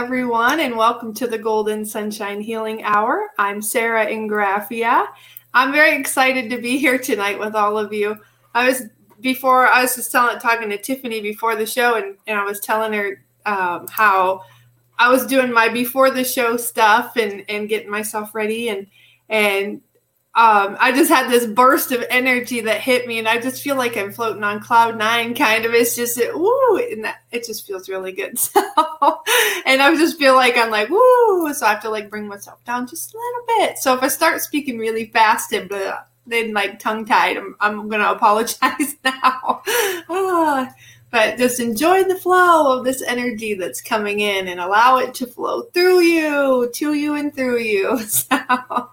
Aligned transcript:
Everyone, 0.00 0.60
and 0.60 0.78
welcome 0.78 1.12
to 1.12 1.26
the 1.26 1.36
Golden 1.36 1.84
Sunshine 1.84 2.40
Healing 2.40 2.82
Hour. 2.84 3.28
I'm 3.38 3.60
Sarah 3.60 4.06
Ingraffia. 4.06 5.06
I'm 5.52 5.72
very 5.72 5.94
excited 5.94 6.48
to 6.48 6.56
be 6.56 6.78
here 6.78 6.96
tonight 6.96 7.38
with 7.38 7.54
all 7.54 7.76
of 7.76 7.92
you. 7.92 8.16
I 8.54 8.66
was 8.66 8.84
before 9.20 9.68
I 9.68 9.82
was 9.82 9.94
just 9.94 10.10
telling 10.10 10.38
talking 10.38 10.70
to 10.70 10.78
Tiffany 10.78 11.20
before 11.20 11.54
the 11.54 11.66
show, 11.66 11.96
and, 11.96 12.16
and 12.26 12.38
I 12.38 12.44
was 12.44 12.60
telling 12.60 12.94
her 12.94 13.22
um, 13.44 13.88
how 13.88 14.40
I 14.98 15.10
was 15.10 15.26
doing 15.26 15.52
my 15.52 15.68
before 15.68 16.10
the 16.10 16.24
show 16.24 16.56
stuff 16.56 17.18
and 17.18 17.44
and 17.50 17.68
getting 17.68 17.90
myself 17.90 18.34
ready 18.34 18.70
and 18.70 18.86
and 19.28 19.82
um, 20.32 20.76
I 20.78 20.92
just 20.92 21.10
had 21.10 21.28
this 21.28 21.44
burst 21.44 21.90
of 21.90 22.04
energy 22.08 22.60
that 22.60 22.80
hit 22.80 23.08
me, 23.08 23.18
and 23.18 23.26
I 23.26 23.40
just 23.40 23.62
feel 23.62 23.74
like 23.74 23.96
I'm 23.96 24.12
floating 24.12 24.44
on 24.44 24.60
cloud 24.60 24.96
nine, 24.96 25.34
kind 25.34 25.64
of. 25.64 25.74
It's 25.74 25.96
just, 25.96 26.18
it, 26.18 26.38
woo, 26.38 26.76
and 26.76 27.04
that, 27.04 27.22
it 27.32 27.44
just 27.44 27.66
feels 27.66 27.88
really 27.88 28.12
good. 28.12 28.38
So, 29.00 29.22
and 29.66 29.82
I 29.82 29.94
just 29.96 30.18
feel 30.18 30.34
like 30.36 30.56
I'm 30.56 30.70
like, 30.70 30.88
woo, 30.88 31.52
so 31.52 31.66
I 31.66 31.70
have 31.70 31.82
to 31.82 31.90
like 31.90 32.10
bring 32.10 32.28
myself 32.28 32.62
down 32.64 32.86
just 32.86 33.12
a 33.12 33.16
little 33.16 33.66
bit. 33.66 33.78
So 33.78 33.94
if 33.94 34.02
I 34.02 34.08
start 34.08 34.40
speaking 34.40 34.78
really 34.78 35.06
fast 35.06 35.52
and 35.52 35.68
blah, 35.68 36.00
then 36.26 36.52
like 36.52 36.78
tongue 36.78 37.04
tied, 37.04 37.36
I'm, 37.36 37.56
I'm 37.60 37.90
to 37.90 38.10
apologize 38.12 38.96
now. 39.04 39.62
Ah, 40.08 40.72
but 41.10 41.38
just 41.38 41.60
enjoy 41.60 42.04
the 42.04 42.16
flow 42.16 42.78
of 42.78 42.84
this 42.84 43.02
energy 43.02 43.54
that's 43.54 43.80
coming 43.80 44.20
in 44.20 44.48
and 44.48 44.60
allow 44.60 44.98
it 44.98 45.14
to 45.14 45.26
flow 45.26 45.62
through 45.62 46.00
you, 46.00 46.70
to 46.74 46.94
you, 46.94 47.14
and 47.14 47.34
through 47.34 47.58
you. 47.58 47.98
So 48.08 48.90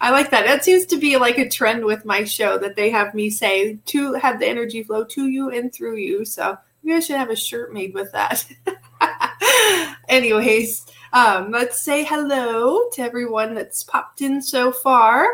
I 0.00 0.10
like 0.10 0.30
that. 0.30 0.46
That 0.46 0.64
seems 0.64 0.86
to 0.86 0.98
be 0.98 1.16
like 1.16 1.38
a 1.38 1.48
trend 1.48 1.84
with 1.84 2.04
my 2.04 2.24
show 2.24 2.58
that 2.58 2.76
they 2.76 2.90
have 2.90 3.14
me 3.14 3.30
say 3.30 3.78
to 3.86 4.14
have 4.14 4.38
the 4.38 4.46
energy 4.46 4.82
flow 4.82 5.04
to 5.04 5.28
you 5.28 5.50
and 5.50 5.72
through 5.72 5.96
you. 5.96 6.24
So 6.24 6.56
maybe 6.82 6.96
I 6.96 7.00
should 7.00 7.16
have 7.16 7.30
a 7.30 7.36
shirt 7.36 7.72
made 7.72 7.94
with 7.94 8.12
that. 8.12 8.44
Anyways, 10.08 10.86
um, 11.12 11.50
let's 11.50 11.84
say 11.84 12.04
hello 12.04 12.88
to 12.92 13.02
everyone 13.02 13.54
that's 13.54 13.82
popped 13.82 14.20
in 14.20 14.40
so 14.40 14.72
far. 14.72 15.26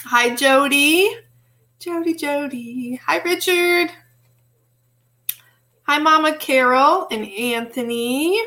Hi, 0.00 0.34
Jody. 0.34 1.16
Jody, 1.78 2.14
Jody. 2.14 2.96
Hi, 3.06 3.18
Richard. 3.18 3.90
Hi, 5.82 5.98
Mama 5.98 6.36
Carol 6.36 7.06
and 7.10 7.26
Anthony. 7.26 8.38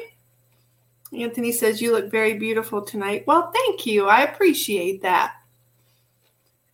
Anthony 1.18 1.52
says, 1.52 1.82
You 1.82 1.92
look 1.92 2.10
very 2.10 2.36
beautiful 2.36 2.82
tonight. 2.82 3.26
Well, 3.28 3.52
thank 3.52 3.86
you. 3.86 4.08
I 4.08 4.22
appreciate 4.22 5.02
that. 5.02 5.34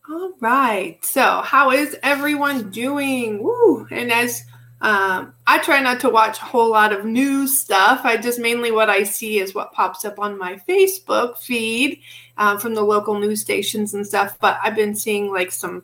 All 0.09 0.33
right. 0.39 1.03
So, 1.03 1.41
how 1.41 1.71
is 1.71 1.97
everyone 2.03 2.69
doing? 2.69 3.43
Woo. 3.43 3.87
And 3.91 4.11
as 4.11 4.43
um, 4.79 5.33
I 5.47 5.57
try 5.57 5.81
not 5.81 5.99
to 6.01 6.09
watch 6.09 6.39
a 6.39 6.45
whole 6.45 6.71
lot 6.71 6.93
of 6.93 7.03
news 7.03 7.59
stuff, 7.59 8.01
I 8.03 8.17
just 8.17 8.39
mainly 8.39 8.71
what 8.71 8.89
I 8.89 9.03
see 9.03 9.39
is 9.39 9.55
what 9.55 9.73
pops 9.73 10.05
up 10.05 10.19
on 10.19 10.37
my 10.37 10.61
Facebook 10.69 11.39
feed 11.39 12.01
uh, 12.37 12.57
from 12.57 12.75
the 12.75 12.83
local 12.83 13.19
news 13.19 13.41
stations 13.41 13.93
and 13.93 14.05
stuff. 14.05 14.37
But 14.39 14.59
I've 14.63 14.75
been 14.75 14.95
seeing 14.95 15.31
like 15.31 15.51
some 15.51 15.83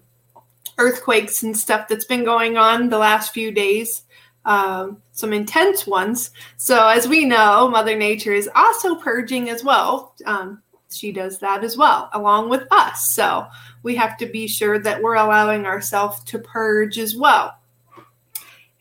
earthquakes 0.77 1.43
and 1.43 1.57
stuff 1.57 1.87
that's 1.87 2.05
been 2.05 2.23
going 2.23 2.57
on 2.57 2.89
the 2.89 2.97
last 2.97 3.33
few 3.33 3.51
days 3.51 4.03
um, 4.45 5.01
some 5.11 5.33
intense 5.33 5.87
ones. 5.87 6.31
So, 6.57 6.87
as 6.87 7.07
we 7.07 7.25
know, 7.25 7.67
Mother 7.69 7.97
Nature 7.97 8.33
is 8.33 8.49
also 8.55 8.95
purging 8.95 9.49
as 9.49 9.63
well. 9.63 10.15
Um, 10.25 10.61
she 10.91 11.11
does 11.11 11.39
that 11.39 11.63
as 11.63 11.77
well, 11.77 12.09
along 12.13 12.49
with 12.49 12.67
us. 12.71 13.13
So, 13.13 13.45
we 13.83 13.95
have 13.95 14.17
to 14.17 14.25
be 14.25 14.47
sure 14.47 14.79
that 14.79 15.01
we're 15.01 15.15
allowing 15.15 15.65
ourselves 15.65 16.23
to 16.25 16.39
purge 16.39 16.97
as 16.97 17.15
well. 17.15 17.57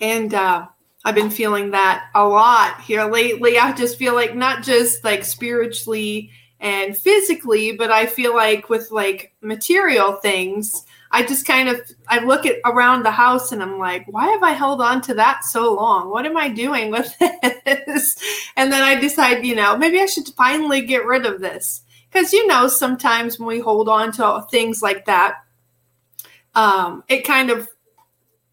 And 0.00 0.34
uh, 0.34 0.66
I've 1.04 1.14
been 1.14 1.30
feeling 1.30 1.70
that 1.72 2.08
a 2.14 2.26
lot 2.26 2.80
here 2.80 3.04
lately. 3.04 3.58
I 3.58 3.72
just 3.72 3.98
feel 3.98 4.14
like 4.14 4.34
not 4.34 4.62
just 4.62 5.04
like 5.04 5.24
spiritually 5.24 6.30
and 6.60 6.96
physically, 6.96 7.72
but 7.72 7.90
I 7.90 8.06
feel 8.06 8.34
like 8.34 8.68
with 8.68 8.90
like 8.90 9.32
material 9.40 10.14
things 10.14 10.86
I 11.12 11.22
just 11.24 11.46
kind 11.46 11.68
of 11.68 11.80
I 12.08 12.24
look 12.24 12.46
at 12.46 12.56
around 12.64 13.02
the 13.02 13.10
house 13.10 13.52
and 13.52 13.62
I'm 13.62 13.78
like, 13.78 14.06
why 14.06 14.28
have 14.28 14.42
I 14.42 14.52
held 14.52 14.80
on 14.80 15.02
to 15.02 15.14
that 15.14 15.44
so 15.44 15.74
long? 15.74 16.08
What 16.08 16.24
am 16.24 16.38
I 16.38 16.48
doing 16.48 16.90
with 16.90 17.14
this? 17.64 18.16
And 18.56 18.72
then 18.72 18.82
I 18.82 18.98
decide, 18.98 19.44
you 19.44 19.54
know, 19.54 19.76
maybe 19.76 20.00
I 20.00 20.06
should 20.06 20.28
finally 20.28 20.80
get 20.80 21.04
rid 21.04 21.26
of 21.26 21.40
this. 21.40 21.82
Because 22.10 22.32
you 22.32 22.46
know, 22.46 22.66
sometimes 22.66 23.38
when 23.38 23.46
we 23.46 23.60
hold 23.60 23.88
on 23.88 24.12
to 24.12 24.46
things 24.50 24.82
like 24.82 25.04
that, 25.04 25.36
um, 26.54 27.04
it 27.08 27.26
kind 27.26 27.50
of 27.50 27.68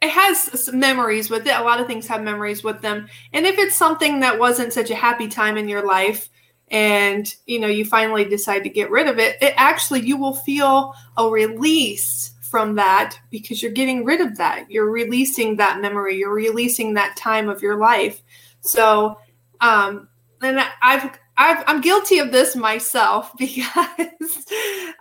it 0.01 0.09
has 0.09 0.69
memories 0.73 1.29
with 1.29 1.47
it. 1.47 1.57
A 1.57 1.63
lot 1.63 1.79
of 1.79 1.87
things 1.87 2.07
have 2.07 2.23
memories 2.23 2.63
with 2.63 2.81
them. 2.81 3.07
And 3.33 3.45
if 3.45 3.57
it's 3.57 3.75
something 3.75 4.21
that 4.21 4.39
wasn't 4.39 4.73
such 4.73 4.89
a 4.91 4.95
happy 4.95 5.27
time 5.27 5.57
in 5.57 5.67
your 5.67 5.85
life, 5.85 6.29
and 6.71 7.35
you 7.45 7.59
know 7.59 7.67
you 7.67 7.83
finally 7.83 8.25
decide 8.25 8.63
to 8.63 8.69
get 8.69 8.91
rid 8.91 9.07
of 9.07 9.17
it 9.17 9.37
it 9.41 9.53
actually 9.57 10.01
you 10.01 10.17
will 10.17 10.35
feel 10.35 10.93
a 11.17 11.27
release 11.27 12.31
from 12.49 12.75
that 12.75 13.17
because 13.29 13.61
you're 13.61 13.71
getting 13.71 14.03
rid 14.03 14.21
of 14.21 14.37
that. 14.37 14.69
You're 14.69 14.89
releasing 14.89 15.55
that 15.57 15.81
memory. 15.81 16.17
You're 16.17 16.33
releasing 16.33 16.93
that 16.95 17.15
time 17.15 17.49
of 17.49 17.61
your 17.61 17.77
life. 17.77 18.21
So 18.61 19.17
um 19.61 20.07
and 20.41 20.59
i've 20.81 21.19
I've 21.39 21.63
I'm 21.67 21.79
guilty 21.79 22.19
of 22.19 22.33
this 22.33 22.55
myself 22.55 23.31
because 23.37 24.45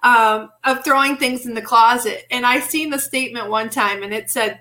um, 0.05 0.50
of 0.65 0.85
throwing 0.85 1.17
things 1.17 1.45
in 1.45 1.55
the 1.55 1.61
closet. 1.61 2.27
And 2.31 2.47
I 2.47 2.61
seen 2.61 2.91
the 2.91 2.99
statement 2.99 3.51
one 3.51 3.69
time, 3.69 4.05
and 4.05 4.15
it 4.15 4.31
said, 4.31 4.61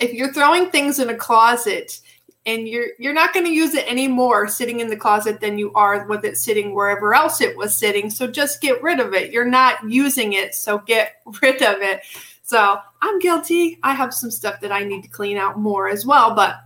"If 0.00 0.12
you're 0.12 0.32
throwing 0.32 0.70
things 0.70 0.98
in 0.98 1.08
a 1.08 1.14
closet, 1.14 2.00
and 2.46 2.66
you're 2.66 2.88
you're 2.98 3.14
not 3.14 3.34
going 3.34 3.46
to 3.46 3.52
use 3.52 3.74
it 3.74 3.86
anymore 3.90 4.48
sitting 4.48 4.80
in 4.80 4.88
the 4.88 4.96
closet 4.96 5.40
than 5.40 5.58
you 5.58 5.72
are 5.74 6.06
with 6.06 6.24
it 6.24 6.36
sitting 6.38 6.74
wherever 6.74 7.14
else 7.14 7.40
it 7.40 7.56
was 7.56 7.76
sitting. 7.76 8.10
So 8.10 8.26
just 8.26 8.60
get 8.60 8.82
rid 8.82 9.00
of 9.00 9.14
it. 9.14 9.32
You're 9.32 9.44
not 9.44 9.88
using 9.88 10.32
it, 10.32 10.54
so 10.54 10.78
get 10.78 11.16
rid 11.42 11.62
of 11.62 11.82
it." 11.82 12.02
So 12.42 12.78
I'm 13.02 13.18
guilty. 13.18 13.78
I 13.82 13.92
have 13.92 14.14
some 14.14 14.30
stuff 14.30 14.60
that 14.60 14.72
I 14.72 14.82
need 14.82 15.02
to 15.02 15.08
clean 15.08 15.36
out 15.36 15.58
more 15.58 15.88
as 15.88 16.06
well, 16.06 16.34
but 16.34 16.60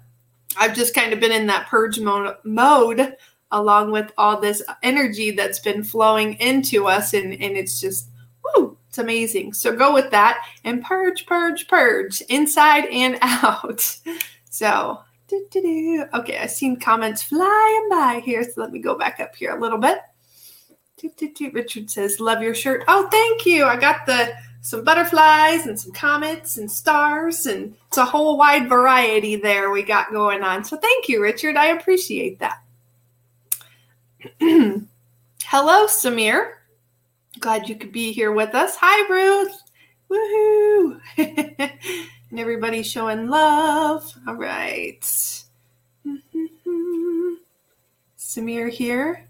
I've 0.56 0.74
just 0.74 0.94
kind 0.94 1.12
of 1.12 1.20
been 1.20 1.32
in 1.32 1.46
that 1.48 1.66
purge 1.66 1.98
mode, 1.98 2.36
mode 2.44 3.16
along 3.50 3.92
with 3.92 4.12
all 4.16 4.40
this 4.40 4.62
energy 4.82 5.30
that's 5.30 5.58
been 5.58 5.84
flowing 5.84 6.34
into 6.34 6.86
us. 6.86 7.14
And, 7.14 7.32
and 7.32 7.56
it's 7.56 7.80
just, 7.80 8.08
whoo, 8.44 8.76
it's 8.88 8.98
amazing. 8.98 9.52
So 9.52 9.74
go 9.74 9.92
with 9.92 10.10
that 10.10 10.44
and 10.64 10.82
purge, 10.82 11.26
purge, 11.26 11.68
purge 11.68 12.20
inside 12.22 12.86
and 12.86 13.18
out. 13.22 13.98
So, 14.50 15.00
okay, 16.14 16.38
I've 16.38 16.50
seen 16.50 16.78
comments 16.78 17.22
flying 17.22 17.88
by 17.90 18.22
here. 18.24 18.44
So 18.44 18.60
let 18.60 18.72
me 18.72 18.78
go 18.78 18.96
back 18.96 19.20
up 19.20 19.34
here 19.34 19.56
a 19.56 19.60
little 19.60 19.78
bit. 19.78 19.98
Richard 21.52 21.90
says, 21.90 22.20
Love 22.20 22.42
your 22.42 22.54
shirt. 22.54 22.84
Oh, 22.86 23.08
thank 23.10 23.44
you. 23.46 23.64
I 23.64 23.76
got 23.76 24.06
the 24.06 24.34
some 24.62 24.84
butterflies 24.84 25.66
and 25.66 25.78
some 25.78 25.92
comets 25.92 26.56
and 26.56 26.70
stars 26.70 27.46
and 27.46 27.74
it's 27.88 27.98
a 27.98 28.04
whole 28.04 28.38
wide 28.38 28.68
variety 28.68 29.34
there 29.34 29.72
we 29.72 29.82
got 29.82 30.12
going 30.12 30.44
on. 30.44 30.62
So 30.64 30.76
thank 30.76 31.08
you, 31.08 31.20
Richard. 31.20 31.56
I 31.56 31.66
appreciate 31.66 32.38
that. 32.38 32.62
Hello, 34.40 35.86
Samir. 35.86 36.52
Glad 37.40 37.68
you 37.68 37.74
could 37.74 37.90
be 37.90 38.12
here 38.12 38.30
with 38.30 38.54
us. 38.54 38.76
Hi, 38.80 39.08
Ruth. 39.08 39.62
Woohoo! 40.08 41.00
and 42.32 42.40
everybody 42.40 42.82
showing 42.82 43.28
love. 43.28 44.12
All 44.26 44.34
right. 44.34 45.00
Samir 48.18 48.68
here. 48.70 49.28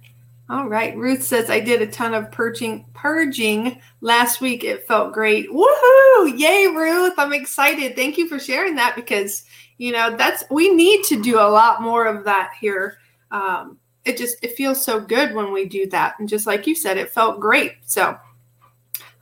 All 0.49 0.69
right. 0.69 0.97
Ruth 0.97 1.23
says 1.23 1.51
I 1.51 1.61
did 1.61 1.83
a 1.83 1.87
ton 1.87 2.15
of 2.15 2.31
purging 2.31 2.87
purging 2.95 3.83
last 4.01 4.41
week. 4.41 4.65
It 4.65 4.87
felt 4.87 5.13
great. 5.13 5.51
Woohoo! 5.51 6.39
Yay, 6.39 6.69
Ruth. 6.69 7.15
I'm 7.19 7.35
excited. 7.35 7.95
Thank 7.97 8.17
you 8.17 8.29
for 8.29 8.39
sharing 8.39 8.77
that 8.77 8.97
because 8.97 9.45
you 9.77 9.93
know 9.93 10.17
that's 10.17 10.45
we 10.51 10.73
need 10.73 11.05
to 11.05 11.21
do 11.21 11.39
a 11.39 11.51
lot 11.51 11.83
more 11.83 12.07
of 12.07 12.25
that 12.25 12.53
here. 12.61 12.99
Um, 13.33 13.79
it 14.05 14.17
just 14.17 14.37
it 14.43 14.57
feels 14.57 14.85
so 14.85 15.01
good 15.01 15.35
when 15.35 15.53
we 15.53 15.65
do 15.65 15.87
that 15.89 16.15
and 16.19 16.29
just 16.29 16.47
like 16.47 16.67
you 16.67 16.75
said 16.75 16.97
it 16.97 17.11
felt 17.11 17.41
great 17.41 17.75
so 17.85 18.17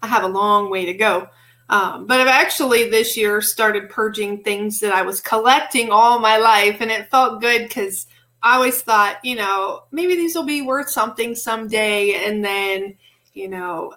i 0.03 0.07
have 0.07 0.25
a 0.25 0.29
long 0.29 0.71
way 0.71 0.87
to 0.87 0.95
go 0.95 1.29
um, 1.71 2.07
but 2.07 2.21
i've 2.21 2.27
actually 2.27 2.91
this 2.91 3.17
year 3.17 3.41
started 3.41 3.89
purging 3.89 4.43
things 4.43 4.81
that 4.81 4.93
i 4.93 5.03
was 5.03 5.21
collecting 5.21 5.91
all 5.91 6.19
my 6.19 6.37
life 6.37 6.77
and 6.81 6.91
it 6.91 7.11
felt 7.11 7.41
good 7.41 7.63
because 7.63 8.07
i 8.43 8.57
always 8.57 8.83
thought 8.83 9.19
you 9.25 9.35
know 9.35 9.85
maybe 9.91 10.15
these 10.15 10.35
will 10.35 10.45
be 10.45 10.63
worth 10.63 10.91
something 10.91 11.35
someday 11.35 12.27
and 12.27 12.45
then 12.45 12.95
you 13.33 13.49
know 13.49 13.95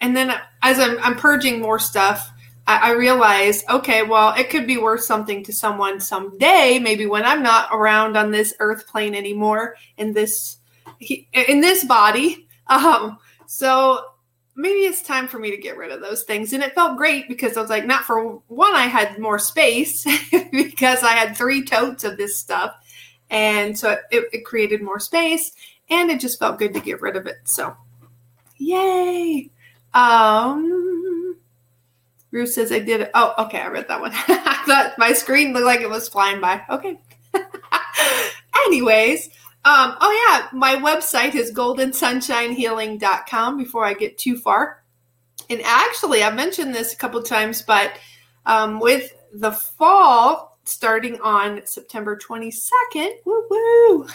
and 0.00 0.16
then 0.16 0.34
as 0.62 0.78
i'm, 0.78 0.98
I'm 1.02 1.16
purging 1.16 1.60
more 1.60 1.78
stuff 1.78 2.32
I, 2.70 2.90
I 2.90 2.92
realized, 2.92 3.64
okay, 3.68 4.04
well, 4.04 4.32
it 4.34 4.48
could 4.48 4.64
be 4.64 4.78
worth 4.78 5.02
something 5.02 5.42
to 5.42 5.52
someone 5.52 5.98
someday, 5.98 6.78
maybe 6.78 7.04
when 7.06 7.24
I'm 7.24 7.42
not 7.42 7.68
around 7.72 8.16
on 8.16 8.30
this 8.30 8.54
earth 8.60 8.86
plane 8.86 9.16
anymore 9.16 9.74
in 9.96 10.12
this 10.12 10.58
in 11.32 11.60
this 11.60 11.84
body. 11.84 12.46
Um, 12.70 13.18
so 13.46 14.09
maybe 14.60 14.80
it's 14.80 15.00
time 15.00 15.26
for 15.26 15.38
me 15.38 15.50
to 15.50 15.56
get 15.56 15.76
rid 15.76 15.90
of 15.90 16.00
those 16.00 16.24
things. 16.24 16.52
And 16.52 16.62
it 16.62 16.74
felt 16.74 16.98
great 16.98 17.28
because 17.28 17.56
I 17.56 17.60
was 17.62 17.70
like, 17.70 17.86
not 17.86 18.04
for 18.04 18.42
one, 18.48 18.74
I 18.74 18.86
had 18.86 19.18
more 19.18 19.38
space 19.38 20.04
because 20.52 21.02
I 21.02 21.12
had 21.12 21.36
three 21.36 21.64
totes 21.64 22.04
of 22.04 22.16
this 22.16 22.38
stuff. 22.38 22.74
And 23.30 23.78
so 23.78 23.96
it, 24.10 24.28
it, 24.32 24.44
created 24.44 24.82
more 24.82 24.98
space 24.98 25.52
and 25.88 26.10
it 26.10 26.20
just 26.20 26.38
felt 26.38 26.58
good 26.58 26.74
to 26.74 26.80
get 26.80 27.00
rid 27.00 27.16
of 27.16 27.26
it. 27.26 27.36
So, 27.44 27.76
yay. 28.58 29.50
Um, 29.94 31.36
Ruth 32.32 32.52
says 32.52 32.72
I 32.72 32.80
did 32.80 33.00
it. 33.02 33.10
Oh, 33.14 33.34
okay, 33.38 33.60
I 33.60 33.68
read 33.68 33.88
that 33.88 34.00
one. 34.00 34.12
I 34.14 34.62
thought 34.66 34.98
my 34.98 35.12
screen 35.12 35.52
looked 35.52 35.66
like 35.66 35.80
it 35.80 35.88
was 35.88 36.08
flying 36.08 36.40
by. 36.40 36.62
Okay. 36.68 37.00
Anyways, 38.66 39.30
um, 39.64 39.96
oh 40.00 40.28
yeah, 40.28 40.48
my 40.56 40.76
website 40.76 41.34
is 41.34 41.52
goldensunshinehealing.com 41.52 43.58
before 43.58 43.84
I 43.84 43.94
get 43.94 44.16
too 44.18 44.38
far. 44.38 44.84
And 45.48 45.62
actually, 45.64 46.22
I've 46.22 46.34
mentioned 46.34 46.74
this 46.74 46.92
a 46.92 46.96
couple 46.96 47.22
times, 47.22 47.62
but 47.62 47.92
um, 48.46 48.80
with 48.80 49.14
the 49.32 49.52
fall 49.52 50.58
starting 50.64 51.20
on 51.20 51.64
September 51.64 52.16
22nd, 52.16 53.10
woo 53.24 53.46
woo, 53.50 54.06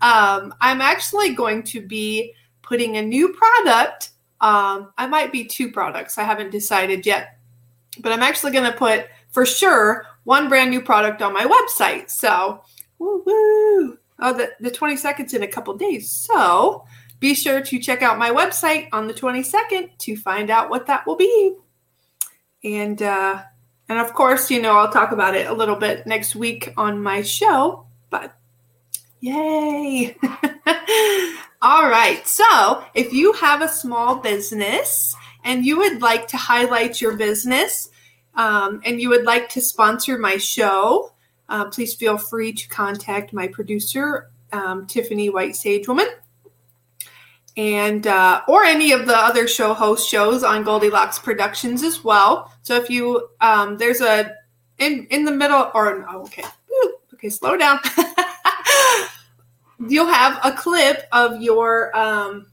um, 0.00 0.54
I'm 0.60 0.80
actually 0.80 1.34
going 1.34 1.64
to 1.64 1.80
be 1.80 2.32
putting 2.62 2.96
a 2.96 3.02
new 3.02 3.34
product 3.34 4.12
um, 4.42 4.92
I 4.98 5.06
might 5.06 5.30
be 5.30 5.44
two 5.44 5.70
products. 5.70 6.18
I 6.18 6.24
haven't 6.24 6.50
decided 6.50 7.06
yet. 7.06 7.38
But 8.00 8.12
I'm 8.12 8.22
actually 8.22 8.52
going 8.52 8.70
to 8.70 8.76
put, 8.76 9.06
for 9.30 9.46
sure, 9.46 10.04
one 10.24 10.48
brand 10.48 10.70
new 10.70 10.82
product 10.82 11.22
on 11.22 11.32
my 11.32 11.44
website. 11.44 12.10
So, 12.10 12.62
woo 12.98 13.22
woo. 13.24 13.98
Oh, 14.24 14.32
the, 14.32 14.52
the 14.60 14.70
22nd's 14.70 15.34
in 15.34 15.42
a 15.42 15.48
couple 15.48 15.76
days. 15.76 16.08
So, 16.08 16.84
be 17.18 17.34
sure 17.34 17.60
to 17.60 17.78
check 17.80 18.02
out 18.02 18.18
my 18.18 18.30
website 18.30 18.88
on 18.92 19.08
the 19.08 19.14
22nd 19.14 19.98
to 19.98 20.16
find 20.16 20.48
out 20.48 20.70
what 20.70 20.86
that 20.86 21.04
will 21.08 21.16
be. 21.16 21.56
And, 22.62 23.02
uh, 23.02 23.42
and 23.88 23.98
of 23.98 24.14
course, 24.14 24.48
you 24.48 24.62
know, 24.62 24.76
I'll 24.76 24.92
talk 24.92 25.10
about 25.10 25.34
it 25.34 25.48
a 25.48 25.52
little 25.52 25.74
bit 25.74 26.06
next 26.06 26.36
week 26.36 26.72
on 26.76 27.02
my 27.02 27.22
show, 27.22 27.86
but 28.10 28.32
yay. 29.18 30.16
All 31.62 31.88
right. 31.88 32.22
So, 32.24 32.84
if 32.94 33.12
you 33.12 33.32
have 33.32 33.60
a 33.60 33.68
small 33.68 34.16
business 34.16 35.16
and 35.42 35.66
you 35.66 35.78
would 35.78 36.00
like 36.00 36.28
to 36.28 36.36
highlight 36.36 37.00
your 37.00 37.16
business 37.16 37.90
um, 38.36 38.82
and 38.84 39.00
you 39.00 39.08
would 39.08 39.24
like 39.24 39.48
to 39.50 39.60
sponsor 39.60 40.16
my 40.16 40.36
show, 40.36 41.11
uh, 41.52 41.66
please 41.66 41.94
feel 41.94 42.16
free 42.16 42.50
to 42.50 42.66
contact 42.68 43.34
my 43.34 43.46
producer, 43.46 44.30
um, 44.52 44.86
Tiffany 44.86 45.28
White 45.28 45.54
Sage 45.54 45.86
Woman, 45.86 46.06
and 47.58 48.06
uh, 48.06 48.40
or 48.48 48.64
any 48.64 48.92
of 48.92 49.06
the 49.06 49.16
other 49.16 49.46
show 49.46 49.74
host 49.74 50.08
shows 50.08 50.42
on 50.42 50.64
Goldilocks 50.64 51.18
Productions 51.18 51.82
as 51.82 52.02
well. 52.02 52.50
So 52.62 52.74
if 52.76 52.88
you 52.88 53.28
um, 53.42 53.76
there's 53.76 54.00
a 54.00 54.34
in 54.78 55.06
in 55.10 55.26
the 55.26 55.30
middle 55.30 55.70
or 55.74 56.06
oh, 56.08 56.22
okay, 56.22 56.44
okay, 57.12 57.28
slow 57.28 57.58
down. 57.58 57.80
you'll 59.88 60.06
have 60.06 60.40
a 60.42 60.52
clip 60.52 61.06
of 61.12 61.42
your 61.42 61.94
um, 61.94 62.46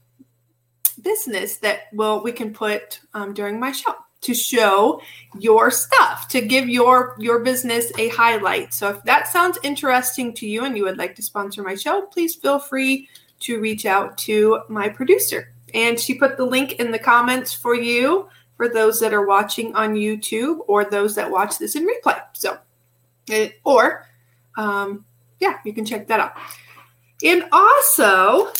business 1.00 1.56
that 1.56 1.84
will 1.94 2.22
we 2.22 2.32
can 2.32 2.52
put 2.52 3.00
um, 3.14 3.32
during 3.32 3.58
my 3.58 3.72
show 3.72 3.94
to 4.22 4.34
show 4.34 5.00
your 5.38 5.70
stuff 5.70 6.28
to 6.28 6.40
give 6.40 6.68
your 6.68 7.16
your 7.18 7.40
business 7.40 7.92
a 7.98 8.08
highlight. 8.08 8.74
So 8.74 8.90
if 8.90 9.02
that 9.04 9.28
sounds 9.28 9.58
interesting 9.62 10.34
to 10.34 10.46
you 10.46 10.64
and 10.64 10.76
you 10.76 10.84
would 10.84 10.98
like 10.98 11.14
to 11.16 11.22
sponsor 11.22 11.62
my 11.62 11.74
show 11.74 12.02
please 12.02 12.34
feel 12.34 12.58
free 12.58 13.08
to 13.40 13.60
reach 13.60 13.86
out 13.86 14.18
to 14.18 14.60
my 14.68 14.88
producer. 14.88 15.52
And 15.72 15.98
she 15.98 16.14
put 16.14 16.36
the 16.36 16.44
link 16.44 16.72
in 16.74 16.90
the 16.90 16.98
comments 16.98 17.52
for 17.52 17.74
you 17.74 18.28
for 18.56 18.68
those 18.68 19.00
that 19.00 19.14
are 19.14 19.26
watching 19.26 19.74
on 19.74 19.94
youtube 19.94 20.58
or 20.66 20.84
those 20.84 21.14
that 21.14 21.30
watch 21.30 21.58
this 21.58 21.76
in 21.76 21.86
replay. 21.86 22.20
So 22.32 22.58
it, 23.28 23.60
or 23.64 24.06
um, 24.56 25.04
yeah 25.38 25.58
you 25.64 25.72
can 25.72 25.84
check 25.84 26.08
that 26.08 26.20
out. 26.20 26.34
And 27.22 27.44
also, 27.52 28.50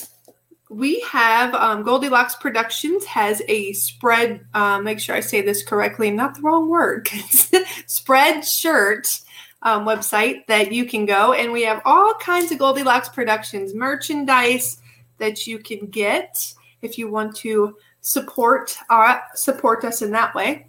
we 0.71 1.01
have 1.01 1.53
um, 1.55 1.83
Goldilocks 1.83 2.37
Productions 2.37 3.05
has 3.05 3.43
a 3.49 3.73
spread. 3.73 4.47
Uh, 4.55 4.81
make 4.81 5.01
sure 5.01 5.17
I 5.17 5.21
say 5.21 5.41
this 5.41 5.65
correctly, 5.65 6.13
not 6.13 6.37
the 6.37 6.43
wrong 6.43 6.69
word. 6.69 7.07
Spreadshirt 7.07 9.25
um, 9.63 9.85
website 9.85 10.47
that 10.47 10.71
you 10.71 10.87
can 10.87 11.07
go, 11.07 11.33
and 11.33 11.53
we 11.53 11.63
have 11.63 11.83
all 11.85 12.15
kinds 12.15 12.53
of 12.53 12.59
Goldilocks 12.59 13.09
Productions 13.09 13.75
merchandise 13.75 14.81
that 15.19 15.45
you 15.45 15.59
can 15.59 15.87
get 15.87 16.55
if 16.83 16.97
you 16.97 17.11
want 17.11 17.35
to 17.37 17.77
support 18.01 18.77
our 18.89 19.07
uh, 19.07 19.21
support 19.35 19.85
us 19.85 20.03
in 20.03 20.13
that 20.13 20.37
way. 20.37 20.69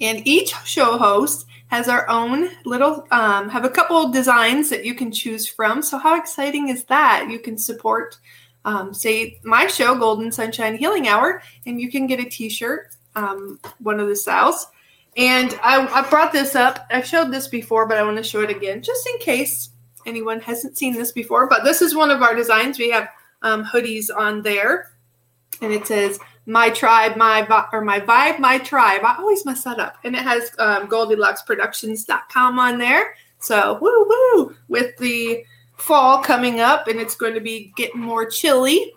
And 0.00 0.26
each 0.26 0.52
show 0.64 0.98
host 0.98 1.46
has 1.68 1.88
our 1.88 2.08
own 2.08 2.48
little 2.64 3.06
um, 3.12 3.48
have 3.48 3.64
a 3.64 3.70
couple 3.70 4.10
designs 4.10 4.68
that 4.70 4.84
you 4.84 4.94
can 4.94 5.12
choose 5.12 5.48
from 5.48 5.80
so 5.80 5.96
how 5.96 6.18
exciting 6.18 6.68
is 6.68 6.84
that 6.84 7.28
you 7.30 7.38
can 7.38 7.56
support 7.56 8.18
um, 8.64 8.94
say 8.94 9.40
my 9.42 9.66
show, 9.66 9.94
Golden 9.94 10.30
Sunshine 10.30 10.76
Healing 10.76 11.08
Hour, 11.08 11.42
and 11.66 11.80
you 11.80 11.90
can 11.90 12.06
get 12.06 12.20
a 12.20 12.24
t 12.24 12.48
shirt, 12.48 12.94
um, 13.14 13.58
one 13.78 14.00
of 14.00 14.08
the 14.08 14.16
styles. 14.16 14.66
And 15.16 15.58
I, 15.62 15.86
I 15.86 16.08
brought 16.08 16.32
this 16.32 16.54
up. 16.54 16.86
I've 16.90 17.06
showed 17.06 17.30
this 17.30 17.48
before, 17.48 17.86
but 17.86 17.98
I 17.98 18.02
want 18.02 18.16
to 18.16 18.22
show 18.22 18.40
it 18.40 18.50
again 18.50 18.82
just 18.82 19.06
in 19.06 19.18
case 19.18 19.70
anyone 20.06 20.40
hasn't 20.40 20.78
seen 20.78 20.94
this 20.94 21.12
before. 21.12 21.48
But 21.48 21.64
this 21.64 21.82
is 21.82 21.94
one 21.94 22.10
of 22.10 22.22
our 22.22 22.34
designs. 22.34 22.78
We 22.78 22.90
have 22.90 23.08
um, 23.42 23.64
hoodies 23.64 24.08
on 24.14 24.42
there, 24.42 24.92
and 25.60 25.72
it 25.72 25.86
says 25.86 26.18
"My 26.46 26.70
Tribe, 26.70 27.16
My 27.16 27.46
or 27.72 27.82
My 27.82 28.00
Vibe, 28.00 28.38
My 28.38 28.58
Tribe." 28.58 29.02
I 29.04 29.16
always 29.18 29.44
mess 29.44 29.64
that 29.64 29.78
up, 29.78 29.96
and 30.04 30.14
it 30.14 30.22
has 30.22 30.50
um, 30.58 30.88
GoldilocksProductions.com 30.88 32.58
on 32.58 32.78
there. 32.78 33.14
So 33.38 33.78
woo 33.80 34.06
woo 34.08 34.56
with 34.68 34.96
the 34.98 35.44
fall 35.82 36.22
coming 36.22 36.60
up, 36.60 36.86
and 36.86 37.00
it's 37.00 37.16
going 37.16 37.34
to 37.34 37.40
be 37.40 37.72
getting 37.76 38.00
more 38.00 38.24
chilly. 38.24 38.92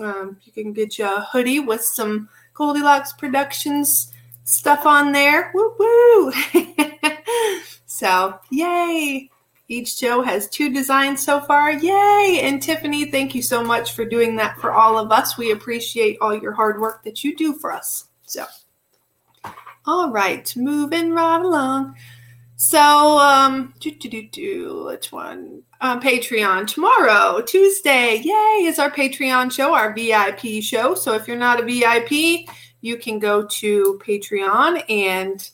Um, 0.00 0.38
you 0.44 0.52
can 0.52 0.72
get 0.72 0.98
you 0.98 1.04
a 1.04 1.20
hoodie 1.30 1.60
with 1.60 1.82
some 1.82 2.28
Goldilocks 2.54 3.12
Productions 3.12 4.12
stuff 4.44 4.86
on 4.86 5.12
there. 5.12 5.50
Woo 5.54 5.74
woo! 5.78 6.32
so, 7.86 8.38
yay! 8.50 9.30
Each 9.68 9.94
show 9.94 10.22
has 10.22 10.48
two 10.48 10.72
designs 10.72 11.24
so 11.24 11.40
far. 11.40 11.72
Yay! 11.72 12.40
And 12.42 12.62
Tiffany, 12.62 13.10
thank 13.10 13.34
you 13.34 13.42
so 13.42 13.62
much 13.62 13.92
for 13.92 14.04
doing 14.04 14.36
that 14.36 14.58
for 14.58 14.72
all 14.72 14.98
of 14.98 15.12
us. 15.12 15.38
We 15.38 15.52
appreciate 15.52 16.18
all 16.20 16.34
your 16.34 16.52
hard 16.52 16.80
work 16.80 17.04
that 17.04 17.22
you 17.22 17.36
do 17.36 17.54
for 17.54 17.72
us. 17.72 18.06
So, 18.24 18.46
all 19.86 20.10
right, 20.10 20.52
moving 20.56 21.12
right 21.12 21.40
along. 21.40 21.96
So, 22.56 23.18
um, 23.18 23.74
do, 23.80 23.90
do, 23.90 24.08
do, 24.08 24.28
do, 24.28 24.84
which 24.86 25.10
one? 25.10 25.62
Um, 25.82 26.00
Patreon 26.00 26.68
tomorrow, 26.68 27.42
Tuesday. 27.42 28.22
Yay, 28.22 28.66
is 28.66 28.78
our 28.78 28.90
Patreon 28.90 29.50
show, 29.50 29.74
our 29.74 29.92
VIP 29.92 30.62
show. 30.62 30.94
So, 30.94 31.14
if 31.14 31.26
you're 31.26 31.36
not 31.36 31.58
a 31.58 31.64
VIP, 31.64 32.48
you 32.82 32.96
can 32.96 33.18
go 33.18 33.44
to 33.44 34.00
Patreon 34.00 34.84
and 34.88 35.50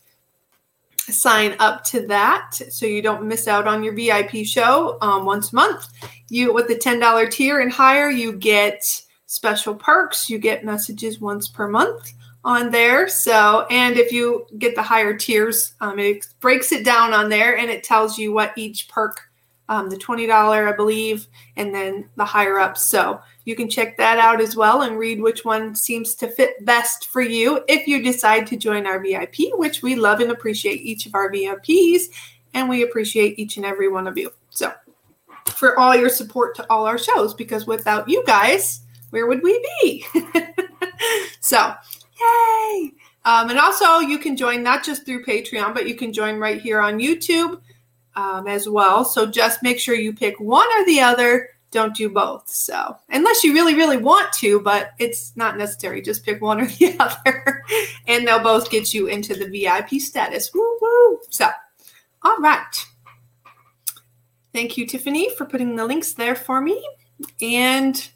sign 0.96 1.56
up 1.58 1.82
to 1.84 2.06
that 2.08 2.54
so 2.68 2.84
you 2.84 3.00
don't 3.00 3.24
miss 3.24 3.48
out 3.48 3.66
on 3.66 3.82
your 3.82 3.94
VIP 3.94 4.44
show 4.44 4.98
um, 5.00 5.24
once 5.24 5.52
a 5.52 5.56
month. 5.56 5.88
You 6.28 6.52
with 6.52 6.68
the 6.68 6.76
$10 6.76 7.30
tier 7.30 7.60
and 7.60 7.72
higher, 7.72 8.10
you 8.10 8.32
get 8.32 8.84
special 9.26 9.74
perks. 9.74 10.28
You 10.28 10.38
get 10.38 10.64
messages 10.64 11.20
once 11.20 11.48
per 11.48 11.68
month 11.68 12.12
on 12.44 12.70
there. 12.70 13.08
So, 13.08 13.66
and 13.70 13.96
if 13.96 14.12
you 14.12 14.46
get 14.58 14.74
the 14.74 14.82
higher 14.82 15.16
tiers, 15.16 15.74
um, 15.80 15.98
it 15.98 16.26
breaks 16.40 16.72
it 16.72 16.84
down 16.84 17.12
on 17.12 17.28
there 17.28 17.56
and 17.56 17.70
it 17.70 17.84
tells 17.84 18.18
you 18.18 18.32
what 18.32 18.52
each 18.56 18.88
perk, 18.88 19.27
um, 19.68 19.90
the 19.90 19.96
$20, 19.96 20.30
I 20.30 20.72
believe, 20.72 21.26
and 21.56 21.74
then 21.74 22.08
the 22.16 22.24
higher 22.24 22.58
up. 22.58 22.78
So 22.78 23.20
you 23.44 23.54
can 23.54 23.68
check 23.68 23.96
that 23.98 24.18
out 24.18 24.40
as 24.40 24.56
well 24.56 24.82
and 24.82 24.98
read 24.98 25.20
which 25.20 25.44
one 25.44 25.74
seems 25.74 26.14
to 26.16 26.28
fit 26.28 26.64
best 26.64 27.08
for 27.08 27.20
you 27.20 27.62
if 27.68 27.86
you 27.86 28.02
decide 28.02 28.46
to 28.48 28.56
join 28.56 28.86
our 28.86 29.00
VIP, 29.00 29.52
which 29.54 29.82
we 29.82 29.94
love 29.94 30.20
and 30.20 30.30
appreciate 30.30 30.80
each 30.80 31.06
of 31.06 31.14
our 31.14 31.30
VIPs, 31.30 32.04
and 32.54 32.68
we 32.68 32.82
appreciate 32.82 33.38
each 33.38 33.56
and 33.56 33.66
every 33.66 33.88
one 33.88 34.06
of 34.06 34.16
you. 34.16 34.30
So, 34.50 34.72
for 35.46 35.78
all 35.78 35.94
your 35.94 36.08
support 36.08 36.54
to 36.56 36.66
all 36.70 36.86
our 36.86 36.98
shows, 36.98 37.34
because 37.34 37.66
without 37.66 38.08
you 38.08 38.24
guys, 38.26 38.80
where 39.10 39.26
would 39.26 39.42
we 39.42 39.66
be? 39.82 40.04
so, 41.40 41.74
yay! 42.20 42.92
Um, 43.24 43.50
and 43.50 43.58
also, 43.58 43.98
you 43.98 44.18
can 44.18 44.36
join 44.36 44.62
not 44.62 44.84
just 44.84 45.04
through 45.04 45.24
Patreon, 45.24 45.74
but 45.74 45.86
you 45.86 45.94
can 45.94 46.12
join 46.12 46.38
right 46.38 46.60
here 46.60 46.80
on 46.80 46.98
YouTube 46.98 47.60
um, 48.18 48.48
as 48.48 48.68
well. 48.68 49.04
So, 49.04 49.26
just 49.26 49.62
make 49.62 49.78
sure 49.78 49.94
you 49.94 50.12
pick 50.12 50.40
one 50.40 50.66
or 50.76 50.84
the 50.84 51.00
other 51.00 51.50
don't 51.70 51.94
do 51.94 52.08
both. 52.08 52.48
So, 52.48 52.96
unless 53.10 53.44
you 53.44 53.54
really, 53.54 53.74
really 53.74 53.96
want 53.96 54.32
to, 54.34 54.60
but 54.60 54.90
it's 54.98 55.36
not 55.36 55.56
necessary. 55.56 56.02
Just 56.02 56.24
pick 56.24 56.42
one 56.42 56.60
or 56.60 56.66
the 56.66 56.96
other, 57.00 57.62
and 58.06 58.26
they'll 58.26 58.42
both 58.42 58.70
get 58.70 58.92
you 58.92 59.06
into 59.06 59.34
the 59.34 59.46
VIP 59.46 60.00
status. 60.00 60.52
Woo 60.52 60.78
woo. 60.80 61.20
So, 61.30 61.48
all 62.22 62.38
right. 62.38 62.86
Thank 64.52 64.76
you, 64.76 64.86
Tiffany, 64.86 65.30
for 65.36 65.44
putting 65.44 65.76
the 65.76 65.86
links 65.86 66.14
there 66.14 66.34
for 66.34 66.60
me. 66.60 66.84
And 67.40 68.10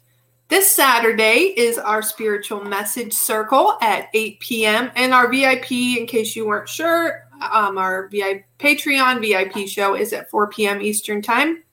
this 0.49 0.71
Saturday 0.71 1.53
is 1.55 1.77
our 1.77 2.01
spiritual 2.01 2.63
message 2.63 3.13
circle 3.13 3.77
at 3.81 4.09
8 4.13 4.39
p.m. 4.39 4.91
And 4.95 5.13
our 5.13 5.31
VIP, 5.31 5.71
in 5.71 6.05
case 6.07 6.35
you 6.35 6.45
weren't 6.45 6.67
sure, 6.67 7.22
um, 7.51 7.77
our 7.77 8.07
VIP 8.07 8.45
Patreon 8.59 9.21
VIP 9.21 9.67
show 9.67 9.95
is 9.95 10.13
at 10.13 10.29
4 10.29 10.49
p.m. 10.49 10.81
Eastern 10.81 11.21
Time 11.21 11.63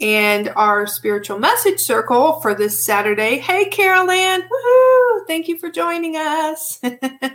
and 0.00 0.48
our 0.56 0.86
spiritual 0.86 1.38
message 1.38 1.78
circle 1.78 2.40
for 2.40 2.54
this 2.54 2.84
Saturday. 2.84 3.38
Hey, 3.38 3.66
Carol 3.66 4.10
Ann, 4.10 4.42
woohoo! 4.42 5.26
Thank 5.26 5.48
you 5.48 5.58
for 5.58 5.70
joining 5.70 6.16
us. 6.16 6.80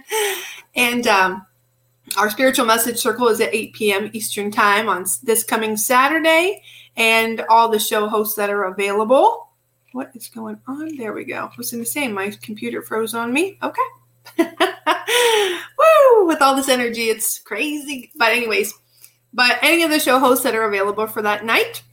and 0.75 1.07
um, 1.07 1.45
our 2.17 2.29
spiritual 2.29 2.65
message 2.65 2.97
circle 2.97 3.27
is 3.27 3.39
at 3.39 3.53
8 3.53 3.73
p.m. 3.73 4.09
Eastern 4.13 4.51
Time 4.51 4.89
on 4.89 5.05
this 5.23 5.43
coming 5.43 5.77
Saturday, 5.77 6.61
and 6.97 7.45
all 7.49 7.69
the 7.69 7.79
show 7.79 8.07
hosts 8.09 8.35
that 8.35 8.49
are 8.49 8.65
available. 8.65 9.49
What 9.93 10.11
is 10.13 10.27
going 10.27 10.59
on? 10.67 10.97
There 10.97 11.13
we 11.13 11.23
go. 11.23 11.45
I 11.45 11.51
was 11.57 11.71
going 11.71 11.83
to 11.83 11.89
say 11.89 12.07
my 12.07 12.29
computer 12.41 12.81
froze 12.81 13.15
on 13.15 13.33
me. 13.33 13.57
Okay. 13.63 13.81
Woo! 15.77 16.27
With 16.27 16.41
all 16.41 16.55
this 16.55 16.69
energy, 16.69 17.09
it's 17.09 17.39
crazy. 17.39 18.11
But, 18.15 18.31
anyways, 18.31 18.73
but 19.33 19.59
any 19.61 19.83
of 19.83 19.91
the 19.91 19.99
show 19.99 20.19
hosts 20.19 20.43
that 20.43 20.55
are 20.55 20.67
available 20.67 21.07
for 21.07 21.21
that 21.21 21.45
night, 21.45 21.83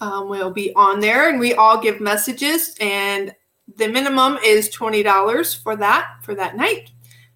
um, 0.00 0.28
will 0.28 0.50
be 0.50 0.72
on 0.74 1.00
there 1.00 1.28
and 1.28 1.40
we 1.40 1.54
all 1.54 1.80
give 1.80 2.00
messages 2.00 2.74
and 2.80 3.34
the 3.76 3.88
minimum 3.88 4.38
is 4.44 4.74
$20 4.74 5.62
for 5.62 5.76
that 5.76 6.16
for 6.22 6.34
that 6.34 6.56
night 6.56 6.90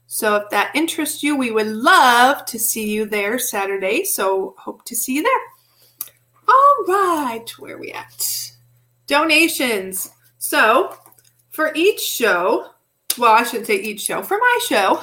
so 0.06 0.36
if 0.36 0.50
that 0.50 0.74
interests 0.74 1.22
you 1.22 1.36
we 1.36 1.50
would 1.50 1.66
love 1.66 2.44
to 2.44 2.58
see 2.58 2.90
you 2.90 3.06
there 3.06 3.38
saturday 3.38 4.04
so 4.04 4.54
hope 4.58 4.84
to 4.84 4.94
see 4.94 5.14
you 5.14 5.22
there 5.22 5.32
all 6.48 6.84
right 6.86 7.50
where 7.58 7.78
we 7.78 7.92
at 7.92 8.52
donations 9.06 10.10
so 10.38 10.94
for 11.50 11.72
each 11.74 12.00
show 12.00 12.70
well 13.20 13.32
i 13.32 13.42
shouldn't 13.42 13.66
say 13.66 13.76
each 13.76 14.00
show 14.00 14.22
for 14.22 14.38
my 14.38 14.58
show 14.66 15.02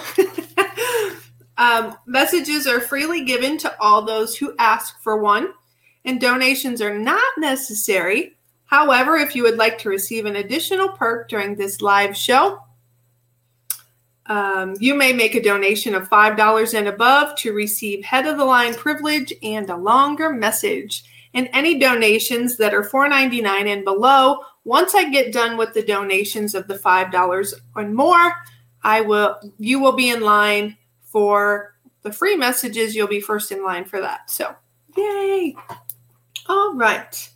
um, 1.57 1.95
messages 2.05 2.67
are 2.67 2.81
freely 2.81 3.23
given 3.23 3.57
to 3.57 3.73
all 3.79 4.01
those 4.01 4.35
who 4.35 4.53
ask 4.59 5.01
for 5.01 5.21
one 5.21 5.53
and 6.07 6.21
donations 6.21 6.81
are 6.81 6.97
not 6.97 7.37
necessary. 7.37 8.37
However, 8.65 9.17
if 9.17 9.35
you 9.35 9.43
would 9.43 9.57
like 9.57 9.77
to 9.79 9.89
receive 9.89 10.25
an 10.25 10.37
additional 10.37 10.89
perk 10.89 11.29
during 11.29 11.55
this 11.55 11.81
live 11.81 12.15
show, 12.15 12.59
um, 14.25 14.75
you 14.79 14.95
may 14.95 15.13
make 15.13 15.35
a 15.35 15.43
donation 15.43 15.93
of 15.93 16.09
$5 16.09 16.73
and 16.73 16.87
above 16.87 17.37
to 17.39 17.53
receive 17.53 18.03
head 18.03 18.25
of 18.25 18.37
the 18.37 18.45
line 18.45 18.73
privilege 18.73 19.33
and 19.43 19.69
a 19.69 19.77
longer 19.77 20.31
message. 20.31 21.03
And 21.33 21.49
any 21.53 21.77
donations 21.77 22.57
that 22.57 22.73
are 22.73 22.83
$4.99 22.83 23.67
and 23.67 23.83
below, 23.83 24.39
once 24.67 24.93
I 24.93 25.09
get 25.09 25.31
done 25.31 25.55
with 25.55 25.73
the 25.73 25.81
donations 25.81 26.53
of 26.53 26.67
the 26.67 26.75
$5 26.75 27.53
and 27.77 27.95
more, 27.95 28.33
I 28.83 28.99
will 28.99 29.39
you 29.57 29.79
will 29.79 29.93
be 29.93 30.09
in 30.09 30.19
line 30.19 30.75
for 31.01 31.75
the 32.01 32.11
free 32.11 32.35
messages. 32.35 32.93
You'll 32.93 33.07
be 33.07 33.21
first 33.21 33.53
in 33.53 33.63
line 33.63 33.85
for 33.85 34.01
that. 34.01 34.29
So, 34.29 34.53
yay! 34.97 35.55
All 36.49 36.75
right. 36.75 37.29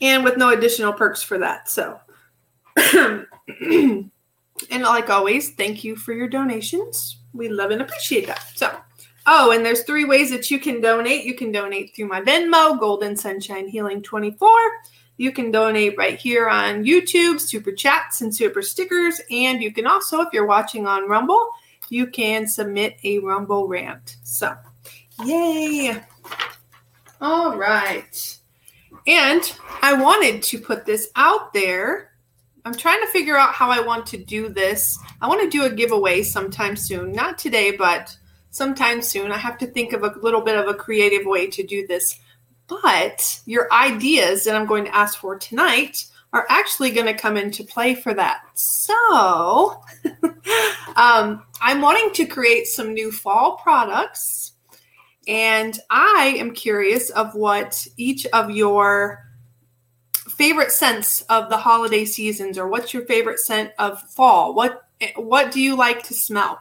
And 0.00 0.24
with 0.24 0.36
no 0.36 0.50
additional 0.50 0.92
perks 0.92 1.22
for 1.22 1.38
that. 1.38 1.68
So, 1.68 2.00
and 2.76 4.10
like 4.68 5.10
always, 5.10 5.50
thank 5.50 5.84
you 5.84 5.94
for 5.94 6.12
your 6.12 6.28
donations. 6.28 7.20
We 7.32 7.48
love 7.48 7.70
and 7.70 7.80
appreciate 7.80 8.26
that. 8.26 8.44
So, 8.56 8.76
oh, 9.26 9.52
and 9.52 9.64
there's 9.64 9.82
three 9.82 10.04
ways 10.04 10.30
that 10.30 10.50
you 10.50 10.58
can 10.58 10.80
donate. 10.80 11.24
You 11.24 11.34
can 11.34 11.52
donate 11.52 11.94
through 11.94 12.08
my 12.08 12.20
Venmo, 12.20 12.78
Golden 12.78 13.16
Sunshine 13.16 13.68
Healing 13.68 14.02
24. 14.02 14.50
You 15.16 15.32
can 15.32 15.50
donate 15.50 15.96
right 15.96 16.18
here 16.18 16.48
on 16.48 16.84
YouTube, 16.84 17.40
super 17.40 17.72
chats 17.72 18.20
and 18.20 18.34
super 18.34 18.62
stickers. 18.62 19.20
And 19.30 19.62
you 19.62 19.72
can 19.72 19.86
also, 19.86 20.20
if 20.20 20.28
you're 20.32 20.46
watching 20.46 20.86
on 20.86 21.08
Rumble, 21.08 21.48
you 21.88 22.06
can 22.06 22.46
submit 22.46 22.96
a 23.04 23.18
Rumble 23.20 23.68
rant. 23.68 24.16
So, 24.24 24.56
yay! 25.24 26.02
All 27.20 27.56
right. 27.56 28.38
And 29.06 29.56
I 29.82 29.92
wanted 29.92 30.42
to 30.44 30.58
put 30.58 30.84
this 30.84 31.10
out 31.14 31.52
there. 31.52 32.10
I'm 32.64 32.74
trying 32.74 33.00
to 33.02 33.06
figure 33.08 33.36
out 33.36 33.54
how 33.54 33.70
I 33.70 33.80
want 33.80 34.06
to 34.06 34.16
do 34.16 34.48
this. 34.48 34.98
I 35.20 35.28
want 35.28 35.42
to 35.42 35.50
do 35.50 35.64
a 35.64 35.70
giveaway 35.70 36.22
sometime 36.22 36.74
soon. 36.76 37.12
Not 37.12 37.38
today, 37.38 37.76
but 37.76 38.16
sometime 38.54 39.02
soon. 39.02 39.32
I 39.32 39.36
have 39.36 39.58
to 39.58 39.66
think 39.66 39.92
of 39.92 40.04
a 40.04 40.14
little 40.22 40.40
bit 40.40 40.56
of 40.56 40.68
a 40.68 40.74
creative 40.74 41.26
way 41.26 41.48
to 41.48 41.64
do 41.64 41.88
this. 41.88 42.20
But 42.68 43.40
your 43.46 43.70
ideas 43.72 44.44
that 44.44 44.54
I'm 44.54 44.66
going 44.66 44.84
to 44.84 44.94
ask 44.94 45.18
for 45.18 45.36
tonight 45.36 46.06
are 46.32 46.46
actually 46.48 46.92
going 46.92 47.08
to 47.08 47.20
come 47.20 47.36
into 47.36 47.64
play 47.64 47.96
for 47.96 48.14
that. 48.14 48.42
So 48.54 48.94
um, 50.96 51.42
I'm 51.60 51.80
wanting 51.80 52.12
to 52.14 52.26
create 52.26 52.68
some 52.68 52.94
new 52.94 53.10
fall 53.10 53.56
products 53.56 54.52
and 55.26 55.76
I 55.90 56.36
am 56.38 56.52
curious 56.52 57.10
of 57.10 57.34
what 57.34 57.84
each 57.96 58.24
of 58.26 58.52
your 58.52 59.26
favorite 60.14 60.70
scents 60.70 61.22
of 61.22 61.50
the 61.50 61.56
holiday 61.56 62.04
seasons, 62.04 62.58
or 62.58 62.68
what's 62.68 62.94
your 62.94 63.04
favorite 63.06 63.40
scent 63.40 63.72
of 63.78 64.00
fall? 64.02 64.54
What 64.54 64.82
what 65.16 65.50
do 65.50 65.60
you 65.60 65.76
like 65.76 66.02
to 66.04 66.14
smell? 66.14 66.60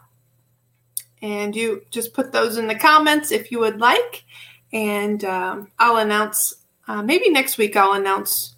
And 1.24 1.56
you 1.56 1.84
just 1.90 2.14
put 2.14 2.32
those 2.32 2.58
in 2.58 2.68
the 2.68 2.76
comments 2.76 3.32
if 3.32 3.52
you 3.52 3.60
would 3.60 3.80
like, 3.80 4.26
and 4.72 5.24
um, 5.24 5.72
I'll 5.80 5.98
announce. 5.98 6.54
Uh, 6.88 7.02
maybe 7.02 7.30
next 7.30 7.58
week 7.58 7.76
I'll 7.78 7.94
announce 7.94 8.56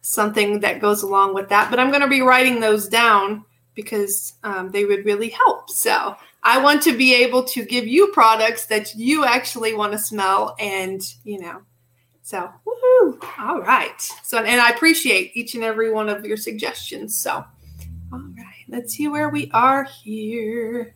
something 0.00 0.60
that 0.60 0.80
goes 0.80 1.02
along 1.02 1.34
with 1.34 1.48
that. 1.50 1.68
But 1.70 1.78
I'm 1.78 1.90
going 1.90 2.00
to 2.00 2.08
be 2.08 2.22
writing 2.22 2.58
those 2.58 2.88
down 2.88 3.44
because 3.74 4.34
um, 4.44 4.70
they 4.70 4.84
would 4.86 5.04
really 5.04 5.28
help. 5.28 5.68
So 5.68 6.16
I 6.42 6.62
want 6.62 6.82
to 6.84 6.96
be 6.96 7.14
able 7.14 7.44
to 7.44 7.64
give 7.64 7.86
you 7.86 8.08
products 8.12 8.66
that 8.66 8.94
you 8.94 9.24
actually 9.24 9.74
want 9.74 9.92
to 9.92 9.98
smell 9.98 10.56
and, 10.58 11.02
you 11.24 11.40
know, 11.40 11.60
so 12.22 12.50
woohoo. 12.66 13.18
All 13.38 13.60
right. 13.60 14.00
So, 14.22 14.38
and 14.38 14.60
I 14.60 14.70
appreciate 14.70 15.32
each 15.34 15.54
and 15.54 15.64
every 15.64 15.92
one 15.92 16.08
of 16.08 16.24
your 16.24 16.36
suggestions. 16.36 17.16
So, 17.16 17.44
all 18.12 18.20
right, 18.36 18.64
let's 18.68 18.94
see 18.94 19.08
where 19.08 19.28
we 19.28 19.50
are 19.52 19.84
here. 19.84 20.94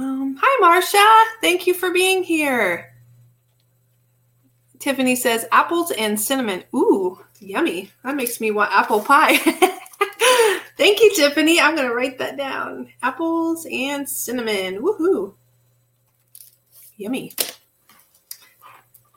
Um, 0.00 0.34
hi, 0.40 0.60
Marcia. 0.62 1.30
Thank 1.42 1.66
you 1.66 1.74
for 1.74 1.90
being 1.90 2.22
here. 2.22 2.94
Tiffany 4.78 5.14
says 5.14 5.44
apples 5.52 5.90
and 5.90 6.18
cinnamon. 6.18 6.64
Ooh, 6.74 7.22
yummy. 7.38 7.90
That 8.02 8.16
makes 8.16 8.40
me 8.40 8.50
want 8.50 8.72
apple 8.72 9.02
pie. 9.02 9.36
Thank 10.78 11.00
you, 11.02 11.14
Tiffany. 11.14 11.60
I'm 11.60 11.76
going 11.76 11.86
to 11.86 11.94
write 11.94 12.16
that 12.16 12.38
down. 12.38 12.88
Apples 13.02 13.66
and 13.70 14.08
cinnamon. 14.08 14.80
Woohoo. 14.80 15.34
Yummy. 16.96 17.34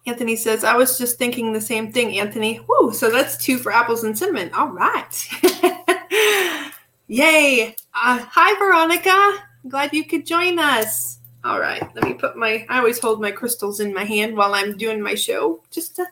Anthony 0.05 0.35
says, 0.35 0.65
I 0.65 0.75
was 0.75 0.97
just 0.97 1.17
thinking 1.17 1.53
the 1.53 1.61
same 1.61 1.93
thing, 1.93 2.19
Anthony. 2.19 2.59
Woo, 2.67 2.91
so 2.91 3.09
that's 3.09 3.37
two 3.37 3.57
for 3.57 3.71
apples 3.71 4.03
and 4.03 4.17
cinnamon. 4.17 4.51
All 4.53 4.67
right. 4.67 5.29
Yay. 7.07 7.73
Uh, 7.95 8.25
hi, 8.29 8.59
Veronica. 8.59 9.47
Glad 9.67 9.93
you 9.93 10.05
could 10.05 10.25
join 10.25 10.59
us. 10.59 11.19
All 11.43 11.59
right, 11.59 11.83
let 11.93 12.05
me 12.05 12.13
put 12.13 12.37
my, 12.37 12.65
I 12.69 12.77
always 12.77 12.99
hold 12.99 13.21
my 13.21 13.31
crystals 13.31 13.79
in 13.81 13.93
my 13.93 14.05
hand 14.05 14.37
while 14.37 14.53
I'm 14.53 14.77
doing 14.77 15.01
my 15.01 15.15
show. 15.15 15.61
Just 15.71 15.97
to, 15.97 16.05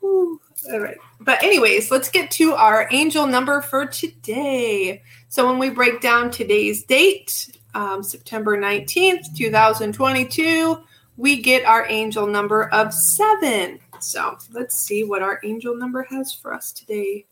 woo. 0.00 0.40
All 0.72 0.80
right. 0.80 0.96
But, 1.20 1.42
anyways, 1.42 1.90
let's 1.90 2.10
get 2.10 2.30
to 2.32 2.52
our 2.52 2.88
angel 2.90 3.26
number 3.26 3.60
for 3.60 3.86
today. 3.86 5.02
So, 5.28 5.46
when 5.46 5.58
we 5.58 5.70
break 5.70 6.00
down 6.00 6.30
today's 6.30 6.84
date, 6.84 7.58
um, 7.74 8.02
September 8.02 8.56
19th, 8.56 9.36
2022, 9.36 10.78
we 11.16 11.42
get 11.42 11.64
our 11.64 11.86
angel 11.88 12.26
number 12.26 12.68
of 12.70 12.94
seven. 12.94 13.78
So, 14.00 14.38
let's 14.52 14.78
see 14.78 15.04
what 15.04 15.22
our 15.22 15.38
angel 15.44 15.76
number 15.76 16.02
has 16.04 16.32
for 16.32 16.54
us 16.54 16.72
today. 16.72 17.26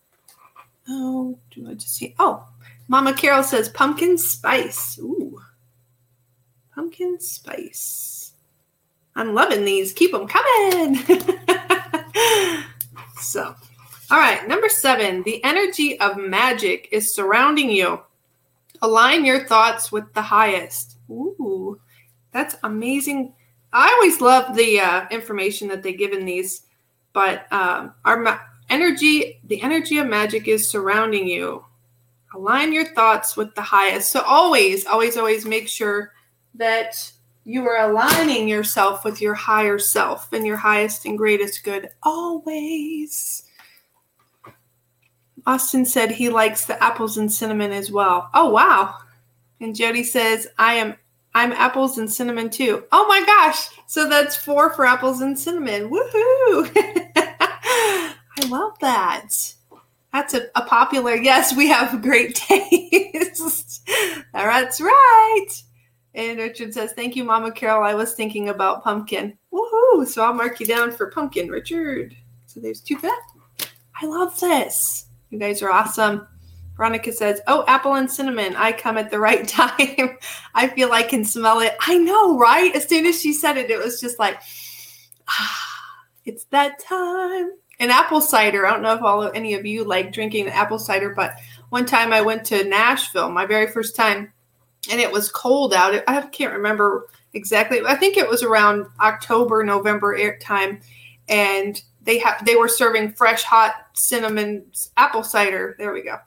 Oh, 0.89 1.39
do 1.51 1.69
I 1.69 1.75
just 1.75 1.97
see? 1.97 2.15
Oh, 2.19 2.47
Mama 2.89 3.13
Carol 3.13 3.43
says 3.43 3.69
pumpkin 3.69 4.19
spice. 4.19 4.99
Ooh, 4.99 5.16
pumpkin 6.77 7.19
spice. 7.19 8.35
I'm 9.17 9.35
loving 9.35 9.65
these. 9.65 9.93
Keep 9.93 10.13
them 10.13 10.29
coming. 10.29 11.03
So, 13.19 13.55
all 14.11 14.19
right, 14.19 14.47
number 14.47 14.69
seven, 14.69 15.23
the 15.25 15.43
energy 15.43 15.99
of 16.01 16.17
magic 16.17 16.89
is 16.93 17.15
surrounding 17.15 17.71
you. 17.71 18.01
Align 18.83 19.25
your 19.25 19.47
thoughts 19.47 19.91
with 19.91 20.13
the 20.15 20.23
highest. 20.23 20.97
Ooh, 21.11 21.81
that's 22.33 22.57
amazing. 22.63 23.35
I 23.73 23.91
always 23.93 24.21
love 24.21 24.55
the 24.55 24.81
uh, 24.81 25.07
information 25.11 25.69
that 25.69 25.83
they 25.83 25.93
give 25.93 26.13
in 26.13 26.25
these, 26.25 26.63
but 27.15 27.51
um, 27.53 27.95
our 28.05 28.19
ma- 28.19 28.39
energy, 28.71 29.41
the 29.45 29.61
energy 29.61 29.99
of 29.99 30.07
magic 30.07 30.47
is 30.47 30.69
surrounding 30.69 31.27
you. 31.27 31.65
Align 32.35 32.73
your 32.73 32.95
thoughts 32.95 33.37
with 33.37 33.55
the 33.55 33.63
highest. 33.63 34.11
So, 34.11 34.21
always, 34.21 34.87
always, 34.87 35.17
always 35.17 35.47
make 35.47 35.69
sure 35.69 36.13
that 36.59 37.13
you 37.45 37.67
are 37.67 37.89
aligning 37.89 38.49
yourself 38.49 39.05
with 39.05 39.23
your 39.23 39.35
higher 39.35 39.79
self 39.79 40.33
and 40.33 40.47
your 40.47 40.57
highest 40.57 41.05
and 41.05 41.17
greatest 41.17 41.63
good 41.63 41.91
always. 42.03 43.45
Austin 45.47 45.85
said 45.85 46.11
he 46.11 46.29
likes 46.29 46.65
the 46.65 46.83
apples 46.83 47.17
and 47.19 47.33
cinnamon 47.33 47.71
as 47.71 47.91
well. 47.91 48.29
Oh 48.35 48.51
wow. 48.51 48.97
And 49.61 49.77
Jody 49.77 50.03
says, 50.03 50.49
I 50.59 50.75
am 50.75 50.97
I'm 51.35 51.53
apples 51.53 51.99
and 51.99 52.11
cinnamon 52.11 52.51
too. 52.51 52.85
Oh 52.91 53.07
my 53.07 53.25
gosh. 53.25 53.69
So 53.87 54.09
that's 54.09 54.35
four 54.35 54.71
for 54.71 54.85
apples 54.85 55.21
and 55.21 55.39
cinnamon. 55.39 55.89
Woohoo. 55.89 56.73
I 57.17 58.47
love 58.49 58.73
that. 58.81 59.55
That's 60.13 60.35
a, 60.35 60.49
a 60.57 60.63
popular 60.63 61.15
yes, 61.15 61.55
we 61.55 61.69
have 61.69 62.03
great 62.03 62.35
taste. 62.49 63.89
That's 64.33 64.81
right. 64.81 65.49
And 66.17 66.39
Richard 66.39 66.73
says, 66.73 66.93
Thank 66.95 67.15
you, 67.15 67.25
Mama 67.25 67.53
Carol. 67.53 67.85
I 67.85 67.95
was 67.95 68.15
thinking 68.15 68.49
about 68.49 68.83
pumpkin. 68.83 69.37
Woohoo! 69.53 70.07
So 70.07 70.25
I'll 70.25 70.33
mark 70.33 70.59
you 70.59 70.67
down 70.67 70.91
for 70.91 71.11
pumpkin, 71.11 71.51
Richard. 71.51 72.17
So 72.47 72.59
there's 72.59 72.81
two 72.81 72.97
for 72.97 73.03
that. 73.03 73.23
I 74.01 74.07
love 74.07 74.39
this. 74.41 75.07
You 75.29 75.39
guys 75.39 75.61
are 75.61 75.71
awesome. 75.71 76.27
Veronica 76.75 77.13
says, 77.13 77.43
Oh, 77.47 77.65
apple 77.69 77.95
and 77.95 78.11
cinnamon. 78.11 78.57
I 78.57 78.73
come 78.73 78.97
at 78.97 79.11
the 79.11 79.21
right 79.21 79.47
time. 79.49 80.17
I 80.55 80.69
feel 80.69 80.91
I 80.93 81.03
can 81.03 81.23
smell 81.23 81.61
it. 81.61 81.77
I 81.81 81.99
know, 81.99 82.39
right? 82.39 82.75
As 82.75 82.89
soon 82.89 83.05
as 83.05 83.21
she 83.21 83.35
said 83.35 83.59
it, 83.59 83.71
it 83.71 83.79
was 83.79 84.01
just 84.01 84.19
like, 84.19 84.41
ah, 85.29 85.63
it's 86.25 86.45
that 86.45 86.79
time. 86.79 87.51
And 87.79 87.91
apple 87.91 88.23
cider. 88.23 88.67
I 88.67 88.71
don't 88.71 88.81
know 88.81 88.95
if 88.95 89.03
all 89.03 89.23
of, 89.23 89.35
any 89.35 89.53
of 89.53 89.67
you 89.67 89.85
like 89.85 90.13
drinking 90.13 90.49
apple 90.49 90.79
cider, 90.79 91.11
but 91.11 91.39
one 91.69 91.85
time 91.85 92.11
I 92.11 92.23
went 92.23 92.43
to 92.47 92.65
Nashville, 92.65 93.29
my 93.29 93.45
very 93.45 93.67
first 93.67 93.95
time 93.95 94.33
and 94.91 95.01
it 95.01 95.11
was 95.11 95.31
cold 95.31 95.75
out. 95.75 95.95
I 96.07 96.21
can't 96.23 96.53
remember 96.53 97.09
exactly. 97.33 97.81
I 97.87 97.97
think 97.97 98.17
it 98.17 98.29
was 98.29 98.43
around 98.43 98.87
October, 99.01 99.63
November 99.65 100.37
time, 100.39 100.81
and 101.29 101.81
they 102.03 102.19
have 102.19 102.45
they 102.45 102.57
were 102.57 102.69
serving 102.69 103.13
fresh, 103.13 103.43
hot 103.43 103.75
cinnamon 103.95 104.65
apple 104.97 105.23
cider. 105.23 105.77
There 105.79 105.93
we 105.93 106.03
go, 106.03 106.19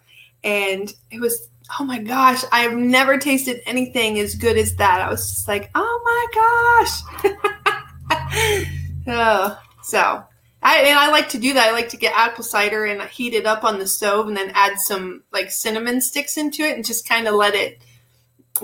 and 0.43 0.93
it 1.11 1.19
was 1.19 1.49
oh 1.79 1.83
my 1.83 1.99
gosh, 1.99 2.43
I 2.51 2.61
have 2.61 2.73
never 2.73 3.17
tasted 3.17 3.61
anything 3.65 4.19
as 4.19 4.35
good 4.35 4.57
as 4.57 4.75
that. 4.77 5.01
I 5.01 5.09
was 5.09 5.29
just 5.29 5.47
like, 5.47 5.69
oh 5.75 6.01
my 6.03 7.33
gosh. 7.33 8.65
oh, 9.07 9.59
so 9.83 10.23
I 10.61 10.77
and 10.79 10.99
I 10.99 11.09
like 11.09 11.29
to 11.29 11.39
do 11.39 11.53
that. 11.53 11.69
I 11.69 11.71
like 11.71 11.89
to 11.89 11.97
get 11.97 12.15
apple 12.15 12.43
cider 12.43 12.85
and 12.85 13.01
heat 13.09 13.33
it 13.33 13.45
up 13.45 13.63
on 13.63 13.79
the 13.79 13.87
stove 13.87 14.27
and 14.27 14.35
then 14.35 14.51
add 14.53 14.79
some 14.79 15.23
like 15.31 15.51
cinnamon 15.51 16.01
sticks 16.01 16.37
into 16.37 16.63
it 16.63 16.75
and 16.75 16.85
just 16.85 17.07
kind 17.07 17.27
of 17.27 17.35
let 17.35 17.55
it 17.55 17.81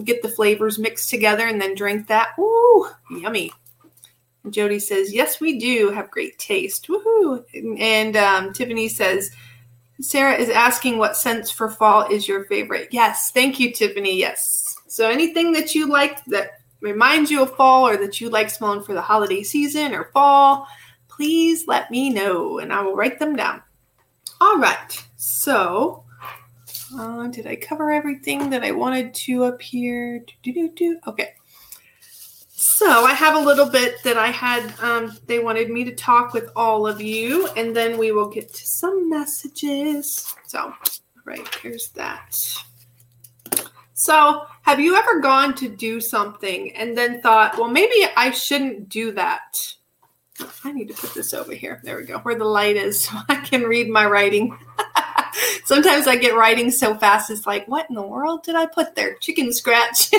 get 0.04 0.22
the 0.22 0.30
flavors 0.30 0.80
mixed 0.80 1.10
together 1.10 1.48
and 1.48 1.62
then 1.62 1.76
drink 1.76 2.08
that. 2.08 2.30
Ooh, 2.40 2.90
yummy. 3.12 3.52
And 4.44 4.54
Jody 4.54 4.80
says, 4.80 5.14
Yes, 5.14 5.40
we 5.40 5.60
do 5.60 5.90
have 5.90 6.12
great 6.12 6.38
taste. 6.38 6.88
Woohoo. 6.88 7.44
And 7.80 8.16
um, 8.16 8.54
Tiffany 8.54 8.88
says, 8.88 9.32
Sarah 10.02 10.36
is 10.36 10.50
asking 10.50 10.98
what 10.98 11.18
scents 11.18 11.50
for 11.50 11.70
fall 11.70 12.08
is 12.12 12.28
your 12.28 12.46
favorite. 12.46 12.90
Yes, 12.92 13.32
thank 13.32 13.60
you, 13.60 13.72
Tiffany. 13.72 14.18
Yes. 14.18 14.76
So 14.88 15.10
anything 15.10 15.52
that 15.54 15.74
you 15.74 15.88
like 15.88 16.24
that 16.26 16.60
reminds 16.82 17.32
you 17.32 17.42
of 17.42 17.56
fall 17.56 17.88
or 17.88 17.98
that 17.98 18.22
you 18.22 18.30
like 18.30 18.50
smelling 18.50 18.84
for 18.84 18.94
the 18.94 19.02
holiday 19.02 19.42
season 19.42 19.94
or 19.94 20.06
fall, 20.14 20.68
please 21.08 21.68
let 21.68 21.90
me 21.90 22.10
know 22.10 22.60
and 22.60 22.72
I 22.72 22.82
will 22.82 22.96
write 22.96 23.20
them 23.20 23.36
down. 23.36 23.62
All 24.42 24.58
right. 24.58 25.04
So 25.16 26.05
uh, 26.94 27.28
did 27.28 27.48
I 27.48 27.56
cover 27.56 27.92
everything 27.92 28.50
that 28.52 28.64
I 28.64 28.72
wanted 28.72 29.14
to 29.14 29.46
up 29.46 29.62
here? 29.62 30.24
Do, 30.44 30.54
do, 30.54 30.70
do, 30.70 31.00
Okay. 31.08 31.34
So 32.58 33.06
I 33.06 33.14
have 33.14 33.36
a 33.36 33.46
little 33.46 33.70
bit 33.70 34.02
that 34.04 34.18
I 34.18 34.28
had, 34.28 34.74
um, 34.80 35.18
they 35.28 35.40
wanted 35.40 35.70
me 35.70 35.84
to 35.84 35.94
talk 35.94 36.34
with 36.34 36.50
all 36.56 36.88
of 36.88 37.02
you, 37.02 37.48
and 37.58 37.76
then 37.76 37.98
we 37.98 38.12
will 38.12 38.30
get 38.30 38.54
to 38.54 38.68
some 38.68 39.10
messages. 39.10 40.34
So, 40.48 40.74
right, 41.26 41.48
here's 41.62 41.90
that. 41.90 42.38
So, 43.94 44.46
have 44.62 44.80
you 44.80 44.96
ever 44.96 45.20
gone 45.20 45.54
to 45.56 45.70
do 45.70 46.00
something 46.00 46.76
and 46.76 46.98
then 46.98 47.22
thought, 47.22 47.58
well, 47.58 47.70
maybe 47.70 48.08
I 48.16 48.32
shouldn't 48.32 48.90
do 48.90 49.12
that? 49.14 49.58
I 50.64 50.72
need 50.72 50.88
to 50.90 50.94
put 50.94 51.14
this 51.14 51.34
over 51.34 51.54
here. 51.54 51.82
There 51.84 51.98
we 51.98 52.04
go, 52.04 52.20
where 52.20 52.38
the 52.38 52.46
light 52.46 52.78
is 52.78 53.02
so 53.06 53.18
I 53.30 53.36
can 53.36 53.64
read 53.64 53.90
my 53.90 54.06
writing. 54.06 54.58
Sometimes 55.66 56.08
I 56.08 56.16
get 56.16 56.36
writing 56.36 56.72
so 56.72 56.96
fast, 56.96 57.30
it's 57.30 57.46
like, 57.46 57.68
what 57.68 57.90
in 57.90 57.96
the 57.96 58.02
world 58.02 58.44
did 58.44 58.56
I 58.56 58.66
put 58.66 58.96
there? 58.96 59.16
Chicken 59.16 59.54
scratch. 59.54 60.12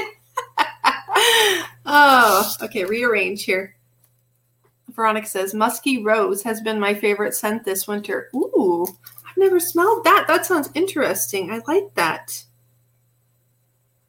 oh, 1.86 2.52
okay, 2.62 2.84
rearrange 2.84 3.44
here. 3.44 3.76
Veronica 4.90 5.26
says, 5.26 5.54
Musky 5.54 6.02
Rose 6.02 6.42
has 6.42 6.60
been 6.60 6.80
my 6.80 6.94
favorite 6.94 7.34
scent 7.34 7.64
this 7.64 7.86
winter. 7.86 8.30
Ooh, 8.34 8.86
I've 9.28 9.36
never 9.36 9.60
smelled 9.60 10.04
that. 10.04 10.24
That 10.26 10.46
sounds 10.46 10.70
interesting. 10.74 11.50
I 11.50 11.60
like 11.66 11.94
that. 11.94 12.44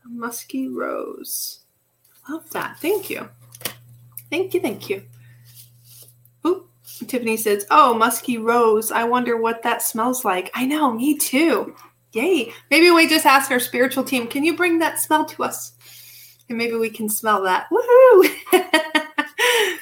Musky 0.06 0.70
Rose. 0.70 1.60
Love 2.30 2.50
that. 2.52 2.80
Thank 2.80 3.10
you. 3.10 3.28
Thank 4.30 4.54
you. 4.54 4.62
Thank 4.62 4.90
you. 4.90 5.04
Tiffany 7.06 7.38
says, 7.38 7.66
Oh, 7.70 7.94
musky 7.94 8.38
rose. 8.38 8.92
I 8.92 9.04
wonder 9.04 9.38
what 9.38 9.64
that 9.64 9.82
smells 9.82 10.26
like. 10.26 10.50
I 10.54 10.66
know, 10.66 10.92
me 10.92 11.18
too. 11.18 11.76
Yay. 12.14 12.54
Maybe 12.72 12.90
we 12.92 13.08
just 13.08 13.26
ask 13.26 13.52
our 13.52 13.60
spiritual 13.60 14.04
team, 14.04 14.28
Can 14.28 14.44
you 14.44 14.56
bring 14.56 14.80
that 14.80 15.00
smell 15.00 15.26
to 15.26 15.44
us? 15.44 15.74
And 16.50 16.58
maybe 16.58 16.76
we 16.76 16.90
can 16.90 17.10
smell 17.10 17.44
that. 17.44 17.68
Woohoo! 17.72 18.30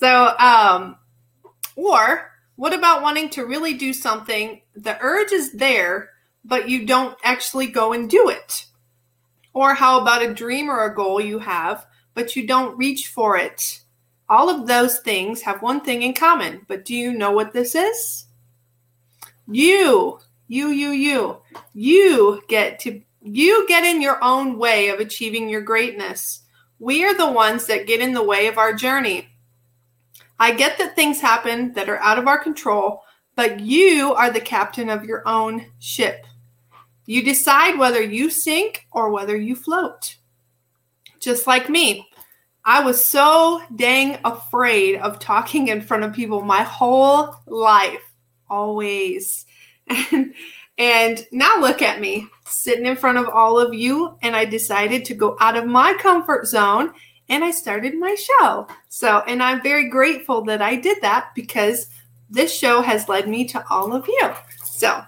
so, 0.00 0.36
um, 0.38 0.96
or 1.76 2.30
what 2.56 2.72
about 2.72 3.02
wanting 3.02 3.28
to 3.30 3.46
really 3.46 3.74
do 3.74 3.92
something? 3.92 4.60
The 4.74 4.98
urge 5.00 5.32
is 5.32 5.52
there, 5.52 6.10
but 6.44 6.68
you 6.68 6.86
don't 6.86 7.16
actually 7.22 7.66
go 7.66 7.92
and 7.92 8.08
do 8.08 8.28
it. 8.28 8.66
Or 9.52 9.74
how 9.74 10.00
about 10.00 10.22
a 10.22 10.34
dream 10.34 10.70
or 10.70 10.84
a 10.84 10.94
goal 10.94 11.20
you 11.20 11.38
have, 11.40 11.86
but 12.14 12.36
you 12.36 12.46
don't 12.46 12.76
reach 12.76 13.08
for 13.08 13.36
it? 13.36 13.80
All 14.28 14.50
of 14.50 14.66
those 14.66 14.98
things 15.00 15.40
have 15.42 15.62
one 15.62 15.80
thing 15.80 16.02
in 16.02 16.12
common, 16.12 16.64
but 16.68 16.84
do 16.84 16.94
you 16.94 17.12
know 17.12 17.30
what 17.30 17.52
this 17.52 17.74
is? 17.74 18.26
You, 19.50 20.18
you, 20.48 20.68
you, 20.68 20.90
you, 20.90 21.38
you 21.72 22.42
get 22.48 22.78
to, 22.80 23.00
you 23.22 23.66
get 23.68 23.84
in 23.84 24.02
your 24.02 24.22
own 24.22 24.58
way 24.58 24.88
of 24.88 25.00
achieving 25.00 25.48
your 25.48 25.62
greatness. 25.62 26.42
We 26.78 27.04
are 27.04 27.14
the 27.14 27.30
ones 27.30 27.66
that 27.66 27.86
get 27.86 28.00
in 28.00 28.12
the 28.12 28.22
way 28.22 28.46
of 28.46 28.58
our 28.58 28.74
journey. 28.74 29.28
I 30.38 30.52
get 30.52 30.78
that 30.78 30.94
things 30.94 31.20
happen 31.20 31.72
that 31.72 31.88
are 31.88 31.98
out 31.98 32.18
of 32.18 32.28
our 32.28 32.38
control, 32.38 33.02
but 33.34 33.60
you 33.60 34.12
are 34.14 34.30
the 34.30 34.40
captain 34.40 34.88
of 34.88 35.04
your 35.04 35.26
own 35.26 35.66
ship. 35.78 36.26
You 37.06 37.22
decide 37.24 37.78
whether 37.78 38.02
you 38.02 38.30
sink 38.30 38.86
or 38.92 39.10
whether 39.10 39.36
you 39.36 39.56
float. 39.56 40.16
Just 41.20 41.46
like 41.46 41.68
me, 41.68 42.07
I 42.68 42.80
was 42.80 43.02
so 43.02 43.62
dang 43.76 44.18
afraid 44.26 44.96
of 44.96 45.18
talking 45.18 45.68
in 45.68 45.80
front 45.80 46.04
of 46.04 46.12
people 46.12 46.42
my 46.42 46.64
whole 46.64 47.34
life, 47.46 48.12
always. 48.50 49.46
And, 49.88 50.34
and 50.78 51.26
now 51.32 51.58
look 51.60 51.80
at 51.80 51.98
me 51.98 52.28
sitting 52.44 52.84
in 52.84 52.94
front 52.94 53.16
of 53.16 53.26
all 53.30 53.58
of 53.58 53.72
you, 53.72 54.18
and 54.20 54.36
I 54.36 54.44
decided 54.44 55.06
to 55.06 55.14
go 55.14 55.34
out 55.40 55.56
of 55.56 55.64
my 55.64 55.94
comfort 55.94 56.46
zone 56.46 56.92
and 57.30 57.42
I 57.42 57.52
started 57.52 57.98
my 57.98 58.14
show. 58.14 58.68
So, 58.90 59.22
and 59.26 59.42
I'm 59.42 59.62
very 59.62 59.88
grateful 59.88 60.42
that 60.42 60.60
I 60.60 60.76
did 60.76 61.00
that 61.00 61.30
because 61.34 61.86
this 62.28 62.54
show 62.54 62.82
has 62.82 63.08
led 63.08 63.30
me 63.30 63.46
to 63.46 63.64
all 63.70 63.94
of 63.94 64.06
you. 64.06 64.30
So, 64.62 65.02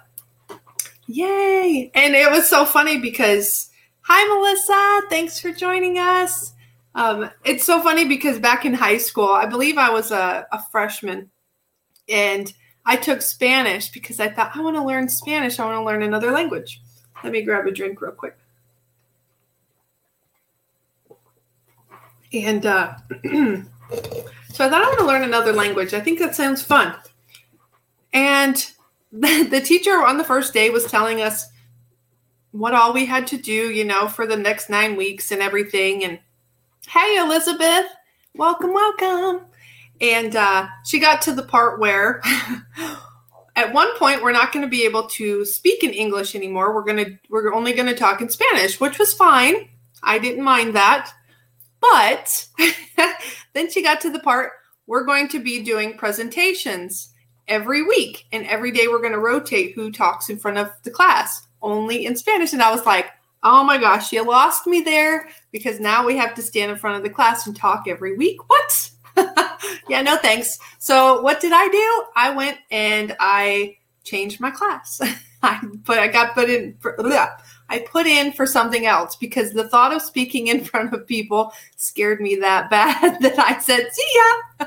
yay. 1.06 1.90
And 1.92 2.14
it 2.14 2.30
was 2.30 2.48
so 2.48 2.64
funny 2.64 2.98
because, 2.98 3.68
hi, 4.00 4.26
Melissa. 4.34 5.02
Thanks 5.10 5.38
for 5.38 5.52
joining 5.52 5.98
us. 5.98 6.54
Um, 6.94 7.30
it's 7.44 7.64
so 7.64 7.80
funny 7.82 8.04
because 8.04 8.38
back 8.38 8.64
in 8.64 8.74
high 8.74 8.98
school, 8.98 9.28
I 9.28 9.46
believe 9.46 9.78
I 9.78 9.90
was 9.90 10.10
a, 10.10 10.46
a 10.52 10.62
freshman 10.70 11.30
and 12.08 12.52
I 12.84 12.96
took 12.96 13.22
Spanish 13.22 13.90
because 13.90 14.18
I 14.18 14.28
thought, 14.28 14.56
I 14.56 14.60
want 14.60 14.76
to 14.76 14.84
learn 14.84 15.08
Spanish. 15.08 15.60
I 15.60 15.64
want 15.64 15.76
to 15.76 15.84
learn 15.84 16.02
another 16.02 16.32
language. 16.32 16.80
Let 17.22 17.32
me 17.32 17.42
grab 17.42 17.66
a 17.66 17.70
drink 17.70 18.00
real 18.00 18.12
quick. 18.12 18.36
And 22.32 22.64
uh, 22.64 22.94
so 23.24 23.64
I 24.64 24.68
thought 24.68 24.82
I 24.82 24.86
want 24.86 24.98
to 24.98 25.06
learn 25.06 25.22
another 25.22 25.52
language. 25.52 25.94
I 25.94 26.00
think 26.00 26.18
that 26.18 26.34
sounds 26.34 26.62
fun. 26.62 26.94
And 28.12 28.56
the, 29.12 29.44
the 29.50 29.60
teacher 29.60 30.04
on 30.04 30.18
the 30.18 30.24
first 30.24 30.52
day 30.52 30.70
was 30.70 30.84
telling 30.84 31.20
us 31.20 31.48
what 32.52 32.74
all 32.74 32.92
we 32.92 33.06
had 33.06 33.26
to 33.28 33.36
do, 33.36 33.70
you 33.70 33.84
know, 33.84 34.08
for 34.08 34.26
the 34.26 34.36
next 34.36 34.70
nine 34.70 34.96
weeks 34.96 35.30
and 35.30 35.40
everything. 35.40 36.04
And 36.04 36.18
hey, 36.88 37.18
Elizabeth, 37.18 37.86
welcome, 38.34 38.72
welcome. 38.72 39.46
And 40.00 40.34
uh, 40.34 40.66
she 40.84 40.98
got 40.98 41.22
to 41.22 41.32
the 41.32 41.42
part 41.42 41.78
where 41.78 42.22
at 43.56 43.72
one 43.72 43.96
point 43.98 44.22
we're 44.22 44.32
not 44.32 44.52
going 44.52 44.64
to 44.64 44.70
be 44.70 44.84
able 44.84 45.06
to 45.08 45.44
speak 45.44 45.84
in 45.84 45.90
English 45.90 46.34
anymore. 46.34 46.74
We're 46.74 46.84
going 46.84 47.04
to 47.04 47.18
we're 47.28 47.52
only 47.52 47.72
going 47.72 47.88
to 47.88 47.94
talk 47.94 48.20
in 48.20 48.30
Spanish, 48.30 48.80
which 48.80 48.98
was 48.98 49.12
fine. 49.12 49.68
I 50.02 50.18
didn't 50.18 50.44
mind 50.44 50.74
that. 50.74 51.12
But 51.80 52.48
then 53.52 53.70
she 53.70 53.82
got 53.82 54.00
to 54.02 54.10
the 54.10 54.20
part 54.20 54.52
we're 54.86 55.04
going 55.04 55.28
to 55.28 55.38
be 55.38 55.62
doing 55.62 55.96
presentations 55.96 57.12
every 57.46 57.82
week, 57.82 58.26
and 58.32 58.46
every 58.46 58.70
day 58.70 58.88
we're 58.88 59.00
going 59.00 59.12
to 59.12 59.18
rotate 59.18 59.74
who 59.74 59.92
talks 59.92 60.28
in 60.28 60.38
front 60.38 60.58
of 60.58 60.70
the 60.82 60.90
class, 60.90 61.46
only 61.62 62.06
in 62.06 62.16
Spanish. 62.16 62.52
And 62.52 62.62
I 62.62 62.70
was 62.70 62.84
like, 62.86 63.10
oh 63.42 63.64
my 63.64 63.78
gosh, 63.78 64.12
you 64.12 64.24
lost 64.24 64.66
me 64.66 64.80
there 64.80 65.28
because 65.52 65.80
now 65.80 66.06
we 66.06 66.16
have 66.16 66.34
to 66.34 66.42
stand 66.42 66.70
in 66.70 66.76
front 66.76 66.96
of 66.96 67.02
the 67.02 67.10
class 67.10 67.46
and 67.46 67.56
talk 67.56 67.84
every 67.86 68.16
week. 68.16 68.38
What? 68.48 68.90
yeah, 69.88 70.02
no 70.02 70.16
thanks. 70.16 70.58
So 70.78 71.20
what 71.22 71.40
did 71.40 71.52
I 71.52 71.68
do? 71.68 72.04
I 72.16 72.34
went 72.34 72.58
and 72.70 73.16
I 73.18 73.76
changed 74.04 74.40
my 74.40 74.50
class. 74.50 75.00
I 75.42 75.58
put 75.84 75.98
I 75.98 76.08
got 76.08 76.34
put 76.34 76.50
in 76.50 76.76
for, 76.80 76.96
I 77.70 77.78
put 77.78 78.06
in 78.06 78.32
for 78.32 78.46
something 78.46 78.84
else 78.84 79.16
because 79.16 79.52
the 79.52 79.68
thought 79.68 79.94
of 79.94 80.02
speaking 80.02 80.48
in 80.48 80.64
front 80.64 80.92
of 80.92 81.06
people 81.06 81.52
scared 81.76 82.20
me 82.20 82.36
that 82.36 82.68
bad 82.68 83.20
that 83.22 83.38
I 83.38 83.58
said, 83.60 83.88
see 83.92 84.08
ya. 84.14 84.66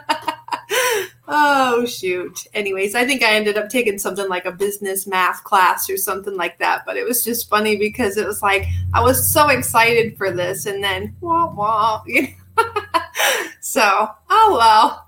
Oh, 1.27 1.85
shoot. 1.87 2.39
Anyways, 2.53 2.95
I 2.95 3.05
think 3.05 3.23
I 3.23 3.33
ended 3.33 3.57
up 3.57 3.69
taking 3.69 3.97
something 3.97 4.27
like 4.27 4.45
a 4.45 4.51
business 4.51 5.07
math 5.07 5.43
class 5.43 5.89
or 5.89 5.97
something 5.97 6.35
like 6.35 6.57
that. 6.59 6.83
But 6.85 6.97
it 6.97 7.05
was 7.05 7.23
just 7.23 7.49
funny 7.49 7.75
because 7.75 8.17
it 8.17 8.25
was 8.25 8.41
like 8.41 8.65
I 8.93 9.01
was 9.01 9.31
so 9.31 9.49
excited 9.49 10.17
for 10.17 10.31
this 10.31 10.65
and 10.65 10.83
then 10.83 11.15
wah 11.21 11.53
wah. 11.53 12.03
so, 13.59 14.09
oh 14.29 14.57
well. 14.57 14.99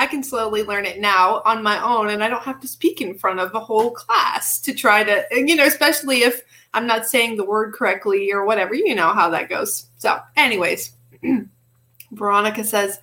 I 0.00 0.06
can 0.06 0.22
slowly 0.22 0.62
learn 0.62 0.86
it 0.86 1.00
now 1.00 1.42
on 1.44 1.60
my 1.60 1.82
own 1.82 2.10
and 2.10 2.22
I 2.22 2.28
don't 2.28 2.44
have 2.44 2.60
to 2.60 2.68
speak 2.68 3.00
in 3.00 3.18
front 3.18 3.40
of 3.40 3.52
a 3.52 3.58
whole 3.58 3.90
class 3.90 4.60
to 4.60 4.72
try 4.72 5.02
to, 5.02 5.24
you 5.32 5.56
know, 5.56 5.66
especially 5.66 6.22
if 6.22 6.44
I'm 6.72 6.86
not 6.86 7.08
saying 7.08 7.36
the 7.36 7.44
word 7.44 7.74
correctly 7.74 8.32
or 8.32 8.44
whatever. 8.44 8.74
You 8.74 8.94
know 8.94 9.12
how 9.12 9.28
that 9.30 9.48
goes. 9.48 9.86
So, 9.96 10.20
anyways, 10.36 10.92
Veronica 12.12 12.62
says, 12.62 13.00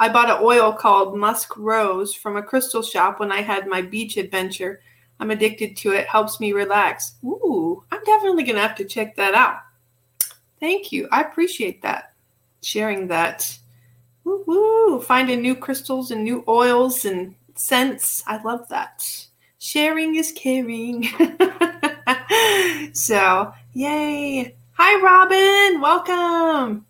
I 0.00 0.08
bought 0.08 0.30
an 0.30 0.38
oil 0.40 0.72
called 0.72 1.16
Musk 1.16 1.56
Rose 1.56 2.14
from 2.14 2.36
a 2.36 2.42
crystal 2.42 2.82
shop 2.82 3.18
when 3.18 3.32
I 3.32 3.40
had 3.40 3.66
my 3.66 3.82
beach 3.82 4.16
adventure. 4.16 4.80
I'm 5.20 5.30
addicted 5.30 5.76
to 5.78 5.92
it. 5.92 6.06
Helps 6.06 6.38
me 6.38 6.52
relax. 6.52 7.14
Ooh, 7.24 7.82
I'm 7.90 8.02
definitely 8.04 8.44
going 8.44 8.56
to 8.56 8.62
have 8.62 8.76
to 8.76 8.84
check 8.84 9.16
that 9.16 9.34
out. 9.34 9.58
Thank 10.60 10.92
you. 10.92 11.08
I 11.10 11.22
appreciate 11.22 11.82
that. 11.82 12.12
Sharing 12.62 13.08
that. 13.08 13.58
Woo 14.24 14.44
woo. 14.46 15.00
Finding 15.00 15.42
new 15.42 15.56
crystals 15.56 16.10
and 16.10 16.22
new 16.22 16.44
oils 16.46 17.04
and 17.04 17.34
scents. 17.54 18.22
I 18.26 18.40
love 18.42 18.68
that. 18.68 19.26
Sharing 19.58 20.14
is 20.14 20.32
caring. 20.32 21.08
so, 22.92 23.52
yay. 23.72 24.54
Hi, 24.74 25.02
Robin. 25.02 25.80
Welcome. 25.80 26.87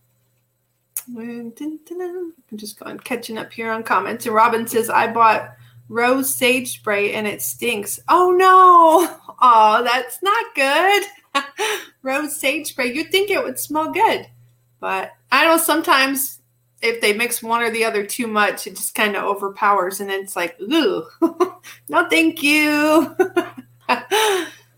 I'm 1.16 2.56
just 2.56 2.78
going 2.78 2.98
catching 2.98 3.38
up 3.38 3.52
here 3.52 3.70
on 3.70 3.82
comments. 3.82 4.26
And 4.26 4.34
Robin 4.34 4.66
says, 4.66 4.90
I 4.90 5.12
bought 5.12 5.54
rose 5.88 6.34
sage 6.34 6.72
spray 6.72 7.14
and 7.14 7.26
it 7.26 7.42
stinks. 7.42 8.00
Oh 8.08 8.34
no. 8.36 9.16
Oh, 9.40 9.84
that's 9.84 10.20
not 10.20 10.52
good. 10.56 11.04
rose 12.02 12.34
sage 12.34 12.66
spray. 12.66 12.92
You'd 12.92 13.12
think 13.12 13.30
it 13.30 13.40
would 13.40 13.56
smell 13.56 13.92
good. 13.92 14.26
But 14.80 15.12
I 15.30 15.44
know 15.44 15.56
sometimes 15.58 16.40
if 16.82 17.00
they 17.00 17.12
mix 17.12 17.40
one 17.40 17.62
or 17.62 17.70
the 17.70 17.84
other 17.84 18.04
too 18.04 18.26
much, 18.26 18.66
it 18.66 18.74
just 18.74 18.96
kind 18.96 19.14
of 19.14 19.22
overpowers 19.22 20.00
and 20.00 20.10
it's 20.10 20.34
like, 20.34 20.60
ooh, 20.60 21.06
no, 21.88 22.08
thank 22.08 22.42
you. 22.42 23.16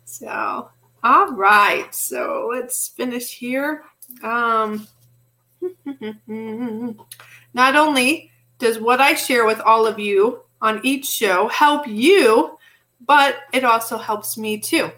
so, 0.04 0.68
all 1.02 1.32
right. 1.32 1.94
So 1.94 2.50
let's 2.52 2.88
finish 2.88 3.32
here. 3.32 3.84
Um, 4.22 4.86
not 7.54 7.76
only 7.76 8.30
does 8.58 8.78
what 8.78 9.00
I 9.00 9.14
share 9.14 9.46
with 9.46 9.60
all 9.60 9.86
of 9.86 9.98
you 9.98 10.40
on 10.60 10.80
each 10.84 11.06
show 11.06 11.48
help 11.48 11.86
you, 11.86 12.58
but 13.06 13.36
it 13.52 13.64
also 13.64 13.98
helps 13.98 14.36
me 14.36 14.58
too. 14.58 14.90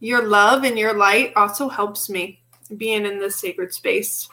Your 0.00 0.26
love 0.26 0.64
and 0.64 0.78
your 0.78 0.94
light 0.94 1.32
also 1.36 1.68
helps 1.68 2.10
me 2.10 2.40
being 2.76 3.06
in 3.06 3.18
this 3.18 3.36
sacred 3.36 3.72
space. 3.72 4.28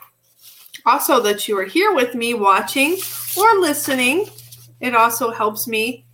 Also, 0.85 1.21
that 1.21 1.47
you 1.47 1.57
are 1.57 1.65
here 1.65 1.93
with 1.93 2.15
me 2.15 2.33
watching 2.33 2.97
or 3.37 3.59
listening, 3.59 4.27
it 4.79 4.95
also 4.95 5.31
helps 5.31 5.67
me 5.67 6.05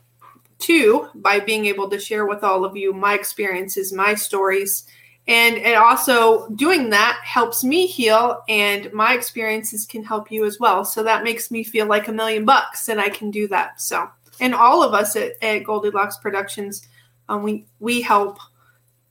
too 0.58 1.10
by 1.16 1.40
being 1.40 1.66
able 1.66 1.90
to 1.90 2.00
share 2.00 2.26
with 2.26 2.44
all 2.44 2.66
of 2.66 2.76
you 2.76 2.94
my 2.94 3.14
experiences, 3.14 3.94
my 3.94 4.16
stories, 4.16 4.86
and 5.28 5.58
it 5.58 5.76
also 5.76 6.48
doing 6.50 6.90
that 6.90 7.20
helps 7.24 7.64
me 7.64 7.88
heal 7.88 8.44
and 8.48 8.92
my 8.94 9.14
experiences 9.14 9.86
can 9.86 10.04
help 10.04 10.32
you 10.32 10.46
as 10.46 10.60
well 10.60 10.86
so 10.86 11.02
that 11.04 11.24
makes 11.24 11.50
me 11.50 11.64
feel 11.64 11.88
like 11.88 12.08
a 12.08 12.14
million 12.14 12.46
bucks 12.46 12.90
and 12.90 13.00
i 13.00 13.10
can 13.10 13.32
do 13.32 13.48
that 13.48 13.80
so 13.82 14.10
and 14.40 14.54
all 14.54 14.84
of 14.84 14.94
us 14.94 15.16
at, 15.16 15.32
at 15.42 15.64
goldilocks 15.64 16.18
productions 16.18 16.88
um, 17.30 17.42
we 17.42 17.66
we 17.80 18.02
help 18.02 18.38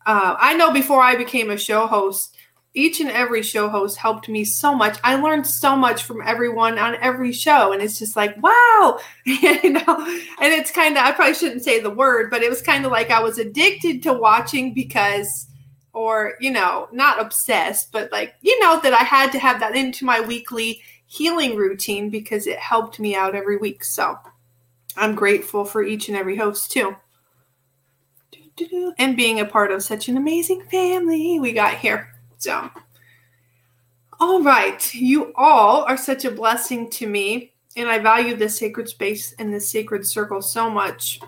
uh, 0.07 0.37
i 0.39 0.55
know 0.55 0.73
before 0.73 1.03
i 1.03 1.17
became 1.17 1.51
a 1.51 1.57
show 1.57 1.87
host 1.87 2.37
each 2.75 3.01
and 3.01 3.11
every 3.11 3.43
show 3.43 3.69
host 3.69 3.97
helped 3.97 4.29
me 4.29 4.45
so 4.45 4.75
much. 4.75 4.99
I 5.05 5.15
learned 5.15 5.47
so 5.47 5.77
much 5.77 6.03
from 6.03 6.21
everyone 6.23 6.77
on 6.77 6.97
every 6.97 7.33
show, 7.33 7.73
and 7.73 7.81
it's 7.81 8.01
just 8.01 8.17
like, 8.17 8.37
wow, 8.43 8.99
you 9.25 9.71
know. 9.71 9.85
And 10.41 10.53
it's 10.53 10.73
kind 10.73 10.97
of, 10.97 11.05
I 11.05 11.13
probably 11.13 11.35
shouldn't 11.35 11.63
say 11.63 11.81
the 11.81 11.91
word, 11.91 12.31
but 12.31 12.43
it 12.43 12.51
was 12.51 12.61
kind 12.61 12.85
of 12.85 12.91
like 12.91 13.11
I 13.11 13.23
was 13.23 13.39
addicted 13.39 14.03
to 14.03 14.13
watching 14.13 14.75
because, 14.75 15.47
or, 15.95 16.35
you 16.41 16.51
know, 16.51 16.89
not 16.93 17.21
obsessed, 17.21 17.93
but 17.93 18.13
like, 18.13 18.35
you 18.43 18.59
know, 18.61 18.81
that 18.83 18.93
I 18.93 19.05
had 19.05 19.33
to 19.33 19.39
have 19.39 19.61
that 19.61 19.77
into 19.77 20.05
my 20.05 20.21
weekly 20.21 20.83
healing 21.07 21.57
routine 21.57 22.11
because 22.11 22.47
it 22.47 22.59
helped 22.59 22.99
me 22.99 23.15
out 23.15 23.35
every 23.35 23.57
week. 23.57 23.85
So 23.85 24.19
I'm 24.97 25.15
grateful 25.15 25.65
for 25.65 25.83
each 25.83 26.09
and 26.09 26.17
every 26.17 26.37
host, 26.37 26.73
too. 26.73 26.97
And 28.99 29.17
being 29.17 29.41
a 29.41 29.45
part 29.45 29.73
of 29.73 29.83
such 29.83 30.09
an 30.09 30.17
amazing 30.17 30.63
family 30.71 31.41
we 31.41 31.53
got 31.53 31.75
here. 31.75 32.13
So, 32.39 32.71
all 34.21 34.43
right, 34.43 34.95
you 34.95 35.33
all 35.35 35.83
are 35.85 35.97
such 35.97 36.25
a 36.25 36.31
blessing 36.31 36.89
to 36.91 37.07
me, 37.09 37.53
and 37.77 37.89
I 37.89 37.99
value 37.99 38.37
this 38.37 38.59
sacred 38.59 38.89
space 38.89 39.35
and 39.39 39.53
this 39.53 39.69
sacred 39.69 40.07
circle 40.07 40.41
so 40.41 40.71
much. 40.71 41.21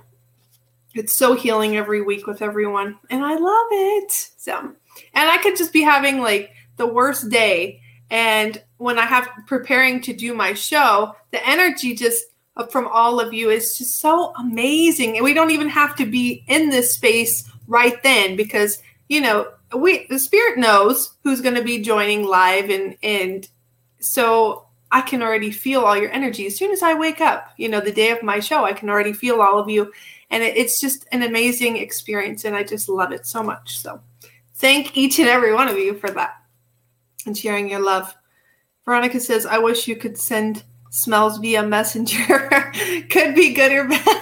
It's 0.96 1.16
so 1.16 1.34
healing 1.34 1.76
every 1.76 2.02
week 2.02 2.26
with 2.26 2.42
everyone, 2.42 2.98
and 3.10 3.24
I 3.24 3.36
love 3.36 3.66
it. 3.70 4.12
So, 4.36 4.72
and 5.14 5.30
I 5.30 5.36
could 5.38 5.56
just 5.56 5.72
be 5.72 5.82
having 5.82 6.20
like 6.20 6.52
the 6.76 6.86
worst 6.86 7.30
day, 7.30 7.80
and 8.10 8.62
when 8.78 8.98
I 8.98 9.04
have 9.04 9.28
preparing 9.46 10.00
to 10.02 10.12
do 10.12 10.34
my 10.34 10.54
show, 10.54 11.14
the 11.30 11.46
energy 11.46 11.94
just 11.94 12.24
uh, 12.56 12.66
from 12.66 12.88
all 12.88 13.20
of 13.20 13.34
you 13.34 13.50
is 13.50 13.76
just 13.76 14.00
so 14.00 14.32
amazing, 14.38 15.16
and 15.16 15.24
we 15.24 15.34
don't 15.34 15.50
even 15.50 15.68
have 15.68 15.94
to 15.96 16.06
be 16.06 16.44
in 16.48 16.70
this 16.70 16.94
space 16.94 17.48
right 17.68 18.02
then 18.02 18.36
because 18.36 18.78
you 19.08 19.20
know 19.20 19.48
we 19.76 20.06
the 20.08 20.18
spirit 20.18 20.58
knows 20.58 21.14
who's 21.24 21.40
going 21.40 21.54
to 21.54 21.64
be 21.64 21.82
joining 21.82 22.24
live 22.24 22.70
and 22.70 22.96
and 23.02 23.48
so 24.00 24.66
I 24.92 25.00
can 25.00 25.22
already 25.22 25.50
feel 25.50 25.82
all 25.82 25.96
your 25.96 26.10
energy 26.10 26.46
as 26.46 26.56
soon 26.56 26.70
as 26.70 26.82
I 26.82 26.94
wake 26.94 27.20
up. 27.20 27.52
You 27.56 27.68
know, 27.68 27.80
the 27.80 27.92
day 27.92 28.10
of 28.10 28.22
my 28.22 28.40
show, 28.40 28.64
I 28.64 28.72
can 28.72 28.88
already 28.88 29.12
feel 29.12 29.42
all 29.42 29.58
of 29.58 29.68
you, 29.68 29.92
and 30.30 30.42
it, 30.42 30.56
it's 30.56 30.80
just 30.80 31.06
an 31.12 31.22
amazing 31.22 31.76
experience, 31.76 32.44
and 32.44 32.56
I 32.56 32.62
just 32.62 32.88
love 32.88 33.12
it 33.12 33.26
so 33.26 33.42
much. 33.42 33.78
So, 33.78 34.00
thank 34.54 34.96
each 34.96 35.18
and 35.18 35.28
every 35.28 35.54
one 35.54 35.68
of 35.68 35.78
you 35.78 35.94
for 35.94 36.10
that 36.10 36.36
and 37.26 37.36
sharing 37.36 37.70
your 37.70 37.80
love. 37.80 38.14
Veronica 38.84 39.20
says, 39.20 39.46
"I 39.46 39.58
wish 39.58 39.88
you 39.88 39.96
could 39.96 40.18
send 40.18 40.64
smells 40.90 41.38
via 41.38 41.62
messenger. 41.62 42.72
could 43.10 43.34
be 43.34 43.52
good 43.52 43.72
or 43.72 43.88
bad." 43.88 44.20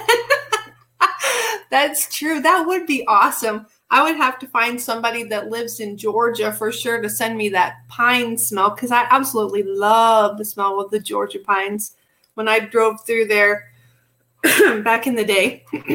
That's 1.71 2.13
true. 2.15 2.41
That 2.41 2.65
would 2.67 2.85
be 2.85 3.05
awesome. 3.07 3.65
I 3.91 4.03
would 4.03 4.15
have 4.15 4.39
to 4.39 4.47
find 4.47 4.79
somebody 4.79 5.23
that 5.25 5.49
lives 5.49 5.79
in 5.79 5.97
Georgia 5.97 6.51
for 6.51 6.71
sure 6.71 7.01
to 7.01 7.09
send 7.09 7.37
me 7.37 7.49
that 7.49 7.87
pine 7.87 8.37
smell 8.37 8.71
because 8.71 8.91
I 8.91 9.05
absolutely 9.09 9.63
love 9.63 10.37
the 10.37 10.45
smell 10.45 10.79
of 10.79 10.91
the 10.91 10.99
Georgia 10.99 11.39
pines. 11.39 11.95
When 12.33 12.47
I 12.47 12.59
drove 12.59 13.05
through 13.05 13.27
there 13.27 13.71
back 14.83 15.07
in 15.07 15.15
the 15.15 15.25
day, 15.25 15.65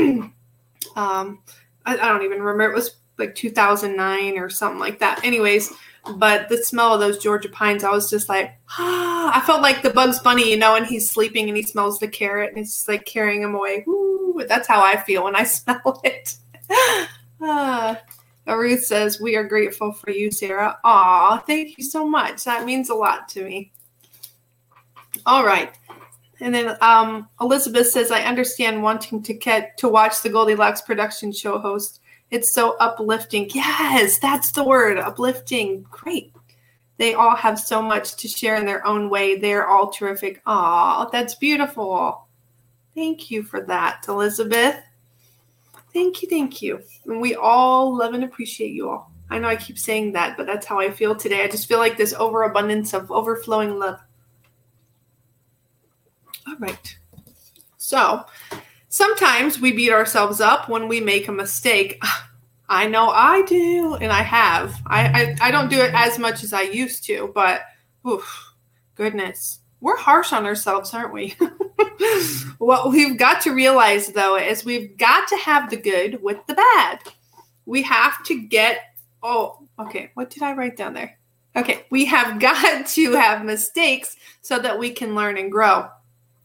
um, 0.96 1.42
I, 1.86 1.94
I 1.94 1.96
don't 1.96 2.22
even 2.22 2.42
remember. 2.42 2.72
It 2.72 2.76
was 2.76 2.96
like 3.18 3.34
2009 3.34 4.38
or 4.38 4.48
something 4.50 4.80
like 4.80 4.98
that. 4.98 5.24
Anyways, 5.24 5.72
but 6.16 6.48
the 6.48 6.58
smell 6.58 6.94
of 6.94 7.00
those 7.00 7.18
Georgia 7.18 7.48
pines, 7.48 7.84
I 7.84 7.90
was 7.90 8.10
just 8.10 8.28
like, 8.28 8.56
ah, 8.78 9.36
I 9.36 9.40
felt 9.46 9.62
like 9.62 9.82
the 9.82 9.90
Bugs 9.90 10.18
Bunny, 10.18 10.50
you 10.50 10.56
know, 10.56 10.74
and 10.74 10.86
he's 10.86 11.10
sleeping 11.10 11.48
and 11.48 11.56
he 11.56 11.62
smells 11.62 11.98
the 11.98 12.08
carrot 12.08 12.50
and 12.50 12.58
it's 12.58 12.74
just 12.74 12.88
like 12.88 13.04
carrying 13.04 13.42
him 13.42 13.54
away. 13.54 13.84
Ooh, 13.86 14.42
that's 14.48 14.66
how 14.66 14.82
I 14.82 14.96
feel 14.96 15.24
when 15.24 15.36
I 15.36 15.44
smell 15.44 16.00
it. 16.04 16.36
Ah, 17.42 17.98
Ruth 18.46 18.84
says, 18.84 19.18
We 19.18 19.34
are 19.34 19.44
grateful 19.44 19.92
for 19.92 20.10
you, 20.10 20.30
Sarah. 20.30 20.78
Aw, 20.84 21.38
thank 21.46 21.78
you 21.78 21.84
so 21.84 22.06
much. 22.06 22.44
That 22.44 22.66
means 22.66 22.90
a 22.90 22.94
lot 22.94 23.30
to 23.30 23.42
me. 23.42 23.72
All 25.24 25.44
right. 25.44 25.74
And 26.40 26.54
then 26.54 26.76
um, 26.80 27.28
Elizabeth 27.40 27.88
says, 27.88 28.10
I 28.10 28.22
understand 28.22 28.82
wanting 28.82 29.22
to 29.24 29.34
get 29.34 29.76
to 29.78 29.88
watch 29.88 30.22
the 30.22 30.30
Goldilocks 30.30 30.80
production 30.80 31.32
show 31.32 31.58
host. 31.58 32.00
It's 32.30 32.54
so 32.54 32.76
uplifting. 32.78 33.50
Yes, 33.52 34.18
that's 34.18 34.52
the 34.52 34.64
word 34.64 34.98
uplifting. 34.98 35.82
Great. 35.90 36.32
They 36.96 37.14
all 37.14 37.34
have 37.34 37.58
so 37.58 37.82
much 37.82 38.16
to 38.16 38.28
share 38.28 38.56
in 38.56 38.66
their 38.66 38.86
own 38.86 39.10
way. 39.10 39.36
They're 39.36 39.66
all 39.66 39.90
terrific. 39.90 40.42
Aw, 40.46 41.08
that's 41.10 41.34
beautiful. 41.34 42.26
Thank 42.94 43.30
you 43.30 43.42
for 43.42 43.62
that, 43.62 44.04
Elizabeth. 44.08 44.76
Thank 45.92 46.22
you, 46.22 46.28
thank 46.28 46.62
you. 46.62 46.82
And 47.06 47.20
we 47.20 47.34
all 47.34 47.96
love 47.96 48.14
and 48.14 48.22
appreciate 48.24 48.72
you 48.72 48.90
all. 48.90 49.10
I 49.30 49.38
know 49.38 49.48
I 49.48 49.56
keep 49.56 49.78
saying 49.78 50.12
that, 50.12 50.36
but 50.36 50.46
that's 50.46 50.66
how 50.66 50.78
I 50.78 50.90
feel 50.90 51.14
today. 51.14 51.42
I 51.42 51.48
just 51.48 51.68
feel 51.68 51.78
like 51.78 51.96
this 51.96 52.12
overabundance 52.14 52.92
of 52.92 53.10
overflowing 53.10 53.78
love. 53.78 54.00
All 56.50 56.56
right. 56.58 56.98
So 57.76 58.24
sometimes 58.88 59.60
we 59.60 59.70
beat 59.70 59.92
ourselves 59.92 60.40
up 60.40 60.68
when 60.68 60.88
we 60.88 61.00
make 61.00 61.28
a 61.28 61.32
mistake. 61.32 62.02
I 62.68 62.86
know 62.86 63.10
I 63.10 63.42
do, 63.42 63.96
and 63.96 64.12
I 64.12 64.22
have. 64.22 64.80
I, 64.86 65.36
I, 65.40 65.48
I 65.48 65.50
don't 65.50 65.70
do 65.70 65.80
it 65.80 65.92
as 65.92 66.20
much 66.20 66.44
as 66.44 66.52
I 66.52 66.62
used 66.62 67.02
to, 67.06 67.32
but 67.34 67.62
oof, 68.08 68.54
goodness, 68.94 69.58
we're 69.80 69.96
harsh 69.96 70.32
on 70.32 70.46
ourselves, 70.46 70.94
aren't 70.94 71.12
we? 71.12 71.36
what 72.58 72.90
we've 72.90 73.18
got 73.18 73.40
to 73.42 73.50
realize, 73.50 74.08
though, 74.08 74.36
is 74.36 74.64
we've 74.64 74.96
got 74.98 75.26
to 75.28 75.36
have 75.38 75.68
the 75.68 75.78
good 75.78 76.22
with 76.22 76.46
the 76.46 76.54
bad. 76.54 77.00
We 77.66 77.82
have 77.82 78.22
to 78.26 78.40
get, 78.40 78.78
oh, 79.20 79.66
okay, 79.80 80.12
what 80.14 80.30
did 80.30 80.44
I 80.44 80.52
write 80.52 80.76
down 80.76 80.94
there? 80.94 81.18
Okay, 81.56 81.86
we 81.90 82.04
have 82.04 82.40
got 82.40 82.86
to 82.86 83.12
have 83.14 83.44
mistakes 83.44 84.16
so 84.42 84.60
that 84.60 84.78
we 84.78 84.90
can 84.90 85.16
learn 85.16 85.38
and 85.38 85.50
grow. 85.50 85.88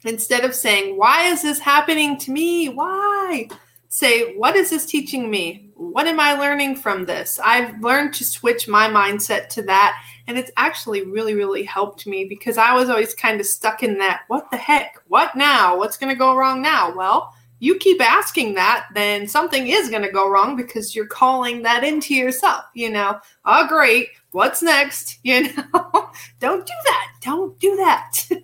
Instead 0.06 0.46
of 0.46 0.56
saying, 0.56 0.98
Why 0.98 1.28
is 1.28 1.42
this 1.42 1.60
happening 1.60 2.18
to 2.20 2.32
me? 2.32 2.70
Why? 2.70 3.50
Say, 3.90 4.36
What 4.36 4.56
is 4.56 4.70
this 4.70 4.86
teaching 4.86 5.30
me? 5.30 5.72
What 5.76 6.08
am 6.08 6.20
I 6.20 6.34
learning 6.34 6.78
from 6.78 7.06
this? 7.06 7.40
I've 7.44 7.82
learned 7.82 8.14
to 8.16 8.24
switch 8.24 8.68
my 8.68 8.88
mindset 8.88 9.50
to 9.50 9.62
that 9.64 10.02
and 10.28 10.38
it's 10.38 10.52
actually 10.58 11.04
really, 11.04 11.34
really 11.36 11.64
helped 11.64 12.08
me 12.08 12.26
because 12.26 12.58
I 12.58 12.74
was 12.74 12.90
always 12.90 13.14
kind 13.14 13.40
of 13.40 13.46
stuck 13.46 13.84
in 13.84 13.98
that 14.00 14.22
what 14.28 14.50
the 14.52 14.58
heck? 14.58 14.98
What 15.08 15.36
now? 15.36 15.78
What's 15.78 15.98
going 15.98 16.12
to 16.12 16.18
go 16.18 16.36
wrong 16.36 16.62
now? 16.62 16.96
Well, 16.96 17.34
you 17.60 17.78
keep 17.78 18.02
asking 18.02 18.56
that, 18.56 18.88
then 18.94 19.28
something 19.28 19.68
is 19.68 19.90
going 19.90 20.02
to 20.02 20.12
go 20.12 20.30
wrong 20.30 20.56
because 20.56 20.96
you're 20.96 21.08
calling 21.08 21.62
that 21.62 21.84
into 21.84 22.14
yourself. 22.14 22.66
You 22.74 22.90
know, 22.90 23.20
oh, 23.46 23.68
great. 23.68 24.10
What's 24.32 24.62
next? 24.62 25.20
You 25.24 25.54
know, 25.54 26.10
don't 26.40 26.66
do 26.66 26.74
that. 26.86 27.12
Don't 27.22 27.60
do 27.60 27.76
that. 27.78 28.20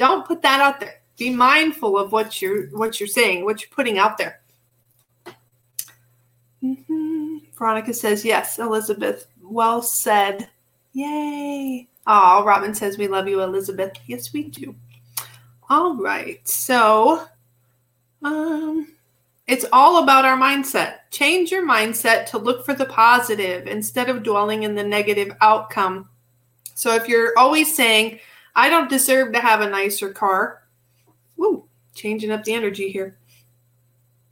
don't 0.00 0.26
put 0.26 0.40
that 0.40 0.60
out 0.60 0.80
there. 0.80 1.02
Be 1.18 1.28
mindful 1.28 1.98
of 1.98 2.10
what 2.10 2.40
you're 2.40 2.68
what 2.68 2.98
you're 2.98 3.06
saying, 3.06 3.44
what 3.44 3.60
you're 3.60 3.70
putting 3.70 3.98
out 3.98 4.16
there. 4.16 4.40
Mm-hmm. 6.62 7.36
Veronica 7.52 7.92
says 7.92 8.24
yes, 8.24 8.58
Elizabeth. 8.58 9.26
Well 9.42 9.82
said. 9.82 10.48
Yay. 10.94 11.86
Oh, 12.06 12.42
Robin 12.44 12.74
says 12.74 12.96
we 12.96 13.08
love 13.08 13.28
you, 13.28 13.42
Elizabeth. 13.42 13.92
Yes, 14.06 14.32
we 14.32 14.44
do. 14.44 14.74
All 15.68 15.94
right. 15.96 16.40
So, 16.48 17.26
um, 18.22 18.88
it's 19.46 19.66
all 19.72 20.02
about 20.02 20.24
our 20.24 20.38
mindset. 20.38 20.94
Change 21.10 21.52
your 21.52 21.66
mindset 21.66 22.24
to 22.26 22.38
look 22.38 22.64
for 22.64 22.72
the 22.72 22.86
positive 22.86 23.66
instead 23.66 24.08
of 24.08 24.22
dwelling 24.22 24.62
in 24.62 24.74
the 24.74 24.82
negative 24.82 25.36
outcome. 25.42 26.08
So, 26.74 26.94
if 26.94 27.06
you're 27.06 27.34
always 27.38 27.74
saying, 27.76 28.18
I 28.54 28.68
don't 28.68 28.90
deserve 28.90 29.32
to 29.32 29.40
have 29.40 29.60
a 29.60 29.70
nicer 29.70 30.12
car, 30.12 30.62
woo, 31.36 31.68
changing 31.94 32.30
up 32.30 32.44
the 32.44 32.54
energy 32.54 32.90
here. 32.90 33.18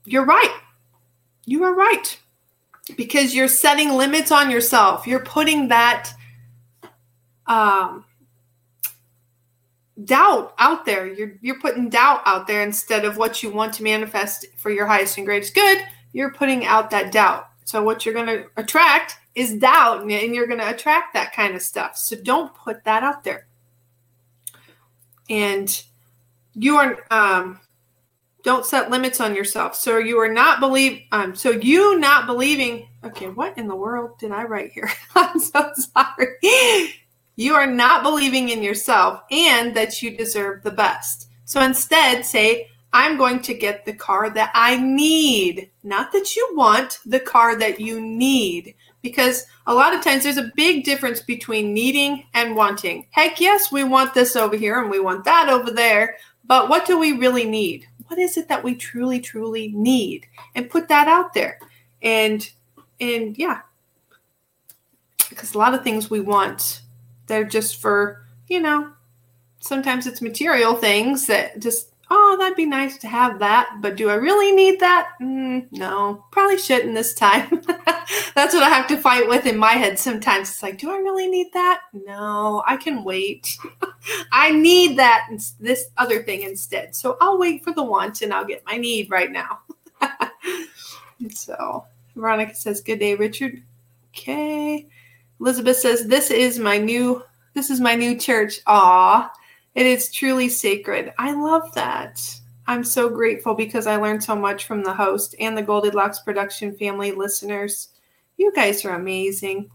You're 0.04 0.24
right. 0.24 0.60
You 1.44 1.64
are 1.64 1.74
right. 1.74 2.18
Because 2.96 3.34
you're 3.34 3.48
setting 3.48 3.92
limits 3.92 4.32
on 4.32 4.50
yourself. 4.50 5.06
You're 5.06 5.24
putting 5.24 5.68
that 5.68 6.10
um, 7.46 8.04
doubt 10.04 10.54
out 10.58 10.86
there. 10.86 11.06
You're 11.12 11.34
you're 11.40 11.60
putting 11.60 11.90
doubt 11.90 12.22
out 12.24 12.46
there 12.46 12.62
instead 12.62 13.04
of 13.04 13.16
what 13.16 13.42
you 13.42 13.50
want 13.50 13.74
to 13.74 13.82
manifest 13.82 14.46
for 14.56 14.70
your 14.70 14.86
highest 14.86 15.18
and 15.18 15.26
greatest 15.26 15.54
good. 15.54 15.78
You're 16.12 16.32
putting 16.32 16.64
out 16.64 16.90
that 16.90 17.12
doubt. 17.12 17.48
So 17.64 17.82
what 17.82 18.06
you're 18.06 18.14
going 18.14 18.26
to 18.26 18.46
attract 18.56 19.16
is 19.34 19.54
doubt, 19.54 20.02
and 20.02 20.10
you're 20.34 20.46
going 20.46 20.60
to 20.60 20.70
attract 20.70 21.12
that 21.12 21.34
kind 21.34 21.54
of 21.54 21.60
stuff. 21.60 21.98
So 21.98 22.16
don't 22.16 22.54
put 22.54 22.84
that 22.84 23.02
out 23.02 23.24
there. 23.24 23.47
And 25.28 25.82
you 26.54 26.76
are 26.76 26.98
um, 27.10 27.60
don't 28.42 28.64
set 28.64 28.90
limits 28.90 29.20
on 29.20 29.34
yourself. 29.34 29.74
So 29.74 29.98
you 29.98 30.18
are 30.18 30.32
not 30.32 30.60
believe 30.60 31.02
um, 31.12 31.34
so 31.34 31.50
you 31.50 31.98
not 31.98 32.26
believing. 32.26 32.88
Okay, 33.04 33.28
what 33.28 33.56
in 33.58 33.68
the 33.68 33.76
world 33.76 34.18
did 34.18 34.32
I 34.32 34.44
write 34.44 34.72
here? 34.72 34.90
I'm 35.14 35.38
so 35.38 35.70
sorry. 35.74 36.94
You 37.36 37.54
are 37.54 37.66
not 37.66 38.02
believing 38.02 38.48
in 38.48 38.62
yourself 38.62 39.22
and 39.30 39.76
that 39.76 40.02
you 40.02 40.16
deserve 40.16 40.62
the 40.62 40.72
best. 40.72 41.28
So 41.44 41.62
instead, 41.62 42.24
say, 42.24 42.68
I'm 42.92 43.16
going 43.16 43.42
to 43.42 43.54
get 43.54 43.84
the 43.84 43.92
car 43.92 44.30
that 44.30 44.50
I 44.54 44.76
need, 44.78 45.70
not 45.82 46.10
that 46.12 46.34
you 46.34 46.50
want, 46.54 46.98
the 47.04 47.20
car 47.20 47.56
that 47.56 47.78
you 47.78 48.00
need. 48.00 48.74
Because 49.02 49.46
a 49.66 49.74
lot 49.74 49.94
of 49.94 50.02
times 50.02 50.24
there's 50.24 50.36
a 50.36 50.52
big 50.56 50.84
difference 50.84 51.20
between 51.20 51.72
needing 51.72 52.24
and 52.34 52.56
wanting. 52.56 53.06
Heck 53.10 53.40
yes, 53.40 53.70
we 53.70 53.84
want 53.84 54.14
this 54.14 54.36
over 54.36 54.56
here 54.56 54.80
and 54.80 54.90
we 54.90 55.00
want 55.00 55.24
that 55.24 55.48
over 55.48 55.70
there, 55.70 56.16
but 56.46 56.68
what 56.68 56.86
do 56.86 56.98
we 56.98 57.12
really 57.12 57.44
need? 57.44 57.86
What 58.06 58.18
is 58.18 58.36
it 58.36 58.48
that 58.48 58.64
we 58.64 58.74
truly 58.74 59.20
truly 59.20 59.68
need? 59.68 60.26
And 60.54 60.70
put 60.70 60.88
that 60.88 61.08
out 61.08 61.34
there. 61.34 61.58
And 62.02 62.48
and 63.00 63.36
yeah. 63.38 63.60
Because 65.28 65.54
a 65.54 65.58
lot 65.58 65.74
of 65.74 65.84
things 65.84 66.10
we 66.10 66.20
want 66.20 66.82
they're 67.28 67.44
just 67.44 67.80
for, 67.80 68.24
you 68.48 68.60
know, 68.60 68.90
sometimes 69.60 70.06
it's 70.06 70.20
material 70.20 70.74
things 70.74 71.26
that 71.28 71.60
just 71.60 71.92
oh, 72.10 72.36
that'd 72.38 72.56
be 72.56 72.66
nice 72.66 72.96
to 72.98 73.08
have 73.08 73.38
that, 73.38 73.78
but 73.80 73.96
do 73.96 74.08
I 74.08 74.14
really 74.14 74.52
need 74.52 74.80
that? 74.80 75.10
Mm, 75.20 75.66
no, 75.72 76.24
probably 76.30 76.58
shouldn't 76.58 76.94
this 76.94 77.14
time. 77.14 77.62
That's 78.34 78.54
what 78.54 78.62
I 78.62 78.68
have 78.68 78.86
to 78.88 78.96
fight 78.96 79.28
with 79.28 79.46
in 79.46 79.56
my 79.56 79.72
head 79.72 79.98
sometimes. 79.98 80.50
It's 80.50 80.62
like, 80.62 80.78
do 80.78 80.90
I 80.90 80.96
really 80.96 81.28
need 81.28 81.52
that? 81.52 81.82
No, 81.92 82.62
I 82.66 82.76
can 82.76 83.04
wait. 83.04 83.58
I 84.32 84.50
need 84.50 84.98
that 84.98 85.28
this 85.60 85.86
other 85.96 86.22
thing 86.22 86.42
instead. 86.42 86.94
So 86.94 87.16
I'll 87.20 87.38
wait 87.38 87.64
for 87.64 87.72
the 87.72 87.82
want 87.82 88.22
and 88.22 88.32
I'll 88.32 88.44
get 88.44 88.64
my 88.66 88.76
need 88.76 89.10
right 89.10 89.30
now. 89.30 89.60
so 91.30 91.84
Veronica 92.14 92.54
says, 92.54 92.80
Good 92.80 93.00
day, 93.00 93.14
Richard. 93.14 93.62
Okay. 94.14 94.86
Elizabeth 95.40 95.76
says, 95.76 96.06
This 96.06 96.30
is 96.30 96.58
my 96.58 96.78
new 96.78 97.22
this 97.54 97.70
is 97.70 97.80
my 97.80 97.96
new 97.96 98.16
church. 98.16 98.60
Aw. 98.66 99.32
It 99.78 99.86
is 99.86 100.10
truly 100.10 100.48
sacred. 100.48 101.12
I 101.18 101.32
love 101.34 101.72
that. 101.74 102.20
I'm 102.66 102.82
so 102.82 103.08
grateful 103.08 103.54
because 103.54 103.86
I 103.86 103.94
learned 103.94 104.24
so 104.24 104.34
much 104.34 104.64
from 104.64 104.82
the 104.82 104.92
host 104.92 105.36
and 105.38 105.56
the 105.56 105.62
Goldilocks 105.62 106.18
production 106.18 106.76
family 106.76 107.12
listeners. 107.12 107.90
You 108.38 108.52
guys 108.56 108.84
are 108.84 108.96
amazing. 108.96 109.70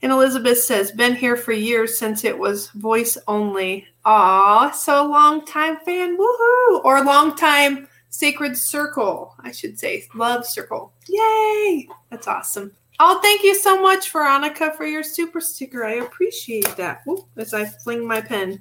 And 0.00 0.10
Elizabeth 0.10 0.60
says, 0.60 0.92
been 0.92 1.14
here 1.14 1.36
for 1.36 1.52
years 1.52 1.98
since 1.98 2.24
it 2.24 2.38
was 2.38 2.70
voice 2.70 3.18
only. 3.28 3.86
Aw, 4.06 4.70
so 4.70 5.04
long 5.04 5.44
time 5.44 5.76
fan, 5.84 6.16
woohoo! 6.16 6.82
Or 6.82 7.04
long 7.04 7.36
time 7.36 7.86
sacred 8.08 8.56
circle, 8.56 9.34
I 9.40 9.52
should 9.52 9.78
say, 9.78 10.06
love 10.14 10.46
circle. 10.46 10.94
Yay! 11.06 11.86
That's 12.08 12.26
awesome. 12.26 12.72
Oh, 12.98 13.20
thank 13.20 13.42
you 13.42 13.54
so 13.54 13.80
much, 13.82 14.10
Veronica, 14.10 14.72
for 14.74 14.86
your 14.86 15.02
super 15.02 15.42
sticker. 15.42 15.84
I 15.84 15.96
appreciate 15.96 16.76
that. 16.76 17.02
Ooh, 17.06 17.26
as 17.36 17.52
I 17.52 17.66
fling 17.66 18.06
my 18.06 18.22
pen, 18.22 18.58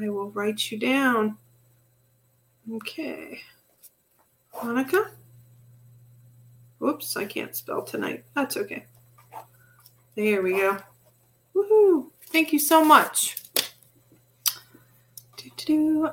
I 0.00 0.08
will 0.08 0.30
write 0.30 0.70
you 0.70 0.78
down. 0.78 1.36
Okay. 2.72 3.40
Monica? 4.62 5.10
Whoops, 6.78 7.16
I 7.16 7.24
can't 7.24 7.54
spell 7.54 7.82
tonight. 7.82 8.24
That's 8.34 8.56
okay. 8.56 8.84
There 10.16 10.42
we 10.42 10.52
go. 10.52 10.78
Woohoo! 11.54 12.10
Thank 12.26 12.52
you 12.52 12.58
so 12.58 12.84
much. 12.84 13.36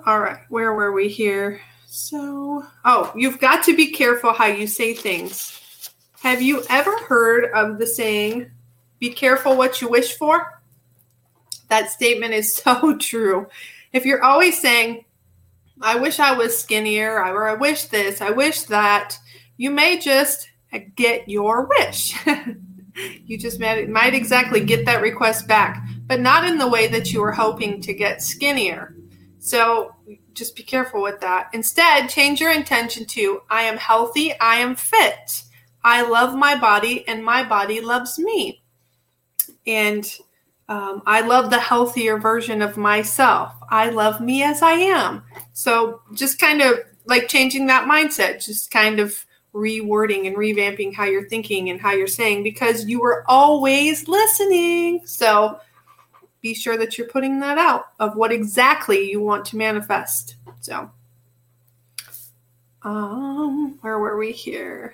All 0.06 0.20
right, 0.20 0.40
where 0.50 0.74
were 0.74 0.92
we 0.92 1.10
here? 1.10 1.60
So, 1.88 2.64
oh, 2.86 3.12
you've 3.16 3.40
got 3.40 3.64
to 3.66 3.76
be 3.76 3.92
careful 3.92 4.32
how 4.32 4.46
you 4.46 4.66
say 4.66 4.94
things 4.94 5.62
have 6.22 6.40
you 6.40 6.64
ever 6.70 6.96
heard 7.00 7.52
of 7.56 7.80
the 7.80 7.88
saying, 7.88 8.52
be 9.00 9.10
careful 9.10 9.58
what 9.58 9.82
you 9.82 9.90
wish 9.90 10.16
for? 10.18 10.61
That 11.72 11.90
statement 11.90 12.34
is 12.34 12.54
so 12.64 12.98
true. 12.98 13.48
If 13.94 14.06
you're 14.06 14.24
always 14.24 14.62
saying, 14.62 15.06
I 15.82 15.96
wish 15.96 16.20
I 16.20 16.34
was 16.34 16.56
skinnier, 16.56 17.16
or 17.16 17.48
I 17.48 17.56
wish 17.56 17.86
this, 17.86 18.22
I 18.22 18.30
wish 18.30 18.64
that, 18.64 19.18
you 19.58 19.72
may 19.72 19.98
just 19.98 20.50
get 20.96 21.28
your 21.28 21.68
wish. 21.68 22.14
you 23.26 23.38
just 23.38 23.60
might, 23.60 23.90
might 23.90 24.14
exactly 24.14 24.64
get 24.64 24.86
that 24.86 25.02
request 25.02 25.48
back, 25.48 25.84
but 26.08 26.20
not 26.20 26.46
in 26.46 26.58
the 26.58 26.68
way 26.68 26.88
that 26.88 27.12
you 27.12 27.22
were 27.22 27.32
hoping 27.32 27.82
to 27.82 27.94
get 27.94 28.22
skinnier. 28.22 28.96
So 29.40 29.96
just 30.34 30.56
be 30.56 30.64
careful 30.64 31.02
with 31.02 31.22
that. 31.22 31.50
Instead, 31.54 32.10
change 32.10 32.42
your 32.42 32.52
intention 32.52 33.06
to 33.08 33.42
I 33.50 33.64
am 33.64 33.78
healthy, 33.78 34.38
I 34.40 34.58
am 34.58 34.76
fit. 34.76 35.44
I 35.84 36.04
love 36.04 36.36
my 36.36 36.60
body 36.60 37.08
and 37.08 37.24
my 37.24 37.44
body 37.44 37.82
loves 37.82 38.20
me. 38.20 38.62
And 39.66 40.06
um, 40.72 41.04
I 41.06 41.20
love 41.20 41.50
the 41.50 41.60
healthier 41.60 42.18
version 42.18 42.62
of 42.62 42.78
myself. 42.78 43.54
I 43.70 43.90
love 43.90 44.22
me 44.22 44.42
as 44.42 44.62
I 44.62 44.72
am. 44.72 45.22
So 45.52 46.02
just 46.14 46.40
kind 46.40 46.62
of 46.62 46.80
like 47.06 47.28
changing 47.28 47.66
that 47.66 47.90
mindset, 47.90 48.46
just 48.46 48.72
kind 48.72 49.02
of 49.02 49.26
rewording 49.54 50.28
and 50.28 50.38
revamping 50.38 50.96
how 50.96 51.04
you're 51.04 51.28
thinking 51.28 51.70
and 51.70 51.82
how 51.82 51.92
you're 51.92 52.08
saying 52.08 52.44
because 52.44 52.86
you 52.86 53.02
were 53.02 53.26
always 53.28 54.08
listening. 54.08 55.02
So 55.06 55.60
be 56.40 56.54
sure 56.54 56.78
that 56.78 56.98
you're 56.98 57.10
putting 57.10 57.42
that 57.42 57.58
out 57.58 57.88
of 58.00 58.16
what 58.16 58.32
exactly 58.32 59.12
you 59.12 59.20
want 59.20 59.44
to 59.48 59.58
manifest. 59.58 60.38
So, 60.62 60.90
um, 62.84 63.78
where 63.82 64.00
were 64.00 64.18
we 64.18 64.32
here? 64.32 64.94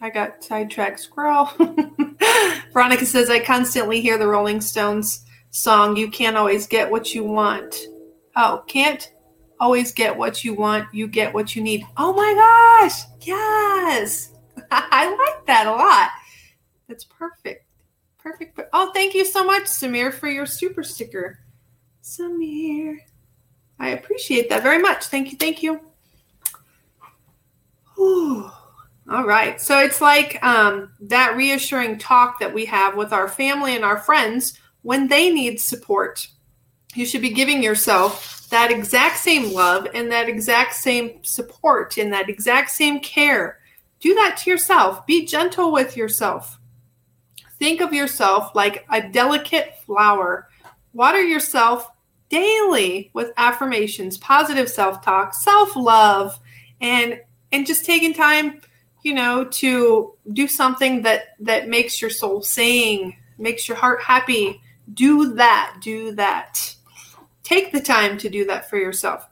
I 0.00 0.10
got 0.10 0.42
sidetracked. 0.42 1.00
Squirrel. 1.00 1.50
Veronica 2.72 3.06
says, 3.06 3.30
I 3.30 3.40
constantly 3.40 4.00
hear 4.00 4.18
the 4.18 4.26
Rolling 4.26 4.60
Stones 4.60 5.24
song, 5.50 5.96
You 5.96 6.10
Can't 6.10 6.36
Always 6.36 6.66
Get 6.66 6.90
What 6.90 7.14
You 7.14 7.24
Want. 7.24 7.76
Oh, 8.36 8.64
can't 8.66 9.12
always 9.60 9.92
get 9.92 10.16
what 10.16 10.42
you 10.44 10.54
want. 10.54 10.92
You 10.92 11.06
get 11.06 11.32
what 11.32 11.54
you 11.54 11.62
need. 11.62 11.84
Oh 11.96 12.12
my 12.12 12.80
gosh. 12.82 13.02
Yes. 13.20 14.32
I 14.70 15.08
like 15.08 15.46
that 15.46 15.66
a 15.66 15.70
lot. 15.70 16.10
That's 16.88 17.04
perfect. 17.04 17.66
Perfect. 18.18 18.58
Oh, 18.72 18.90
thank 18.92 19.14
you 19.14 19.24
so 19.24 19.44
much, 19.44 19.64
Samir, 19.64 20.12
for 20.12 20.28
your 20.28 20.46
super 20.46 20.82
sticker. 20.82 21.40
Samir. 22.02 22.98
I 23.78 23.90
appreciate 23.90 24.48
that 24.50 24.62
very 24.62 24.78
much. 24.78 25.06
Thank 25.06 25.32
you. 25.32 25.38
Thank 25.38 25.62
you. 25.62 25.80
Whew. 27.96 28.50
All 29.12 29.26
right. 29.26 29.60
So 29.60 29.78
it's 29.78 30.00
like 30.00 30.42
um, 30.42 30.90
that 31.00 31.36
reassuring 31.36 31.98
talk 31.98 32.40
that 32.40 32.54
we 32.54 32.64
have 32.64 32.96
with 32.96 33.12
our 33.12 33.28
family 33.28 33.76
and 33.76 33.84
our 33.84 33.98
friends 33.98 34.58
when 34.80 35.06
they 35.06 35.30
need 35.30 35.60
support. 35.60 36.26
You 36.94 37.04
should 37.04 37.20
be 37.20 37.28
giving 37.28 37.62
yourself 37.62 38.48
that 38.48 38.70
exact 38.70 39.18
same 39.18 39.52
love 39.52 39.86
and 39.92 40.10
that 40.10 40.30
exact 40.30 40.72
same 40.72 41.22
support 41.22 41.98
and 41.98 42.10
that 42.10 42.30
exact 42.30 42.70
same 42.70 43.00
care. 43.00 43.58
Do 44.00 44.14
that 44.14 44.38
to 44.38 44.50
yourself. 44.50 45.06
Be 45.06 45.26
gentle 45.26 45.72
with 45.72 45.94
yourself. 45.94 46.58
Think 47.58 47.82
of 47.82 47.92
yourself 47.92 48.54
like 48.54 48.86
a 48.90 49.10
delicate 49.10 49.74
flower. 49.84 50.48
Water 50.94 51.20
yourself 51.20 51.90
daily 52.30 53.10
with 53.12 53.32
affirmations, 53.36 54.16
positive 54.16 54.70
self 54.70 55.04
talk, 55.04 55.34
self 55.34 55.76
love, 55.76 56.40
and 56.80 57.20
and 57.52 57.66
just 57.66 57.84
taking 57.84 58.14
time 58.14 58.62
you 59.02 59.14
know 59.14 59.44
to 59.44 60.14
do 60.32 60.46
something 60.46 61.02
that 61.02 61.36
that 61.40 61.68
makes 61.68 62.00
your 62.00 62.10
soul 62.10 62.42
sing 62.42 63.16
makes 63.38 63.68
your 63.68 63.76
heart 63.76 64.02
happy. 64.02 64.60
Do 64.94 65.34
that 65.34 65.78
do 65.82 66.12
that. 66.12 66.74
Take 67.42 67.72
the 67.72 67.80
time 67.80 68.18
to 68.18 68.28
do 68.28 68.44
that 68.46 68.68
for 68.68 68.76
yourself. 68.76 69.28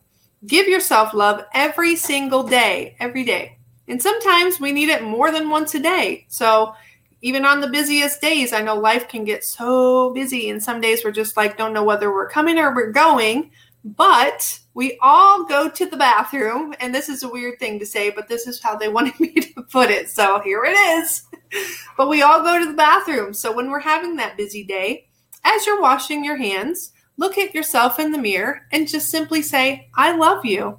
Give 0.46 0.68
yourself 0.68 1.14
love 1.14 1.44
every 1.54 1.96
single 1.96 2.42
day 2.42 2.96
every 2.98 3.24
day. 3.24 3.58
And 3.88 4.00
sometimes 4.00 4.60
we 4.60 4.72
need 4.72 4.88
it 4.88 5.02
more 5.02 5.32
than 5.32 5.50
once 5.50 5.74
a 5.74 5.80
day. 5.80 6.26
So 6.28 6.74
even 7.22 7.44
on 7.44 7.60
the 7.60 7.68
busiest 7.68 8.20
days 8.20 8.52
i 8.52 8.60
know 8.60 8.74
life 8.74 9.08
can 9.08 9.24
get 9.24 9.44
so 9.44 10.10
busy 10.10 10.50
and 10.50 10.62
some 10.62 10.80
days 10.80 11.04
we're 11.04 11.10
just 11.10 11.36
like 11.36 11.56
don't 11.56 11.72
know 11.72 11.84
whether 11.84 12.12
we're 12.12 12.28
coming 12.28 12.58
or 12.58 12.74
we're 12.74 12.90
going 12.90 13.50
but 13.84 14.60
we 14.74 14.98
all 15.00 15.44
go 15.44 15.68
to 15.68 15.86
the 15.86 15.96
bathroom, 15.96 16.74
and 16.80 16.94
this 16.94 17.08
is 17.08 17.22
a 17.22 17.28
weird 17.28 17.58
thing 17.58 17.78
to 17.78 17.86
say, 17.86 18.10
but 18.10 18.28
this 18.28 18.46
is 18.46 18.60
how 18.60 18.76
they 18.76 18.88
wanted 18.92 19.18
me 19.18 19.32
to 19.32 19.62
put 19.62 19.90
it. 19.90 20.10
So 20.10 20.40
here 20.40 20.64
it 20.64 20.76
is. 20.76 21.22
but 21.96 22.08
we 22.08 22.22
all 22.22 22.42
go 22.42 22.58
to 22.58 22.66
the 22.66 22.76
bathroom. 22.76 23.32
So 23.34 23.54
when 23.54 23.70
we're 23.70 23.80
having 23.80 24.16
that 24.16 24.36
busy 24.36 24.64
day, 24.64 25.08
as 25.44 25.66
you're 25.66 25.80
washing 25.80 26.24
your 26.24 26.36
hands, 26.36 26.92
look 27.16 27.38
at 27.38 27.54
yourself 27.54 27.98
in 27.98 28.12
the 28.12 28.18
mirror 28.18 28.66
and 28.72 28.88
just 28.88 29.10
simply 29.10 29.42
say, 29.42 29.88
I 29.94 30.16
love 30.16 30.44
you. 30.44 30.78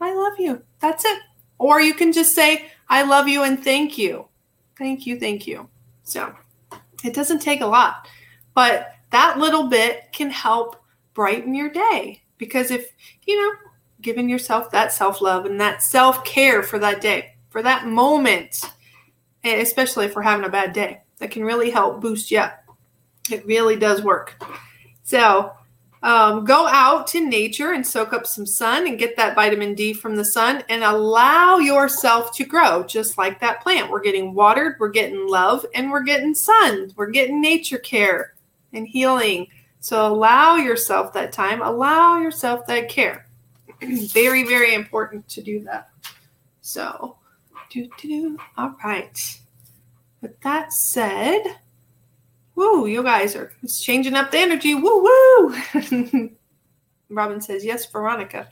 I 0.00 0.14
love 0.14 0.34
you. 0.38 0.62
That's 0.80 1.04
it. 1.04 1.20
Or 1.58 1.80
you 1.80 1.94
can 1.94 2.12
just 2.12 2.34
say, 2.34 2.70
I 2.88 3.02
love 3.04 3.28
you 3.28 3.44
and 3.44 3.62
thank 3.62 3.96
you. 3.96 4.28
Thank 4.76 5.06
you. 5.06 5.18
Thank 5.18 5.46
you. 5.46 5.68
So 6.02 6.34
it 7.04 7.14
doesn't 7.14 7.40
take 7.40 7.60
a 7.60 7.66
lot, 7.66 8.08
but 8.54 8.92
that 9.10 9.38
little 9.38 9.68
bit 9.68 10.12
can 10.12 10.30
help 10.30 10.76
brighten 11.14 11.54
your 11.54 11.70
day. 11.70 12.23
Because 12.38 12.70
if, 12.70 12.92
you 13.26 13.40
know, 13.40 13.56
giving 14.00 14.28
yourself 14.28 14.70
that 14.70 14.92
self 14.92 15.20
love 15.20 15.46
and 15.46 15.60
that 15.60 15.82
self 15.82 16.24
care 16.24 16.62
for 16.62 16.78
that 16.78 17.00
day, 17.00 17.36
for 17.50 17.62
that 17.62 17.86
moment, 17.86 18.60
especially 19.44 20.06
if 20.06 20.14
we're 20.16 20.22
having 20.22 20.46
a 20.46 20.50
bad 20.50 20.72
day, 20.72 21.02
that 21.18 21.30
can 21.30 21.44
really 21.44 21.70
help 21.70 22.00
boost 22.00 22.30
you 22.30 22.38
up. 22.38 22.58
It 23.30 23.46
really 23.46 23.76
does 23.76 24.02
work. 24.02 24.42
So, 25.02 25.52
Um, 26.02 26.44
go 26.44 26.66
out 26.66 27.06
to 27.06 27.26
nature 27.26 27.72
and 27.72 27.86
soak 27.86 28.12
up 28.12 28.26
some 28.26 28.44
sun 28.44 28.86
and 28.86 28.98
get 28.98 29.16
that 29.16 29.34
vitamin 29.34 29.74
D 29.74 29.94
from 29.94 30.16
the 30.16 30.24
sun 30.24 30.62
and 30.68 30.84
allow 30.84 31.56
yourself 31.56 32.30
to 32.36 32.44
grow 32.44 32.82
just 32.82 33.16
like 33.16 33.40
that 33.40 33.62
plant. 33.62 33.90
We're 33.90 34.02
getting 34.02 34.34
watered, 34.34 34.76
we're 34.78 34.90
getting 34.90 35.26
love, 35.26 35.64
and 35.74 35.90
we're 35.90 36.02
getting 36.02 36.34
sun. 36.34 36.92
We're 36.94 37.08
getting 37.10 37.40
nature 37.40 37.78
care 37.78 38.34
and 38.74 38.86
healing. 38.86 39.46
So 39.84 40.10
allow 40.10 40.56
yourself 40.56 41.12
that 41.12 41.30
time, 41.30 41.60
allow 41.60 42.16
yourself 42.16 42.66
that 42.68 42.88
care. 42.88 43.26
very, 43.82 44.42
very 44.42 44.72
important 44.72 45.28
to 45.28 45.42
do 45.42 45.60
that. 45.64 45.90
So, 46.62 47.18
do, 47.68 47.86
do, 47.98 48.08
do. 48.08 48.38
All 48.56 48.74
right. 48.82 49.38
With 50.22 50.40
that 50.40 50.72
said, 50.72 51.42
woo, 52.54 52.86
you 52.86 53.02
guys 53.02 53.36
are 53.36 53.52
it's 53.62 53.82
changing 53.82 54.14
up 54.14 54.30
the 54.30 54.38
energy. 54.38 54.74
Woo, 54.74 55.02
woo. 55.02 55.54
Robin 57.10 57.42
says, 57.42 57.62
yes, 57.62 57.84
Veronica. 57.84 58.48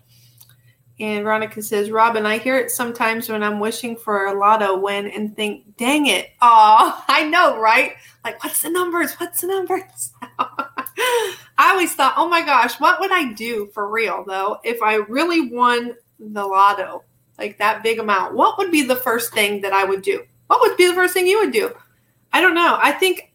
And 1.00 1.24
Veronica 1.24 1.62
says, 1.62 1.90
Robin, 1.90 2.26
I 2.26 2.36
hear 2.36 2.58
it 2.58 2.70
sometimes 2.70 3.30
when 3.30 3.42
I'm 3.42 3.58
wishing 3.58 3.96
for 3.96 4.26
a 4.26 4.38
lotto 4.38 4.78
win 4.78 5.06
and 5.06 5.34
think, 5.34 5.78
dang 5.78 6.08
it. 6.08 6.28
Oh, 6.42 7.02
I 7.08 7.26
know, 7.26 7.58
right? 7.58 7.92
Like, 8.24 8.42
what's 8.42 8.62
the 8.62 8.70
numbers? 8.70 9.14
What's 9.14 9.40
the 9.40 9.48
numbers? 9.48 10.12
I 11.58 11.70
always 11.70 11.94
thought, 11.94 12.14
oh 12.16 12.28
my 12.28 12.42
gosh, 12.42 12.78
what 12.80 13.00
would 13.00 13.12
I 13.12 13.32
do 13.32 13.70
for 13.74 13.88
real 13.88 14.24
though 14.26 14.58
if 14.64 14.82
I 14.82 14.96
really 14.96 15.50
won 15.50 15.94
the 16.18 16.44
lotto, 16.44 17.04
like 17.38 17.58
that 17.58 17.82
big 17.82 17.98
amount? 17.98 18.34
What 18.34 18.58
would 18.58 18.70
be 18.70 18.82
the 18.82 18.96
first 18.96 19.32
thing 19.32 19.60
that 19.62 19.72
I 19.72 19.84
would 19.84 20.02
do? 20.02 20.24
What 20.46 20.60
would 20.60 20.76
be 20.76 20.86
the 20.86 20.94
first 20.94 21.14
thing 21.14 21.26
you 21.26 21.40
would 21.40 21.52
do? 21.52 21.74
I 22.32 22.40
don't 22.40 22.54
know. 22.54 22.78
I 22.80 22.92
think 22.92 23.32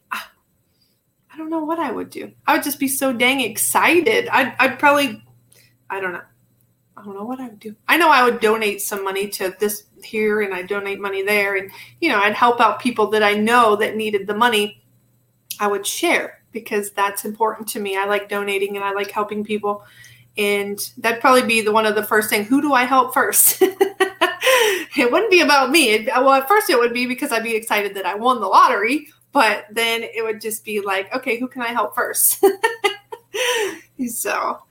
I 1.38 1.40
don't 1.40 1.50
know 1.50 1.64
what 1.64 1.78
I 1.78 1.92
would 1.92 2.10
do. 2.10 2.32
I 2.48 2.54
would 2.54 2.64
just 2.64 2.80
be 2.80 2.88
so 2.88 3.12
dang 3.12 3.40
excited. 3.40 4.26
I'd, 4.26 4.56
I'd 4.58 4.78
probably, 4.80 5.22
I 5.88 6.00
don't 6.00 6.12
know. 6.12 6.22
I 6.98 7.04
don't 7.04 7.14
know 7.14 7.24
what 7.24 7.40
I 7.40 7.48
would 7.48 7.60
do. 7.60 7.76
I 7.86 7.96
know 7.96 8.10
I 8.10 8.24
would 8.24 8.40
donate 8.40 8.82
some 8.82 9.04
money 9.04 9.28
to 9.28 9.54
this 9.60 9.84
here 10.02 10.40
and 10.40 10.52
I 10.52 10.62
donate 10.62 11.00
money 11.00 11.22
there. 11.22 11.56
And, 11.56 11.70
you 12.00 12.08
know, 12.08 12.18
I'd 12.18 12.34
help 12.34 12.60
out 12.60 12.80
people 12.80 13.06
that 13.10 13.22
I 13.22 13.34
know 13.34 13.76
that 13.76 13.96
needed 13.96 14.26
the 14.26 14.34
money. 14.34 14.82
I 15.60 15.68
would 15.68 15.86
share 15.86 16.42
because 16.50 16.90
that's 16.90 17.24
important 17.24 17.68
to 17.68 17.80
me. 17.80 17.96
I 17.96 18.04
like 18.06 18.28
donating 18.28 18.76
and 18.76 18.84
I 18.84 18.92
like 18.92 19.12
helping 19.12 19.44
people. 19.44 19.84
And 20.36 20.78
that'd 20.98 21.20
probably 21.20 21.46
be 21.46 21.60
the 21.60 21.72
one 21.72 21.86
of 21.86 21.94
the 21.94 22.02
first 22.02 22.30
thing. 22.30 22.44
Who 22.44 22.60
do 22.60 22.72
I 22.72 22.84
help 22.84 23.14
first? 23.14 23.58
it 23.62 25.12
wouldn't 25.12 25.30
be 25.30 25.42
about 25.42 25.70
me. 25.70 25.90
It, 25.90 26.06
well, 26.06 26.32
at 26.32 26.48
first 26.48 26.68
it 26.68 26.78
would 26.78 26.92
be 26.92 27.06
because 27.06 27.30
I'd 27.30 27.44
be 27.44 27.54
excited 27.54 27.94
that 27.94 28.06
I 28.06 28.14
won 28.14 28.40
the 28.40 28.46
lottery, 28.46 29.08
but 29.32 29.66
then 29.70 30.02
it 30.02 30.24
would 30.24 30.40
just 30.40 30.64
be 30.64 30.80
like, 30.80 31.14
okay, 31.14 31.38
who 31.38 31.46
can 31.46 31.62
I 31.62 31.68
help 31.68 31.94
first? 31.94 32.44
so, 34.08 34.62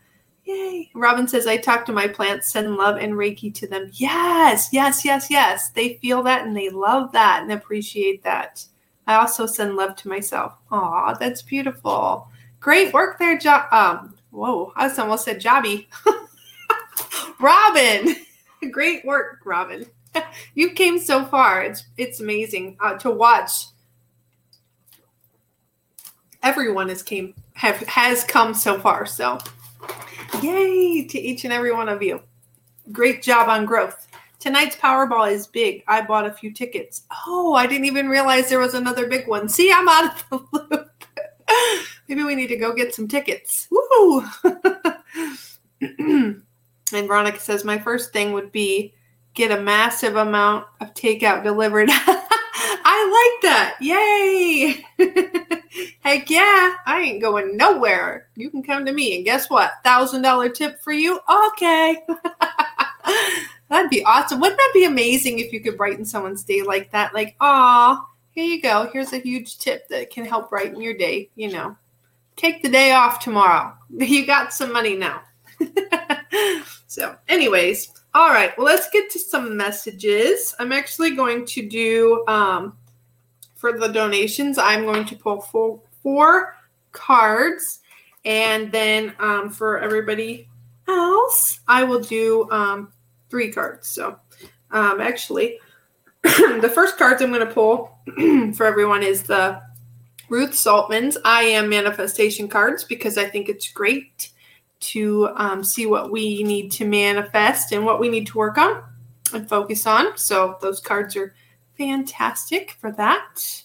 yay. 0.48 0.89
Robin 0.95 1.28
says, 1.28 1.45
I 1.45 1.58
talk 1.58 1.86
to 1.86 1.93
my 1.93 2.08
plants, 2.08 2.52
send 2.52 2.76
love 2.76 2.98
and 2.98 3.14
Reiki 3.14 3.54
to 3.56 3.68
them. 3.68 3.89
Yes, 3.93 4.70
yes, 4.72 5.04
yes, 5.04 5.30
yes. 5.30 5.70
They 5.70 5.95
feel 5.95 6.24
that 6.24 6.45
and 6.45 6.56
they 6.56 6.70
love 6.70 7.12
that 7.12 7.43
and 7.43 7.52
appreciate 7.52 8.24
that. 8.24 8.64
I 9.06 9.16
also 9.16 9.45
send 9.45 9.76
love 9.76 9.95
to 9.98 10.10
myself. 10.10 10.54
Aw, 10.72 11.14
that's 11.14 11.41
beautiful. 11.41 12.28
Great 12.60 12.93
work 12.93 13.20
there, 13.20 13.38
jo- 13.38 13.66
um, 13.72 14.16
whoa, 14.32 14.74
I 14.76 14.89
almost 14.95 15.26
said 15.26 15.41
Jobby. 15.41 15.88
Robin, 17.39 18.16
great 18.72 19.06
work, 19.06 19.39
Robin. 19.45 19.86
you 20.56 20.72
came 20.72 21.00
so 21.00 21.26
far. 21.26 21.64
It's 21.64 21.86
it's 21.98 22.20
amazing 22.20 22.78
uh, 22.80 22.98
to 23.00 23.12
watch. 23.12 23.52
Everyone 26.43 26.89
has 26.89 27.04
came 27.04 27.34
have 27.54 27.78
has 27.88 28.24
come 28.24 28.54
so 28.54 28.80
far. 28.80 29.06
So, 29.06 29.38
yay 30.42 31.06
to 31.06 31.20
each 31.20 31.44
and 31.44 31.54
every 31.54 31.72
one 31.72 31.90
of 31.90 32.02
you. 32.02 32.22
Great 32.92 33.22
job 33.22 33.50
on 33.50 33.66
growth. 33.66 34.08
Tonight's 34.40 34.76
Powerball 34.76 35.32
is 35.32 35.48
big. 35.48 35.84
I 35.88 36.02
bought 36.02 36.28
a 36.28 36.32
few 36.32 36.54
tickets. 36.54 37.04
Oh, 37.26 37.54
I 37.54 37.66
didn't 37.66 37.86
even 37.86 38.08
realize 38.08 38.50
there 38.50 38.60
was 38.60 38.76
another 38.76 39.08
big 39.08 39.28
one. 39.28 39.50
See, 39.50 39.72
I'm 39.72 39.90
out 39.90 40.06
of 40.06 40.30
the 40.30 40.48
loop. 40.72 40.92
Maybe 42.08 42.24
we 42.24 42.36
need 42.36 42.48
to 42.48 42.58
go 42.58 42.74
get 42.74 42.94
some 42.94 43.08
tickets. 43.08 43.68
Woo! 43.72 44.24
and 45.82 46.44
Veronica 46.92 47.40
says, 47.40 47.64
My 47.64 47.78
first 47.78 48.14
thing 48.14 48.32
would 48.34 48.52
be 48.52 48.94
get 49.34 49.52
a 49.52 49.62
massive 49.62 50.16
amount 50.16 50.66
of 50.82 50.94
takeout 50.94 51.44
delivered. 51.44 51.90
I 52.90 53.34
like 53.34 53.42
that. 53.42 53.76
Yay! 53.82 54.86
Heck 56.00 56.30
yeah, 56.30 56.76
I 56.86 57.02
ain't 57.02 57.22
going 57.22 57.58
nowhere. 57.58 58.30
You 58.36 58.50
can 58.50 58.64
come 58.64 58.86
to 58.86 58.94
me. 58.94 59.18
And 59.18 59.26
guess 59.26 59.50
what? 59.50 59.74
Thousand 59.84 60.22
dollar 60.22 60.48
tip 60.48 60.80
for 60.82 60.94
you? 60.94 61.20
Okay. 61.50 61.98
That'd 63.70 63.90
be 63.90 64.06
awesome. 64.06 64.40
Wouldn't 64.40 64.58
that 64.58 64.72
be 64.74 64.86
amazing 64.86 65.40
if 65.40 65.52
you 65.52 65.60
could 65.60 65.76
brighten 65.76 66.06
someone's 66.06 66.46
day 66.46 66.62
like 66.62 66.90
that? 66.92 67.14
Like, 67.14 67.36
aw, 67.42 68.08
here 68.32 68.46
you 68.46 68.62
go. 68.62 68.90
Here's 68.94 69.12
a 69.12 69.18
huge 69.20 69.58
tip 69.58 69.90
that 69.90 70.10
can 70.10 70.24
help 70.24 70.50
brighten 70.50 70.80
your 70.80 70.94
day. 70.94 71.30
You 71.36 71.52
know, 71.52 71.76
take 72.38 72.64
the 72.64 72.70
day 72.70 72.94
off 72.94 73.20
tomorrow. 73.20 73.74
You 73.90 74.26
got 74.26 74.54
some 74.54 74.72
money 74.72 74.96
now. 74.96 75.24
so, 76.88 77.18
anyways, 77.28 77.92
all 78.18 78.30
right. 78.30 78.57
Well, 78.57 78.65
let's 78.65 78.89
get 78.89 79.11
to 79.11 79.20
some 79.20 79.55
messages. 79.55 80.55
I'm 80.57 80.72
actually 80.72 81.11
going 81.11 81.45
to 81.45 81.70
do 81.70 82.26
um, 82.28 82.76
for 83.53 83.78
the 83.78 83.89
donations. 83.89 84.57
I'm 84.57 84.86
going 84.86 85.05
to 85.05 85.15
pull 85.15 85.41
four, 85.41 85.80
four 86.01 86.55
cards, 86.93 87.82
and 88.26 88.72
then 88.72 89.13
um, 89.20 89.51
for 89.51 89.78
everybody 89.78 90.47
else, 90.88 91.59
I 91.68 91.84
will 91.84 91.99
do 91.99 92.49
um, 92.49 92.91
three 93.30 93.51
cards. 93.51 93.88
So, 93.88 94.20
um, 94.72 94.99
actually, 94.99 95.59
the 96.24 96.72
first 96.74 96.97
cards 96.97 97.22
I'm 97.22 97.32
going 97.32 97.47
to 97.47 97.53
pull 97.53 97.99
for 98.55 98.65
everyone 98.65 99.03
is 99.03 99.22
the 99.22 99.61
Ruth 100.28 100.55
Saltman's 100.55 101.20
I 101.24 101.43
Am 101.43 101.70
Manifestation 101.70 102.47
cards 102.47 102.84
because 102.84 103.15
I 103.20 103.26
think 103.26 103.47
it's 103.47 103.72
great 103.72 104.32
to 104.80 105.30
um, 105.36 105.63
see 105.63 105.86
what 105.86 106.11
we 106.11 106.43
need 106.43 106.71
to 106.73 106.86
manifest 106.86 107.71
and 107.71 107.86
what 107.86 107.99
we 107.99 108.09
need 108.09 108.28
to 108.28 108.38
work 108.38 108.57
on 108.57 108.84
and 109.34 109.49
focus 109.49 109.88
on. 109.88 110.17
So, 110.17 110.57
those 110.61 110.80
cards 110.80 111.15
are 111.15 111.34
fantastic 111.78 112.78
for 112.80 112.91
that. 112.93 113.63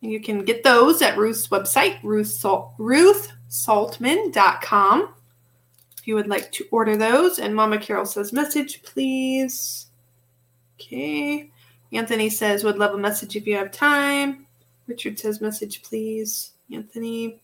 You 0.00 0.20
can 0.20 0.44
get 0.44 0.62
those 0.62 1.02
at 1.02 1.16
Ruth's 1.16 1.48
website, 1.48 1.98
Ruth 2.02 2.42
ruthsaltman.com 2.42 5.14
If 5.98 6.06
you 6.06 6.14
would 6.14 6.28
like 6.28 6.52
to 6.52 6.66
order 6.70 6.96
those. 6.96 7.38
And 7.38 7.54
Mama 7.54 7.78
Carol 7.78 8.06
says, 8.06 8.32
message, 8.32 8.82
please. 8.82 9.86
Okay. 10.74 11.50
Anthony 11.92 12.28
says, 12.28 12.64
would 12.64 12.78
love 12.78 12.94
a 12.94 12.98
message 12.98 13.36
if 13.36 13.46
you 13.46 13.56
have 13.56 13.70
time. 13.72 14.46
Richard 14.86 15.18
says, 15.18 15.40
message, 15.40 15.82
please. 15.82 16.52
Anthony. 16.70 17.40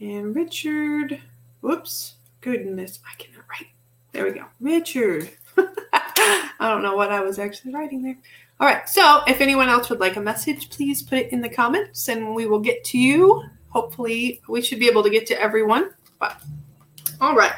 And 0.00 0.36
Richard. 0.36 1.18
Whoops. 1.60 2.14
Goodness. 2.40 3.00
I 3.04 3.14
cannot 3.20 3.44
write. 3.48 3.68
There 4.12 4.24
we 4.24 4.32
go. 4.32 4.44
Richard. 4.60 5.30
I 5.56 6.50
don't 6.60 6.82
know 6.82 6.96
what 6.96 7.12
I 7.12 7.20
was 7.20 7.38
actually 7.38 7.74
writing 7.74 8.02
there. 8.02 8.18
All 8.60 8.66
right. 8.66 8.88
So 8.88 9.22
if 9.26 9.40
anyone 9.40 9.68
else 9.68 9.90
would 9.90 10.00
like 10.00 10.16
a 10.16 10.20
message, 10.20 10.70
please 10.70 11.02
put 11.02 11.18
it 11.18 11.32
in 11.32 11.40
the 11.40 11.48
comments 11.48 12.08
and 12.08 12.34
we 12.34 12.46
will 12.46 12.60
get 12.60 12.84
to 12.84 12.98
you. 12.98 13.44
Hopefully, 13.70 14.40
we 14.48 14.62
should 14.62 14.78
be 14.78 14.88
able 14.88 15.02
to 15.02 15.10
get 15.10 15.26
to 15.26 15.40
everyone. 15.40 15.90
But 16.18 16.40
all 17.20 17.34
right. 17.34 17.52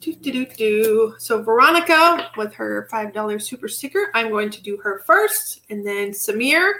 Do, 0.00 0.14
do, 0.14 0.32
do, 0.32 0.46
do. 0.46 1.14
So 1.18 1.42
Veronica 1.42 2.30
with 2.36 2.54
her 2.54 2.88
$5 2.92 3.42
super 3.42 3.66
sticker, 3.66 4.10
I'm 4.14 4.28
going 4.30 4.50
to 4.50 4.62
do 4.62 4.76
her 4.78 5.00
first, 5.00 5.62
and 5.68 5.84
then 5.84 6.10
Samir, 6.10 6.72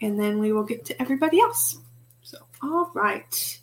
and 0.00 0.18
then 0.18 0.38
we 0.38 0.52
will 0.52 0.62
get 0.62 0.84
to 0.86 1.02
everybody 1.02 1.40
else. 1.40 1.78
So, 2.22 2.38
all 2.62 2.90
right. 2.94 3.60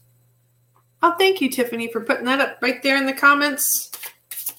Oh, 1.02 1.16
thank 1.18 1.41
you, 1.41 1.50
Tiffany, 1.50 1.91
for 1.91 2.02
putting 2.02 2.26
that 2.26 2.41
up 2.41 2.58
right 2.62 2.82
there 2.84 2.97
in 2.97 3.06
the 3.06 3.14
comments 3.14 3.91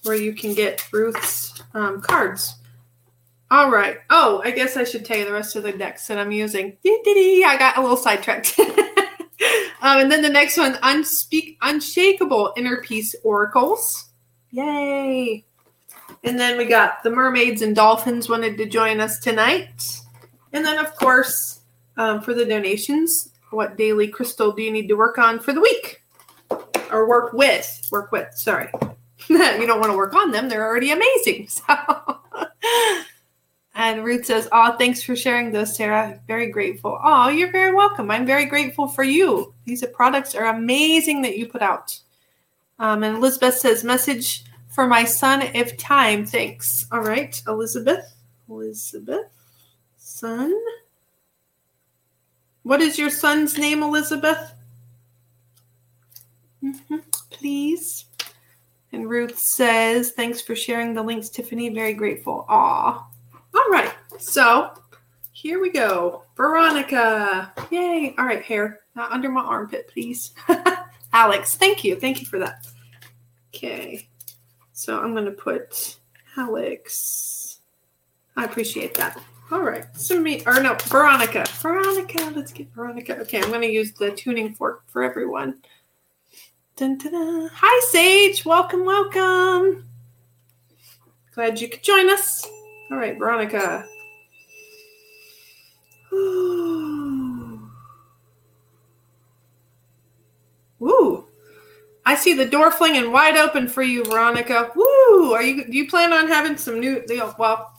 where 0.05 0.17
you 0.17 0.33
can 0.33 0.55
get 0.55 0.87
Ruth's 0.93 1.63
um, 1.75 2.01
cards. 2.01 2.55
All 3.51 3.71
right. 3.71 3.99
Oh, 4.09 4.41
I 4.45 4.53
guess 4.53 4.77
I 4.77 4.85
should 4.85 5.05
tell 5.05 5.19
you 5.19 5.25
the 5.25 5.33
rest 5.33 5.57
of 5.57 5.65
the 5.65 5.73
decks 5.73 6.07
that 6.07 6.19
I'm 6.19 6.33
using. 6.33 6.77
I 6.87 7.57
got 7.59 7.77
a 7.77 7.81
little 7.81 7.97
sidetracked. 7.97 8.59
Um, 9.83 10.01
and 10.01 10.13
then 10.13 10.23
the 10.23 10.29
next 10.29 10.59
one, 10.59 10.75
unspeak, 10.75 11.57
unshakable 11.63 12.53
inner 12.57 12.83
peace 12.83 13.15
oracles. 13.25 14.11
Yay! 14.51 15.45
And 16.23 16.39
then 16.39 16.59
we 16.59 16.67
got 16.67 17.03
the 17.03 17.11
mermaids 17.11 17.63
and 17.63 17.75
dolphins 17.75 18.29
wanted 18.29 18.59
to 18.59 18.67
join 18.67 19.01
us 19.01 19.19
tonight. 19.19 20.01
And 20.53 20.65
then, 20.65 20.79
of 20.79 20.95
course, 20.97 21.61
um, 21.97 22.21
for 22.21 22.35
the 22.35 22.45
donations, 22.45 23.31
what 23.51 23.79
daily 23.79 24.09
crystal 24.09 24.53
do 24.53 24.63
you 24.63 24.71
need 24.71 24.89
to 24.89 24.97
work 24.97 25.17
on 25.17 25.39
for 25.39 25.55
the 25.55 25.61
week? 25.61 26.00
Or 26.93 27.09
work 27.09 27.33
with? 27.33 27.89
Work 27.91 28.13
with, 28.13 28.35
sorry. 28.35 28.71
you 29.29 29.39
don't 29.39 29.81
want 29.81 29.93
to 29.93 29.97
work 29.97 30.15
on 30.15 30.31
them, 30.31 30.49
they're 30.49 30.67
already 30.67 30.91
amazing. 30.91 31.49
So. 31.67 32.21
And 33.75 34.05
Ruth 34.05 34.27
says, 34.27 34.49
Oh, 34.53 34.77
thanks 34.77 35.03
for 35.03 35.17
sharing 35.17 35.53
those, 35.53 35.75
Sarah. 35.75 36.21
Very 36.27 36.51
grateful. 36.51 36.99
Oh, 37.03 37.29
you're 37.29 37.53
very 37.53 37.75
welcome. 37.75 38.11
I'm 38.11 38.27
very 38.27 38.45
grateful 38.45 38.89
for 38.89 39.05
you. 39.05 39.55
These 39.65 39.85
products 39.95 40.35
are 40.35 40.47
amazing 40.47 41.23
that 41.23 41.39
you 41.39 41.47
put 41.47 41.63
out. 41.63 41.99
Um, 42.79 43.03
and 43.05 43.17
Elizabeth 43.17 43.57
says, 43.57 43.85
message 43.85 44.45
for 44.69 44.87
my 44.87 45.05
son 45.05 45.43
if 45.55 45.77
time. 45.77 46.27
Thanks. 46.27 46.87
All 46.91 47.01
right, 47.01 47.41
Elizabeth. 47.47 48.15
Elizabeth. 48.49 49.31
Son. 49.97 50.55
What 52.63 52.83
is 52.83 52.99
your 52.99 53.11
son's 53.11 53.57
name, 53.57 53.83
Elizabeth? 53.83 54.53
Mm-hmm. 56.63 56.97
Please. 57.31 58.07
And 58.93 59.09
Ruth 59.09 59.39
says, 59.39 60.13
thanks 60.13 60.41
for 60.41 60.57
sharing 60.57 60.95
the 60.95 61.03
links, 61.03 61.29
Tiffany. 61.29 61.69
Very 61.69 61.95
grateful. 61.95 62.45
Aw. 62.49 63.09
All 63.55 63.71
right. 63.71 63.93
So 64.19 64.73
here 65.33 65.61
we 65.61 65.71
go. 65.71 66.25
Veronica. 66.37 67.53
Yay. 67.71 68.15
All 68.19 68.27
right, 68.27 68.43
hair. 68.43 68.81
Not 68.95 69.13
under 69.13 69.29
my 69.29 69.43
armpit, 69.43 69.89
please. 69.89 70.33
Alex. 71.13 71.57
Thank 71.57 71.85
you. 71.85 71.97
Thank 71.97 72.21
you 72.21 72.27
for 72.27 72.39
that. 72.41 72.67
Okay. 73.55 74.09
So 74.73 75.01
I'm 75.01 75.13
going 75.13 75.25
to 75.25 75.31
put 75.31 75.99
Alex. 76.37 77.61
I 78.37 78.45
appreciate 78.45 78.95
that. 78.95 79.21
All 79.53 79.63
right. 79.63 79.85
So 79.97 80.21
me, 80.21 80.43
or 80.47 80.63
no, 80.63 80.77
Veronica. 80.87 81.45
Veronica. 81.61 82.33
Let's 82.35 82.53
get 82.53 82.73
Veronica. 82.73 83.19
Okay. 83.21 83.41
I'm 83.41 83.49
going 83.49 83.63
to 83.63 83.71
use 83.71 83.93
the 83.93 84.11
tuning 84.11 84.55
fork 84.55 84.83
for 84.89 85.03
everyone. 85.03 85.63
Dun, 86.81 86.97
dun, 86.97 87.13
dun. 87.13 87.51
Hi, 87.53 87.87
Sage. 87.91 88.47
Welcome, 88.47 88.87
welcome. 88.87 89.85
Glad 91.35 91.61
you 91.61 91.69
could 91.69 91.83
join 91.83 92.09
us. 92.09 92.43
All 92.91 92.97
right, 92.97 93.19
Veronica. 93.19 93.85
Ooh. 96.15 97.69
I 102.07 102.15
see 102.15 102.33
the 102.33 102.47
door 102.47 102.71
flinging 102.71 103.13
wide 103.13 103.37
open 103.37 103.69
for 103.69 103.83
you, 103.83 104.03
Veronica. 104.07 104.71
Woo! 104.75 105.35
Are 105.35 105.43
you 105.43 105.67
do 105.67 105.77
you 105.77 105.87
plan 105.87 106.15
on 106.15 106.29
having 106.29 106.57
some 106.57 106.81
new 106.81 107.05
well, 107.39 107.79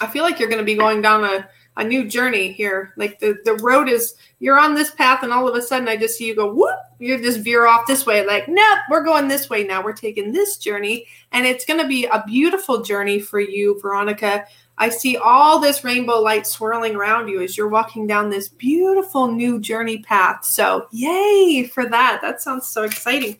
I 0.00 0.06
feel 0.06 0.24
like 0.24 0.40
you're 0.40 0.48
going 0.48 0.62
to 0.62 0.64
be 0.64 0.76
going 0.76 1.02
down 1.02 1.24
a 1.24 1.46
a 1.76 1.84
new 1.84 2.08
journey 2.08 2.52
here. 2.52 2.94
Like 2.96 3.18
the 3.18 3.36
the 3.44 3.56
road 3.56 3.90
is 3.90 4.14
you're 4.38 4.58
on 4.58 4.74
this 4.74 4.92
path, 4.92 5.24
and 5.24 5.30
all 5.30 5.46
of 5.46 5.56
a 5.56 5.60
sudden 5.60 5.88
I 5.88 5.98
just 5.98 6.16
see 6.16 6.26
you 6.26 6.34
go 6.34 6.50
whoop. 6.50 6.78
You 7.00 7.20
just 7.20 7.40
veer 7.40 7.66
off 7.66 7.86
this 7.86 8.04
way. 8.04 8.26
Like 8.26 8.46
nope, 8.46 8.78
we're 8.90 9.02
going 9.02 9.26
this 9.26 9.48
way 9.48 9.64
now. 9.64 9.82
We're 9.82 9.94
taking 9.94 10.32
this 10.32 10.58
journey, 10.58 11.06
and 11.32 11.46
it's 11.46 11.64
going 11.64 11.80
to 11.80 11.88
be 11.88 12.04
a 12.04 12.22
beautiful 12.26 12.82
journey 12.82 13.18
for 13.18 13.40
you, 13.40 13.80
Veronica. 13.80 14.44
I 14.76 14.88
see 14.88 15.16
all 15.16 15.60
this 15.60 15.82
rainbow 15.82 16.20
light 16.20 16.46
swirling 16.46 16.96
around 16.96 17.28
you 17.28 17.42
as 17.42 17.56
you're 17.56 17.68
walking 17.68 18.06
down 18.06 18.30
this 18.30 18.48
beautiful 18.48 19.30
new 19.30 19.60
journey 19.60 19.98
path. 19.98 20.44
So, 20.44 20.88
yay 20.90 21.64
for 21.64 21.86
that. 21.86 22.20
That 22.22 22.40
sounds 22.40 22.68
so 22.68 22.84
exciting. 22.84 23.38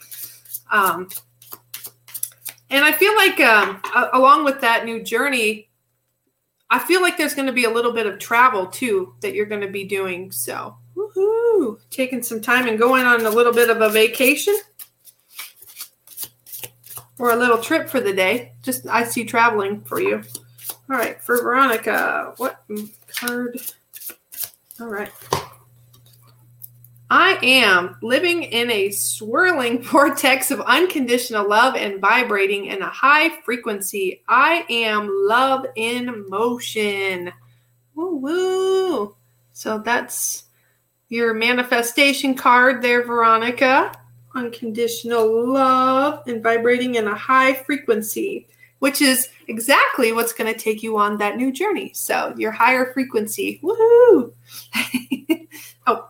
Um, 0.70 1.08
and 2.68 2.84
I 2.84 2.92
feel 2.92 3.16
like, 3.16 3.40
um, 3.40 3.80
along 4.12 4.44
with 4.44 4.61
that 4.61 4.84
new 4.84 5.02
journey, 5.02 5.70
I 6.68 6.78
feel 6.78 7.02
like 7.02 7.16
there's 7.16 7.34
going 7.34 7.48
to 7.48 7.52
be 7.52 7.64
a 7.64 7.70
little 7.70 7.92
bit 7.92 8.06
of 8.06 8.18
travel 8.18 8.66
too 8.66 9.14
that 9.20 9.34
you're 9.34 9.46
going 9.46 9.62
to 9.62 9.68
be 9.68 9.84
doing. 9.84 10.30
So, 10.30 10.76
woohoo, 11.16 11.78
taking 11.90 12.22
some 12.22 12.40
time 12.40 12.68
and 12.68 12.78
going 12.78 13.05
on 13.05 13.24
a 13.24 13.30
little 13.30 13.53
bit 13.53 13.70
of 13.70 13.80
a 13.80 13.88
vacation 13.88 14.57
or 17.18 17.32
a 17.32 17.36
little 17.36 17.59
trip 17.59 17.88
for 17.88 18.01
the 18.01 18.12
day. 18.12 18.53
Just 18.62 18.86
I 18.86 19.05
see 19.05 19.24
traveling 19.24 19.82
for 19.82 20.01
you. 20.01 20.22
All 20.90 20.96
right, 20.96 21.22
for 21.22 21.40
Veronica, 21.42 22.34
what 22.36 22.64
card? 23.07 23.61
All 24.80 24.88
right. 24.88 25.12
I 27.12 27.38
am 27.42 27.96
living 28.03 28.44
in 28.44 28.70
a 28.70 28.90
swirling 28.90 29.82
vortex 29.82 30.51
of 30.51 30.61
unconditional 30.61 31.48
love 31.48 31.74
and 31.74 32.01
vibrating 32.01 32.66
in 32.66 32.82
a 32.82 32.88
high 32.88 33.40
frequency. 33.42 34.22
I 34.28 34.64
am 34.70 35.09
love 35.11 35.66
in 35.74 36.28
motion. 36.28 37.32
Woo 37.94 38.16
woo. 38.16 39.16
So 39.53 39.78
that's 39.78 40.44
your 41.11 41.34
manifestation 41.34 42.34
card 42.34 42.80
there, 42.80 43.04
Veronica. 43.04 43.92
Unconditional 44.34 45.52
love 45.52 46.22
and 46.26 46.42
vibrating 46.42 46.94
in 46.94 47.08
a 47.08 47.14
high 47.14 47.52
frequency, 47.52 48.46
which 48.78 49.02
is 49.02 49.28
exactly 49.48 50.12
what's 50.12 50.32
going 50.32 50.52
to 50.52 50.58
take 50.58 50.84
you 50.84 50.96
on 50.96 51.18
that 51.18 51.36
new 51.36 51.52
journey. 51.52 51.90
So 51.94 52.32
your 52.38 52.52
higher 52.52 52.92
frequency. 52.92 53.61
Woohoo! 53.62 54.32
oh, 55.88 56.08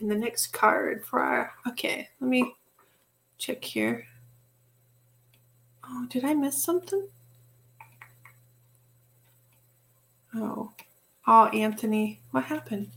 and 0.00 0.10
the 0.10 0.16
next 0.16 0.48
card 0.48 1.04
for 1.04 1.20
our 1.20 1.52
okay, 1.68 2.08
let 2.20 2.28
me 2.30 2.56
check 3.36 3.62
here. 3.62 4.06
Oh, 5.84 6.06
did 6.08 6.24
I 6.24 6.32
miss 6.32 6.62
something? 6.62 7.06
Oh. 10.34 10.72
Oh, 11.26 11.46
Anthony, 11.48 12.20
what 12.30 12.44
happened? 12.44 12.88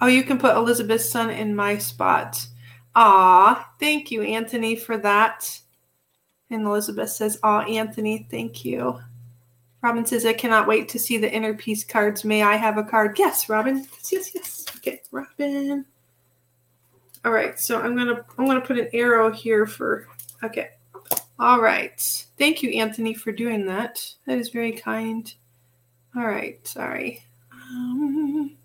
Oh, 0.00 0.06
you 0.06 0.22
can 0.22 0.38
put 0.38 0.56
Elizabeth's 0.56 1.08
son 1.08 1.30
in 1.30 1.56
my 1.56 1.78
spot. 1.78 2.46
Ah, 2.94 3.72
thank 3.80 4.10
you, 4.10 4.22
Anthony, 4.22 4.76
for 4.76 4.96
that. 4.98 5.58
And 6.50 6.66
Elizabeth 6.66 7.10
says, 7.10 7.38
Aw, 7.42 7.62
Anthony, 7.62 8.26
thank 8.30 8.64
you. 8.64 9.00
Robin 9.82 10.04
says, 10.06 10.26
I 10.26 10.32
cannot 10.32 10.66
wait 10.66 10.88
to 10.90 10.98
see 10.98 11.18
the 11.18 11.32
inner 11.32 11.54
peace 11.54 11.84
cards. 11.84 12.24
May 12.24 12.42
I 12.42 12.56
have 12.56 12.78
a 12.78 12.82
card? 12.82 13.18
Yes, 13.18 13.48
Robin. 13.48 13.76
Yes, 13.78 14.12
yes, 14.12 14.34
yes. 14.34 14.66
Okay, 14.76 15.00
Robin. 15.10 15.84
All 17.24 17.32
right, 17.32 17.58
so 17.58 17.80
I'm 17.80 17.96
gonna 17.96 18.24
I'm 18.38 18.46
gonna 18.46 18.60
put 18.60 18.78
an 18.78 18.88
arrow 18.92 19.30
here 19.32 19.66
for 19.66 20.06
okay. 20.42 20.70
All 21.38 21.60
right. 21.60 22.00
Thank 22.38 22.62
you, 22.62 22.70
Anthony, 22.70 23.14
for 23.14 23.32
doing 23.32 23.66
that. 23.66 24.04
That 24.26 24.38
is 24.38 24.48
very 24.48 24.72
kind. 24.72 25.32
All 26.16 26.26
right, 26.26 26.64
sorry. 26.66 27.24
Um, 27.52 28.57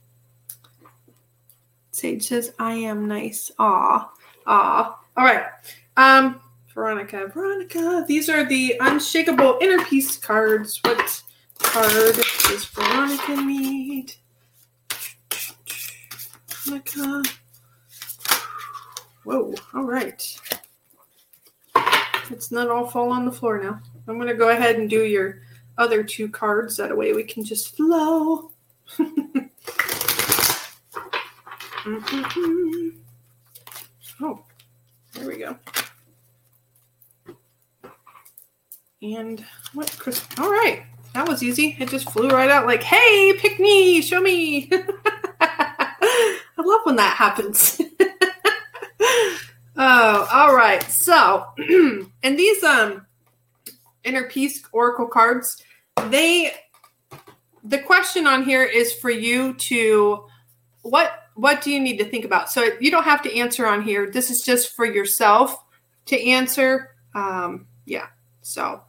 Sage 1.94 2.28
says, 2.28 2.54
I 2.58 2.74
am 2.74 3.08
nice. 3.08 3.52
Aw. 3.60 4.12
Aw. 4.48 5.00
All 5.16 5.24
right. 5.24 5.46
Um, 5.96 6.42
Veronica, 6.74 7.28
Veronica. 7.28 8.04
These 8.08 8.30
are 8.30 8.44
the 8.44 8.76
unshakable 8.80 9.60
inner 9.62 9.84
peace 9.86 10.18
cards. 10.18 10.80
What 10.84 11.22
card 11.60 12.16
does 12.16 12.66
Veronica 12.66 13.36
need? 13.42 14.16
Veronica. 16.50 17.24
Whoa, 19.24 19.54
all 19.76 19.84
right. 19.84 20.42
Let's 22.30 22.52
not 22.52 22.70
all 22.70 22.88
fall 22.88 23.12
on 23.12 23.26
the 23.26 23.32
floor 23.32 23.62
now. 23.62 23.80
I'm 24.08 24.16
going 24.16 24.28
to 24.28 24.34
go 24.34 24.50
ahead 24.50 24.78
and 24.78 24.90
do 24.90 25.04
your 25.04 25.44
other 25.78 26.04
two 26.04 26.28
cards. 26.28 26.78
That 26.78 26.98
way 26.98 27.14
we 27.14 27.24
can 27.24 27.46
just 27.46 27.78
flow. 27.78 28.52
oh, 34.22 34.44
there 35.14 35.28
we 35.28 35.38
go. 35.38 35.58
And 39.02 39.46
what, 39.74 39.94
Chris? 40.00 40.26
All 40.40 40.50
right. 40.50 40.84
That 41.14 41.28
was 41.28 41.44
easy. 41.44 41.76
It 41.80 41.90
just 41.90 42.10
flew 42.10 42.30
right 42.30 42.50
out 42.50 42.66
like, 42.66 42.84
hey, 42.84 43.34
pick 43.38 43.60
me, 43.60 44.02
show 44.02 44.22
me. 44.22 44.70
I 45.42 46.46
love 46.58 46.82
when 46.86 46.96
that 46.96 47.16
happens. 47.18 47.82
oh, 49.76 50.28
all 50.32 50.56
right. 50.56 50.82
So, 50.84 51.46
and 52.24 52.40
these 52.40 52.64
um 52.64 53.06
inner 54.04 54.28
peace 54.30 54.64
oracle 54.72 55.08
cards, 55.08 55.62
they 56.10 56.54
the 57.64 57.80
question 57.80 58.26
on 58.26 58.44
here 58.44 58.64
is 58.64 58.94
for 58.94 59.10
you 59.10 59.54
to 59.56 60.26
what 60.82 61.23
what 61.36 61.62
do 61.62 61.72
you 61.72 61.80
need 61.80 61.98
to 61.98 62.06
think 62.06 62.26
about? 62.26 62.52
So 62.52 62.70
you 62.80 62.92
don't 62.92 63.04
have 63.04 63.22
to 63.24 63.36
answer 63.36 63.68
on 63.68 63.82
here. 63.82 64.10
This 64.10 64.30
is 64.30 64.42
just 64.42 64.76
for 64.76 64.86
yourself 64.86 65.64
to 66.06 66.30
answer. 66.30 66.96
Um, 67.16 67.68
yeah. 67.86 68.08
So 68.42 68.84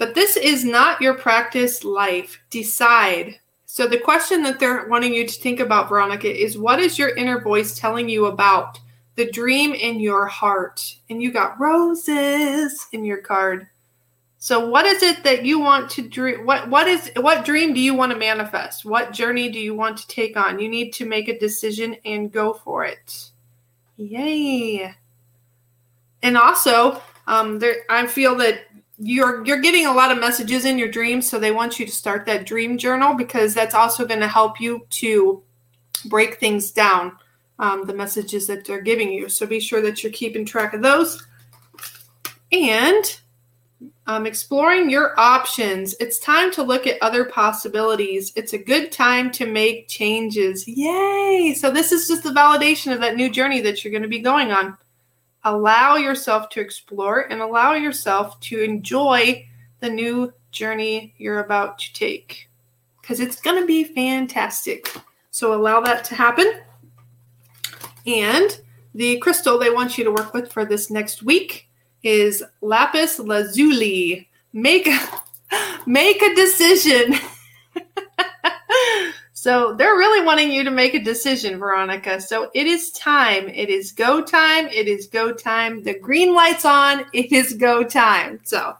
but 0.00 0.14
this 0.14 0.38
is 0.38 0.64
not 0.64 1.02
your 1.02 1.12
practice 1.12 1.84
life. 1.84 2.40
Decide. 2.48 3.38
So, 3.66 3.86
the 3.86 3.98
question 3.98 4.42
that 4.44 4.58
they're 4.58 4.88
wanting 4.88 5.12
you 5.12 5.26
to 5.26 5.40
think 5.42 5.60
about, 5.60 5.90
Veronica, 5.90 6.26
is 6.26 6.56
what 6.56 6.80
is 6.80 6.98
your 6.98 7.14
inner 7.16 7.38
voice 7.38 7.78
telling 7.78 8.08
you 8.08 8.24
about 8.24 8.78
the 9.16 9.30
dream 9.30 9.74
in 9.74 10.00
your 10.00 10.24
heart? 10.26 10.82
And 11.10 11.22
you 11.22 11.30
got 11.30 11.60
roses 11.60 12.86
in 12.92 13.04
your 13.04 13.18
card. 13.18 13.66
So, 14.42 14.66
what 14.66 14.86
is 14.86 15.02
it 15.02 15.22
that 15.24 15.44
you 15.44 15.60
want 15.60 15.90
to 15.90 16.08
dream? 16.08 16.46
What 16.46 16.70
what 16.70 16.88
is 16.88 17.12
what 17.16 17.44
dream 17.44 17.74
do 17.74 17.80
you 17.80 17.94
want 17.94 18.10
to 18.10 18.18
manifest? 18.18 18.86
What 18.86 19.12
journey 19.12 19.50
do 19.50 19.60
you 19.60 19.74
want 19.74 19.98
to 19.98 20.08
take 20.08 20.34
on? 20.34 20.58
You 20.58 20.66
need 20.66 20.94
to 20.94 21.04
make 21.04 21.28
a 21.28 21.38
decision 21.38 21.94
and 22.06 22.32
go 22.32 22.54
for 22.54 22.86
it. 22.86 23.28
Yay! 23.98 24.94
And 26.22 26.38
also, 26.38 27.02
um, 27.26 27.58
there 27.58 27.82
I 27.90 28.06
feel 28.06 28.34
that 28.36 28.60
you're 28.98 29.44
you're 29.44 29.60
getting 29.60 29.84
a 29.84 29.92
lot 29.92 30.10
of 30.10 30.18
messages 30.18 30.64
in 30.64 30.78
your 30.78 30.90
dreams 30.90 31.28
so 31.28 31.38
they 31.38 31.52
want 31.52 31.78
you 31.78 31.84
to 31.84 31.92
start 31.92 32.24
that 32.24 32.46
dream 32.46 32.78
journal 32.78 33.12
because 33.12 33.52
that's 33.52 33.74
also 33.74 34.06
going 34.06 34.20
to 34.20 34.28
help 34.28 34.58
you 34.58 34.86
to 34.88 35.42
break 36.06 36.38
things 36.38 36.70
down 36.70 37.16
um, 37.58 37.86
the 37.86 37.94
messages 37.94 38.46
that 38.46 38.66
they're 38.66 38.82
giving 38.82 39.10
you 39.10 39.30
so 39.30 39.46
be 39.46 39.58
sure 39.58 39.80
that 39.80 40.02
you're 40.02 40.12
keeping 40.12 40.44
track 40.44 40.74
of 40.74 40.82
those 40.82 41.26
and 42.52 43.20
um, 44.06 44.26
exploring 44.26 44.90
your 44.90 45.18
options. 45.18 45.94
It's 46.00 46.18
time 46.18 46.50
to 46.52 46.62
look 46.62 46.86
at 46.86 47.00
other 47.00 47.24
possibilities. 47.24 48.32
It's 48.36 48.52
a 48.52 48.58
good 48.58 48.92
time 48.92 49.30
to 49.32 49.46
make 49.46 49.88
changes. 49.88 50.66
Yay! 50.66 51.54
So, 51.58 51.70
this 51.70 51.92
is 51.92 52.08
just 52.08 52.22
the 52.22 52.30
validation 52.30 52.92
of 52.92 53.00
that 53.00 53.16
new 53.16 53.30
journey 53.30 53.60
that 53.60 53.82
you're 53.84 53.92
going 53.92 54.02
to 54.02 54.08
be 54.08 54.18
going 54.18 54.52
on. 54.52 54.76
Allow 55.44 55.96
yourself 55.96 56.50
to 56.50 56.60
explore 56.60 57.20
and 57.30 57.40
allow 57.40 57.72
yourself 57.72 58.38
to 58.40 58.60
enjoy 58.62 59.46
the 59.80 59.88
new 59.88 60.32
journey 60.50 61.14
you're 61.16 61.40
about 61.40 61.78
to 61.78 61.92
take 61.94 62.50
because 63.00 63.20
it's 63.20 63.40
going 63.40 63.60
to 63.60 63.66
be 63.66 63.84
fantastic. 63.84 64.92
So, 65.30 65.54
allow 65.54 65.80
that 65.80 66.04
to 66.04 66.14
happen. 66.14 66.60
And 68.06 68.60
the 68.94 69.18
crystal 69.18 69.58
they 69.58 69.70
want 69.70 69.96
you 69.96 70.04
to 70.04 70.10
work 70.10 70.34
with 70.34 70.52
for 70.52 70.64
this 70.64 70.90
next 70.90 71.22
week 71.22 71.69
is 72.02 72.44
lapis 72.60 73.18
lazuli. 73.18 74.28
Make 74.52 74.88
make 75.86 76.22
a 76.22 76.34
decision. 76.34 77.14
so 79.32 79.74
they're 79.74 79.96
really 79.96 80.24
wanting 80.24 80.50
you 80.50 80.64
to 80.64 80.70
make 80.70 80.94
a 80.94 81.02
decision, 81.02 81.58
Veronica. 81.58 82.20
So 82.20 82.50
it 82.54 82.66
is 82.66 82.90
time. 82.92 83.48
It 83.48 83.68
is 83.68 83.92
go 83.92 84.22
time. 84.22 84.66
It 84.68 84.88
is 84.88 85.06
go 85.06 85.32
time. 85.32 85.82
The 85.82 85.98
green 85.98 86.34
light's 86.34 86.64
on. 86.64 87.06
It 87.12 87.32
is 87.32 87.54
go 87.54 87.84
time. 87.84 88.40
So 88.44 88.76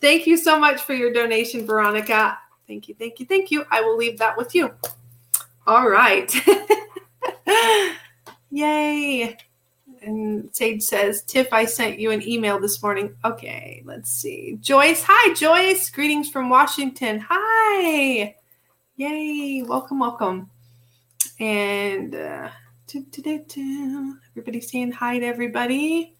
thank 0.00 0.26
you 0.26 0.36
so 0.36 0.58
much 0.58 0.80
for 0.82 0.94
your 0.94 1.12
donation, 1.12 1.66
Veronica. 1.66 2.38
Thank 2.66 2.88
you, 2.88 2.94
thank 2.98 3.18
you, 3.18 3.26
thank 3.26 3.50
you. 3.50 3.64
I 3.70 3.80
will 3.80 3.96
leave 3.96 4.18
that 4.18 4.36
with 4.36 4.54
you. 4.54 4.74
All 5.66 5.88
right. 5.88 6.32
Yay. 8.50 9.36
And 10.02 10.48
Sage 10.54 10.82
says, 10.82 11.22
Tiff, 11.22 11.52
I 11.52 11.64
sent 11.64 11.98
you 11.98 12.10
an 12.10 12.26
email 12.26 12.60
this 12.60 12.82
morning. 12.82 13.14
Okay, 13.24 13.82
let's 13.84 14.10
see. 14.10 14.58
Joyce, 14.60 15.02
hi, 15.06 15.34
Joyce. 15.34 15.90
Greetings 15.90 16.28
from 16.28 16.50
Washington. 16.50 17.24
Hi. 17.28 18.34
Yay. 18.96 19.62
Welcome, 19.62 20.00
welcome. 20.00 20.50
And 21.40 22.14
uh, 22.14 22.50
everybody 22.94 24.60
saying 24.60 24.92
hi 24.92 25.18
to 25.18 25.26
everybody. 25.26 26.16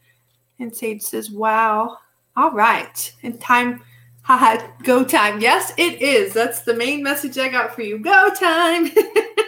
And 0.58 0.74
Sage 0.74 1.02
says, 1.02 1.30
wow. 1.30 1.98
All 2.36 2.52
right. 2.52 3.14
And 3.22 3.40
time, 3.40 3.82
haha, 4.22 4.66
go 4.82 5.04
time. 5.04 5.40
Yes, 5.40 5.72
it 5.76 6.02
is. 6.02 6.32
That's 6.34 6.62
the 6.62 6.74
main 6.74 7.02
message 7.02 7.38
I 7.38 7.48
got 7.48 7.74
for 7.74 7.82
you. 7.82 7.98
Go 7.98 8.30
time. 8.38 8.90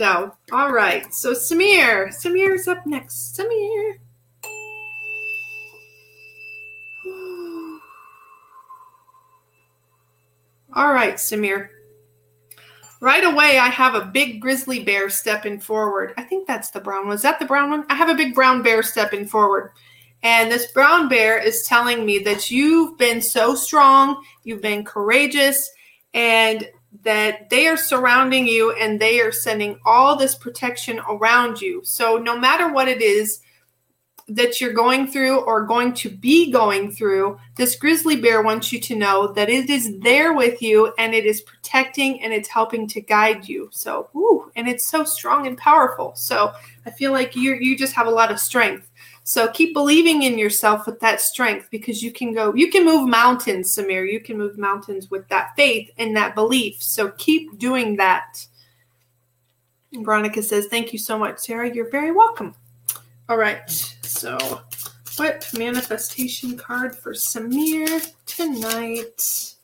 So, 0.00 0.32
all 0.50 0.72
right. 0.72 1.12
So 1.12 1.34
Samir, 1.34 2.08
Samir's 2.08 2.66
up 2.66 2.86
next. 2.86 3.38
Samir. 3.38 3.98
All 10.74 10.94
right, 10.94 11.16
Samir. 11.16 11.68
Right 13.02 13.24
away, 13.24 13.58
I 13.58 13.68
have 13.68 13.94
a 13.94 14.06
big 14.06 14.40
grizzly 14.40 14.82
bear 14.82 15.10
stepping 15.10 15.60
forward. 15.60 16.14
I 16.16 16.22
think 16.22 16.46
that's 16.46 16.70
the 16.70 16.80
brown 16.80 17.08
one. 17.08 17.16
Is 17.16 17.20
that 17.20 17.38
the 17.38 17.44
brown 17.44 17.68
one? 17.68 17.84
I 17.90 17.94
have 17.94 18.08
a 18.08 18.14
big 18.14 18.34
brown 18.34 18.62
bear 18.62 18.82
stepping 18.82 19.26
forward. 19.26 19.72
And 20.22 20.50
this 20.50 20.72
brown 20.72 21.10
bear 21.10 21.38
is 21.38 21.64
telling 21.64 22.06
me 22.06 22.20
that 22.20 22.50
you've 22.50 22.96
been 22.96 23.20
so 23.20 23.54
strong, 23.54 24.24
you've 24.44 24.62
been 24.62 24.82
courageous, 24.82 25.70
and 26.14 26.66
that 27.02 27.48
they 27.50 27.66
are 27.66 27.76
surrounding 27.76 28.46
you 28.46 28.72
and 28.72 28.98
they 28.98 29.20
are 29.20 29.32
sending 29.32 29.78
all 29.84 30.16
this 30.16 30.34
protection 30.34 31.00
around 31.08 31.60
you. 31.60 31.80
So, 31.84 32.18
no 32.18 32.38
matter 32.38 32.72
what 32.72 32.88
it 32.88 33.00
is 33.00 33.40
that 34.28 34.60
you're 34.60 34.72
going 34.72 35.08
through 35.08 35.40
or 35.40 35.66
going 35.66 35.92
to 35.92 36.08
be 36.08 36.52
going 36.52 36.92
through, 36.92 37.38
this 37.56 37.74
grizzly 37.74 38.20
bear 38.20 38.42
wants 38.42 38.72
you 38.72 38.78
to 38.78 38.94
know 38.94 39.32
that 39.32 39.48
it 39.48 39.68
is 39.70 39.98
there 40.00 40.32
with 40.34 40.62
you 40.62 40.92
and 40.98 41.14
it 41.14 41.26
is 41.26 41.40
protecting 41.40 42.22
and 42.22 42.32
it's 42.32 42.48
helping 42.48 42.86
to 42.88 43.00
guide 43.00 43.48
you. 43.48 43.68
So, 43.72 44.08
ooh, 44.14 44.50
and 44.56 44.68
it's 44.68 44.86
so 44.86 45.04
strong 45.04 45.46
and 45.46 45.56
powerful. 45.56 46.12
So, 46.16 46.52
I 46.86 46.90
feel 46.90 47.12
like 47.12 47.36
you 47.36 47.54
you 47.54 47.78
just 47.78 47.94
have 47.94 48.08
a 48.08 48.10
lot 48.10 48.32
of 48.32 48.40
strength. 48.40 48.89
So 49.30 49.46
keep 49.46 49.74
believing 49.74 50.24
in 50.24 50.38
yourself 50.38 50.86
with 50.86 50.98
that 50.98 51.20
strength 51.20 51.68
because 51.70 52.02
you 52.02 52.10
can 52.10 52.34
go, 52.34 52.52
you 52.52 52.68
can 52.68 52.84
move 52.84 53.08
mountains, 53.08 53.76
Samir. 53.76 54.10
You 54.10 54.18
can 54.18 54.36
move 54.36 54.58
mountains 54.58 55.08
with 55.08 55.28
that 55.28 55.50
faith 55.54 55.88
and 55.98 56.16
that 56.16 56.34
belief. 56.34 56.82
So 56.82 57.12
keep 57.12 57.56
doing 57.56 57.94
that. 57.94 58.44
Veronica 59.92 60.42
says, 60.42 60.66
Thank 60.66 60.92
you 60.92 60.98
so 60.98 61.16
much, 61.16 61.38
Sarah. 61.38 61.72
You're 61.72 61.92
very 61.92 62.10
welcome. 62.10 62.56
All 63.28 63.36
right. 63.36 63.70
So, 64.02 64.36
what 65.16 65.48
manifestation 65.56 66.56
card 66.56 66.96
for 66.96 67.12
Samir 67.12 68.12
tonight? 68.26 69.54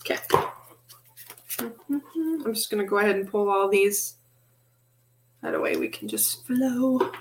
Okay. 0.00 0.18
I'm 2.44 2.54
just 2.54 2.70
going 2.70 2.82
to 2.82 2.88
go 2.88 2.98
ahead 2.98 3.16
and 3.16 3.28
pull 3.28 3.48
all 3.48 3.68
these. 3.68 4.16
That 5.42 5.60
way 5.60 5.76
we 5.76 5.88
can 5.88 6.08
just 6.08 6.46
flow. 6.46 7.12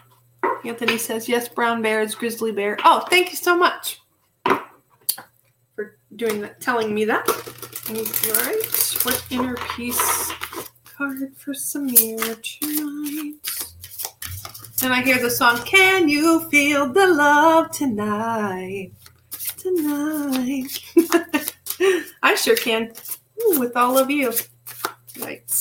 Anthony 0.66 0.98
says, 0.98 1.28
yes, 1.28 1.50
brown 1.50 1.82
bear 1.82 2.02
is 2.02 2.16
grizzly 2.16 2.52
bear. 2.52 2.78
Oh, 2.84 3.06
thank 3.10 3.32
you 3.32 3.38
so 3.38 3.58
much 3.58 4.00
for 5.76 5.98
doing 6.16 6.42
that, 6.42 6.62
telling 6.62 6.94
me 6.94 7.06
that. 7.06 7.28
All 7.90 7.96
right. 7.96 8.62
What 9.04 9.26
inner 9.30 9.56
peace 9.76 10.32
card 10.86 11.36
for 11.36 11.54
Samir 11.54 12.42
tonight? 12.42 13.36
And 14.84 14.94
I 14.94 15.02
hear 15.02 15.22
the 15.22 15.30
song, 15.30 15.58
Can 15.66 16.08
You 16.08 16.50
Feel 16.50 16.92
the 16.92 17.08
Love 17.08 17.72
Tonight? 17.72 18.92
Tonight. 19.58 20.84
I 22.24 22.36
sure 22.36 22.56
can. 22.56 22.92
Ooh, 23.42 23.60
with 23.60 23.76
all 23.76 23.98
of 23.98 24.10
you. 24.10 24.34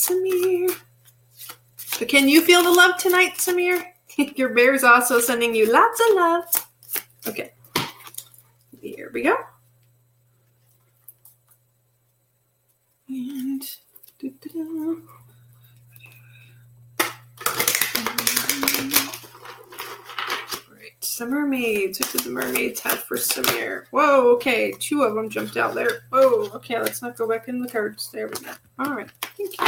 Samir. 0.03 0.75
But 1.99 2.07
can 2.07 2.27
you 2.27 2.41
feel 2.41 2.63
the 2.63 2.71
love 2.71 2.97
tonight, 2.97 3.35
Samir? 3.37 3.83
Your 4.35 4.49
bear's 4.49 4.83
also 4.83 5.19
sending 5.19 5.55
you 5.55 5.71
lots 5.71 6.01
of 6.09 6.15
love. 6.15 6.43
Okay. 7.27 7.51
Here 8.81 9.09
we 9.13 9.23
go. 9.23 9.35
And 13.07 13.63
some 21.13 21.29
mermaids. 21.29 21.99
What 21.99 22.11
did 22.11 22.21
the 22.21 22.31
mermaids 22.31 22.79
have 22.81 23.03
for 23.03 23.17
Samir? 23.17 23.85
Whoa, 23.91 24.31
okay. 24.33 24.73
Two 24.79 25.03
of 25.03 25.13
them 25.13 25.29
jumped 25.29 25.57
out 25.57 25.75
there. 25.75 26.01
Whoa, 26.09 26.49
okay. 26.55 26.79
Let's 26.79 27.01
not 27.01 27.15
go 27.15 27.27
back 27.27 27.47
in 27.47 27.61
the 27.61 27.69
cards. 27.69 28.09
There 28.11 28.27
we 28.27 28.33
go. 28.33 28.51
All 28.79 28.93
right. 28.93 29.09
Thank 29.37 29.59
you. 29.59 29.67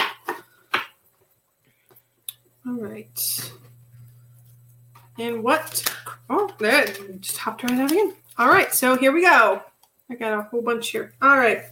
All 2.68 2.74
right. 2.74 3.52
And 5.20 5.44
what? 5.44 5.84
Oh, 6.30 6.52
there. 6.58 6.88
Just 7.20 7.38
hopped 7.38 7.64
right 7.64 7.74
out 7.74 7.92
again. 7.92 8.14
All 8.38 8.48
right. 8.50 8.74
So 8.74 8.98
here 8.98 9.12
we 9.12 9.22
go. 9.22 9.62
I 10.10 10.16
got 10.16 10.38
a 10.38 10.44
whole 10.44 10.62
bunch 10.62 10.90
here. 10.90 11.14
All 11.22 11.38
right. 11.38 11.64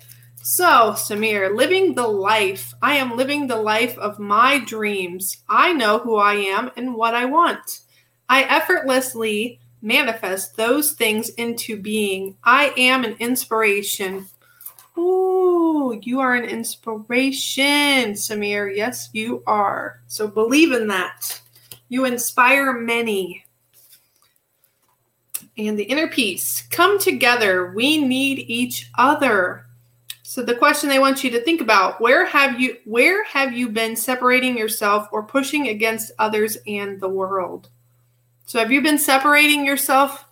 So, 0.44 0.92
Samir, 0.92 1.56
living 1.56 1.96
the 1.96 2.08
life. 2.08 2.74
I 2.82 2.96
am 2.96 3.18
living 3.18 3.48
the 3.48 3.56
life 3.56 3.98
of 3.98 4.20
my 4.20 4.60
dreams. 4.60 5.38
I 5.48 5.74
know 5.74 6.00
who 6.00 6.18
I 6.18 6.36
am 6.36 6.70
and 6.76 6.96
what 6.96 7.16
I 7.16 7.26
want. 7.26 7.80
I 8.30 8.44
effortlessly 8.44 9.60
manifest 9.82 10.56
those 10.56 10.94
things 10.94 11.30
into 11.30 11.82
being. 11.82 12.36
I 12.44 12.74
am 12.78 13.04
an 13.04 13.16
inspiration. 13.20 14.28
Ooh, 14.98 16.00
you 16.04 16.20
are 16.20 16.36
an 16.36 16.46
inspiration, 16.46 18.14
Samir. 18.14 18.76
Yes, 18.76 19.10
you 19.14 19.44
are. 19.48 20.02
So 20.08 20.28
believe 20.28 20.72
in 20.72 20.88
that. 20.88 21.42
You 21.90 22.06
inspire 22.06 22.74
many. 22.74 23.46
And 25.58 25.78
the 25.78 25.84
inner 25.84 26.08
peace. 26.08 26.64
Come 26.72 27.00
together. 27.00 27.72
We 27.76 27.98
need 28.04 28.40
each 28.40 28.90
other. 28.98 29.66
So 30.24 30.42
the 30.42 30.56
question 30.56 30.90
they 30.90 30.98
want 30.98 31.24
you 31.24 31.30
to 31.30 31.42
think 31.42 31.62
about, 31.62 32.02
where 32.02 32.26
have 32.26 32.60
you 32.60 32.78
where 32.86 33.24
have 33.26 33.54
you 33.54 33.70
been 33.70 33.96
separating 33.96 34.58
yourself 34.58 35.08
or 35.12 35.22
pushing 35.22 35.68
against 35.68 36.12
others 36.18 36.58
and 36.66 37.00
the 37.00 37.10
world? 37.10 37.70
So 38.48 38.58
have 38.58 38.72
you 38.72 38.82
been 38.82 38.98
separating 38.98 39.64
yourself, 39.64 40.26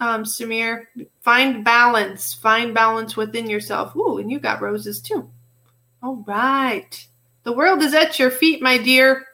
um, 0.00 0.24
Samir? 0.24 0.86
Find 1.20 1.64
balance. 1.64 2.34
Find 2.34 2.74
balance 2.74 3.16
within 3.16 3.48
yourself. 3.48 3.94
Ooh, 3.96 4.18
and 4.18 4.30
you 4.30 4.38
got 4.38 4.60
roses 4.60 5.00
too. 5.00 5.30
All 6.02 6.16
right. 6.26 7.06
The 7.44 7.52
world 7.52 7.82
is 7.82 7.94
at 7.94 8.18
your 8.18 8.30
feet, 8.30 8.62
my 8.62 8.78
dear. 8.78 9.24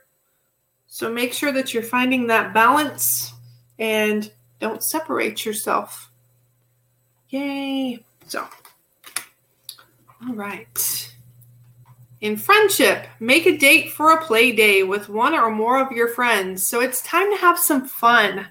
So 0.87 1.11
make 1.11 1.33
sure 1.33 1.53
that 1.53 1.73
you're 1.73 1.83
finding 1.83 2.27
that 2.27 2.53
balance 2.53 3.33
and 3.79 4.31
don't 4.59 4.83
separate 4.83 5.45
yourself. 5.45 6.11
Yay. 7.31 8.05
So, 8.27 8.47
all 10.27 10.35
right. 10.35 11.15
In 12.21 12.37
friendship, 12.37 13.07
make 13.19 13.47
a 13.47 13.57
date 13.57 13.93
for 13.93 14.13
a 14.13 14.23
play 14.23 14.53
day 14.53 14.83
with 14.83 15.09
one 15.09 15.35
or 15.35 15.51
more 15.51 15.81
of 15.81 15.93
your 15.93 16.09
friends. 16.09 16.67
So 16.67 16.81
it's 16.81 17.03
time 17.03 17.31
to 17.31 17.41
have 17.41 17.59
some 17.59 17.87
fun. 17.87 18.47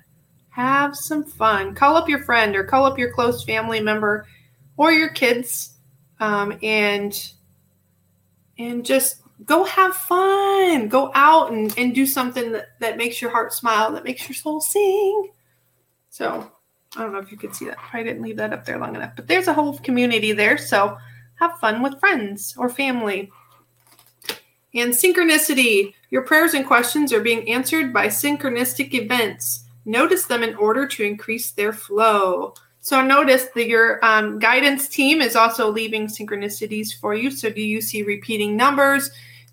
Have 0.59 0.93
some 0.93 1.23
fun. 1.23 1.73
Call 1.73 1.95
up 1.95 2.09
your 2.09 2.21
friend 2.21 2.53
or 2.53 2.65
call 2.65 2.83
up 2.83 2.99
your 2.99 3.13
close 3.13 3.45
family 3.45 3.79
member 3.79 4.27
or 4.75 4.91
your 4.91 5.07
kids 5.07 5.77
um, 6.19 6.59
and 6.61 7.31
and 8.57 8.85
just 8.85 9.21
go 9.45 9.63
have 9.63 9.95
fun. 9.95 10.89
Go 10.89 11.13
out 11.15 11.53
and, 11.53 11.73
and 11.77 11.95
do 11.95 12.05
something 12.05 12.51
that, 12.51 12.77
that 12.81 12.97
makes 12.97 13.21
your 13.21 13.31
heart 13.31 13.53
smile, 13.53 13.93
that 13.93 14.03
makes 14.03 14.27
your 14.27 14.35
soul 14.35 14.59
sing. 14.59 15.29
So 16.09 16.51
I 16.97 17.03
don't 17.03 17.13
know 17.13 17.19
if 17.19 17.31
you 17.31 17.37
could 17.37 17.55
see 17.55 17.63
that. 17.63 17.77
I 17.93 18.03
didn't 18.03 18.21
leave 18.21 18.35
that 18.35 18.51
up 18.51 18.65
there 18.65 18.79
long 18.79 18.97
enough. 18.97 19.13
But 19.15 19.29
there's 19.29 19.47
a 19.47 19.53
whole 19.53 19.77
community 19.77 20.33
there. 20.33 20.57
So 20.57 20.97
have 21.35 21.57
fun 21.59 21.81
with 21.81 22.01
friends 22.01 22.53
or 22.57 22.67
family. 22.67 23.31
And 24.75 24.91
synchronicity. 24.91 25.93
Your 26.09 26.23
prayers 26.23 26.53
and 26.53 26.67
questions 26.67 27.13
are 27.13 27.21
being 27.21 27.47
answered 27.47 27.93
by 27.93 28.07
synchronistic 28.07 28.93
events. 28.93 29.63
Notice 29.89 30.25
them 30.25 30.43
in 30.43 30.53
order 30.55 30.85
to 30.85 31.03
increase 31.03 31.49
their 31.49 31.73
flow. 31.73 32.53
So 32.79 33.01
notice 33.01 33.47
that 33.55 33.67
your 33.67 34.03
um, 34.05 34.37
guidance 34.37 34.87
team 34.87 35.19
is 35.19 35.35
also 35.35 35.67
leaving 35.71 36.05
synchronicities 36.05 36.93
for 36.93 37.15
you. 37.15 37.31
So 37.31 37.49
do 37.49 37.63
you 37.63 37.81
see 37.81 38.03
repeating 38.03 38.55
numbers? 38.55 39.09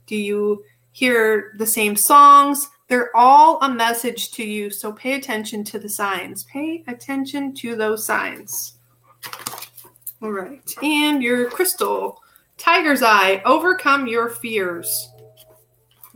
Do 0.07 0.15
you 0.15 0.63
hear 0.93 1.55
the 1.57 1.65
same 1.65 1.97
songs? 1.97 2.69
They're 2.89 3.17
all 3.17 3.63
a 3.63 3.69
message 3.71 4.31
to 4.33 4.45
you. 4.45 4.69
So 4.69 4.93
pay 4.93 5.15
attention 5.15 5.65
to 5.65 5.79
the 5.79 5.89
signs. 5.89 6.45
Pay 6.45 6.85
attention 6.87 7.55
to 7.55 7.75
those 7.75 8.05
signs. 8.05 8.75
All 10.21 10.33
right. 10.33 10.71
And 10.83 11.23
your 11.23 11.49
crystal, 11.49 12.23
Tiger's 12.59 13.03
Eye, 13.03 13.41
overcome 13.47 14.07
your 14.07 14.29
fears. 14.29 15.09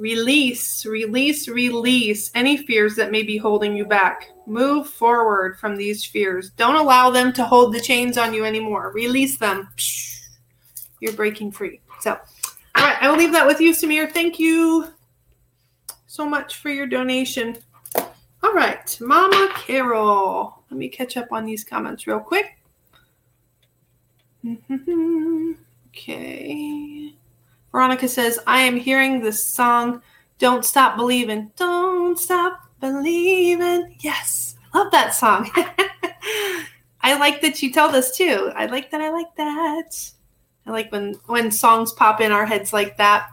Release, 0.00 0.86
release, 0.86 1.46
release 1.46 2.30
any 2.34 2.56
fears 2.56 2.96
that 2.96 3.10
may 3.10 3.22
be 3.22 3.36
holding 3.36 3.76
you 3.76 3.84
back. 3.84 4.30
Move 4.46 4.88
forward 4.88 5.58
from 5.58 5.76
these 5.76 6.02
fears. 6.02 6.48
Don't 6.56 6.76
allow 6.76 7.10
them 7.10 7.34
to 7.34 7.44
hold 7.44 7.74
the 7.74 7.80
chains 7.80 8.16
on 8.16 8.32
you 8.32 8.46
anymore. 8.46 8.92
Release 8.94 9.36
them. 9.36 9.68
You're 11.00 11.12
breaking 11.12 11.52
free. 11.52 11.82
So, 12.00 12.12
all 12.12 12.82
right, 12.86 12.96
I 12.98 13.10
will 13.10 13.18
leave 13.18 13.32
that 13.32 13.46
with 13.46 13.60
you, 13.60 13.74
Samir. 13.74 14.10
Thank 14.10 14.38
you 14.38 14.86
so 16.06 16.24
much 16.24 16.56
for 16.56 16.70
your 16.70 16.86
donation. 16.86 17.58
All 18.42 18.54
right, 18.54 18.96
Mama 19.02 19.52
Carol. 19.54 20.64
Let 20.70 20.78
me 20.78 20.88
catch 20.88 21.18
up 21.18 21.30
on 21.30 21.44
these 21.44 21.62
comments 21.62 22.06
real 22.06 22.20
quick. 22.20 22.56
okay. 25.88 27.12
Veronica 27.72 28.08
says, 28.08 28.38
I 28.46 28.60
am 28.62 28.76
hearing 28.76 29.20
the 29.20 29.32
song 29.32 30.02
Don't 30.38 30.64
Stop 30.64 30.96
Believing. 30.96 31.52
Don't 31.56 32.18
Stop 32.18 32.60
Believing. 32.80 33.96
Yes, 34.00 34.56
I 34.72 34.78
love 34.78 34.92
that 34.92 35.14
song. 35.14 35.50
I 37.02 37.18
like 37.18 37.40
that 37.42 37.62
you 37.62 37.72
tell 37.72 37.90
this 37.90 38.16
too. 38.16 38.52
I 38.54 38.66
like 38.66 38.90
that. 38.90 39.00
I 39.00 39.10
like 39.10 39.34
that. 39.36 40.10
I 40.66 40.70
like 40.70 40.92
when 40.92 41.14
when 41.26 41.50
songs 41.50 41.92
pop 41.92 42.20
in 42.20 42.32
our 42.32 42.46
heads 42.46 42.72
like 42.72 42.96
that. 42.98 43.30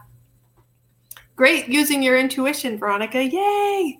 Great 1.36 1.68
using 1.68 2.02
your 2.02 2.18
intuition, 2.18 2.78
Veronica. 2.78 3.22
Yay! 3.22 3.98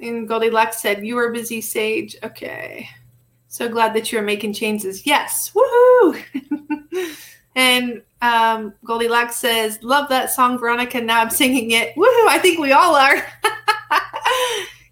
And 0.00 0.26
Goldilocks 0.26 0.80
said, 0.80 1.04
You 1.04 1.16
were 1.16 1.30
busy, 1.30 1.60
Sage. 1.60 2.16
Okay. 2.22 2.88
So 3.48 3.68
glad 3.68 3.92
that 3.94 4.10
you're 4.10 4.22
making 4.22 4.54
changes. 4.54 5.06
Yes. 5.06 5.52
Woohoo! 5.54 6.22
and 7.54 8.02
um, 8.22 8.72
Goldilocks 8.84 9.36
says, 9.36 9.78
Love 9.82 10.08
that 10.08 10.30
song, 10.30 10.58
Veronica. 10.58 11.00
Now 11.00 11.20
I'm 11.20 11.30
singing 11.30 11.72
it. 11.72 11.94
Woohoo! 11.96 12.28
I 12.28 12.38
think 12.40 12.58
we 12.58 12.72
all 12.72 12.94
are. 12.94 13.16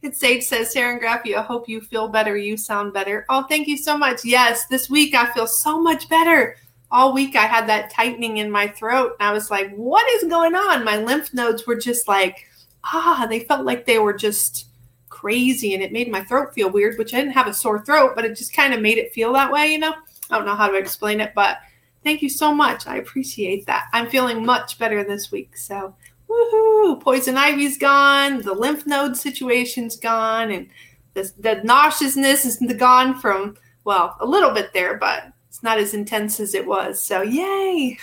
It's 0.03 0.18
Sage 0.18 0.45
says, 0.45 0.74
and 0.76 1.01
Graphia, 1.01 1.37
I 1.37 1.43
hope 1.43 1.68
you 1.68 1.83
feel 1.83 2.09
better. 2.09 2.35
You 2.35 2.57
sound 2.57 2.95
better. 2.95 3.26
Oh, 3.28 3.45
thank 3.51 3.68
you 3.68 3.76
so 3.76 3.99
much. 3.99 4.24
Yes, 4.24 4.64
this 4.66 4.89
week 4.89 5.14
I 5.14 5.31
feel 5.33 5.47
so 5.47 5.78
much 5.78 6.09
better. 6.09 6.57
All 6.91 7.12
week 7.12 7.37
I 7.37 7.43
had 7.43 7.68
that 7.68 7.91
tightening 7.91 8.39
in 8.39 8.51
my 8.51 8.68
throat. 8.68 9.16
And 9.20 9.28
I 9.28 9.33
was 9.33 9.51
like, 9.51 9.70
what 9.76 10.09
is 10.14 10.31
going 10.31 10.55
on? 10.55 10.85
My 10.85 10.97
lymph 10.97 11.35
nodes 11.35 11.66
were 11.66 11.76
just 11.76 12.09
like, 12.09 12.49
ah, 12.83 13.26
they 13.28 13.41
felt 13.41 13.66
like 13.66 13.85
they 13.85 13.99
were 13.99 14.14
just 14.14 14.68
crazy. 15.11 15.74
And 15.74 15.83
it 15.83 15.93
made 15.93 16.11
my 16.11 16.24
throat 16.24 16.55
feel 16.55 16.70
weird, 16.70 16.97
which 16.97 17.12
I 17.12 17.18
didn't 17.18 17.35
have 17.35 17.47
a 17.47 17.53
sore 17.53 17.85
throat, 17.85 18.12
but 18.16 18.24
it 18.24 18.39
just 18.39 18.55
kind 18.55 18.72
of 18.72 18.81
made 18.81 18.97
it 18.97 19.12
feel 19.12 19.35
that 19.35 19.53
way, 19.53 19.70
you 19.70 19.78
know? 19.78 19.95
I 20.31 20.37
don't 20.37 20.47
know 20.47 20.57
how 20.57 20.68
to 20.68 20.78
explain 20.78 21.20
it, 21.20 21.33
but 21.35 21.59
thank 22.03 22.22
you 22.22 22.28
so 22.28 22.55
much. 22.55 22.86
I 22.86 22.96
appreciate 22.96 23.66
that. 23.66 23.86
I'm 23.92 24.09
feeling 24.09 24.44
much 24.44 24.78
better 24.78 25.05
this 25.05 25.30
week. 25.30 25.57
So 25.57 25.94
woohoo, 26.30 27.01
poison 27.01 27.36
ivy's 27.36 27.78
gone, 27.78 28.42
the 28.42 28.55
lymph 28.55 28.86
node 28.86 29.16
situation's 29.16 29.96
gone, 29.96 30.51
and 30.51 30.68
the, 31.14 31.30
the 31.38 31.61
nauseousness 31.64 32.44
is 32.44 32.59
gone 32.74 33.18
from, 33.18 33.57
well, 33.84 34.16
a 34.20 34.26
little 34.26 34.51
bit 34.51 34.72
there, 34.72 34.96
but 34.96 35.32
it's 35.48 35.62
not 35.62 35.78
as 35.78 35.94
intense 35.94 36.38
as 36.38 36.55
it 36.55 36.66
was. 36.66 37.03
So, 37.03 37.22
yay! 37.22 37.98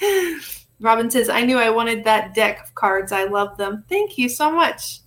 Robin 0.80 1.10
says, 1.10 1.28
I 1.28 1.42
knew 1.42 1.58
I 1.58 1.70
wanted 1.70 2.04
that 2.04 2.34
deck 2.34 2.62
of 2.64 2.74
cards. 2.74 3.12
I 3.12 3.24
love 3.24 3.56
them. 3.56 3.84
Thank 3.88 4.16
you 4.16 4.28
so 4.28 4.50
much. 4.50 5.00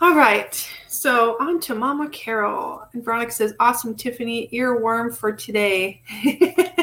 All 0.00 0.14
right, 0.14 0.54
so 0.88 1.36
on 1.40 1.58
to 1.60 1.74
Mama 1.74 2.10
Carol. 2.10 2.86
And 2.92 3.02
Veronica 3.02 3.32
says, 3.32 3.54
Awesome, 3.58 3.94
Tiffany, 3.94 4.50
earworm 4.52 5.16
for 5.16 5.32
today. 5.32 6.02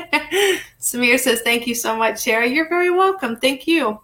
Samir 0.80 1.20
says, 1.20 1.42
Thank 1.42 1.68
you 1.68 1.76
so 1.76 1.96
much, 1.96 2.24
Sherry. 2.24 2.54
You're 2.54 2.70
very 2.70 2.90
welcome. 2.90 3.38
Thank 3.38 3.68
you. 3.68 4.00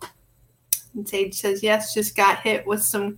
And 0.96 1.08
Sage 1.08 1.34
says, 1.34 1.64
Yes, 1.64 1.94
just 1.94 2.16
got 2.16 2.40
hit 2.40 2.66
with 2.66 2.84
some 2.84 3.18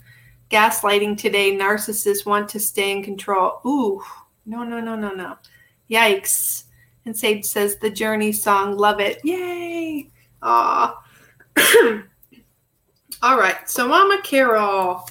gaslighting 0.50 1.18
today. 1.18 1.56
Narcissists 1.56 2.26
want 2.26 2.50
to 2.50 2.60
stay 2.60 2.92
in 2.92 3.04
control. 3.04 3.60
Ooh, 3.66 4.02
no, 4.46 4.64
no, 4.64 4.80
no, 4.80 4.96
no, 4.96 5.14
no. 5.14 5.38
Yikes. 5.90 6.66
And 7.06 7.18
Sage 7.18 7.46
says, 7.46 7.78
The 7.78 7.90
Journey 7.90 8.32
song, 8.32 8.78
love 8.78 9.00
it. 9.00 9.20
Yay. 9.24 10.10
Aw. 10.42 11.04
All 13.24 13.38
right, 13.38 13.70
so 13.70 13.88
Mama 13.88 14.20
Carol. 14.24 15.08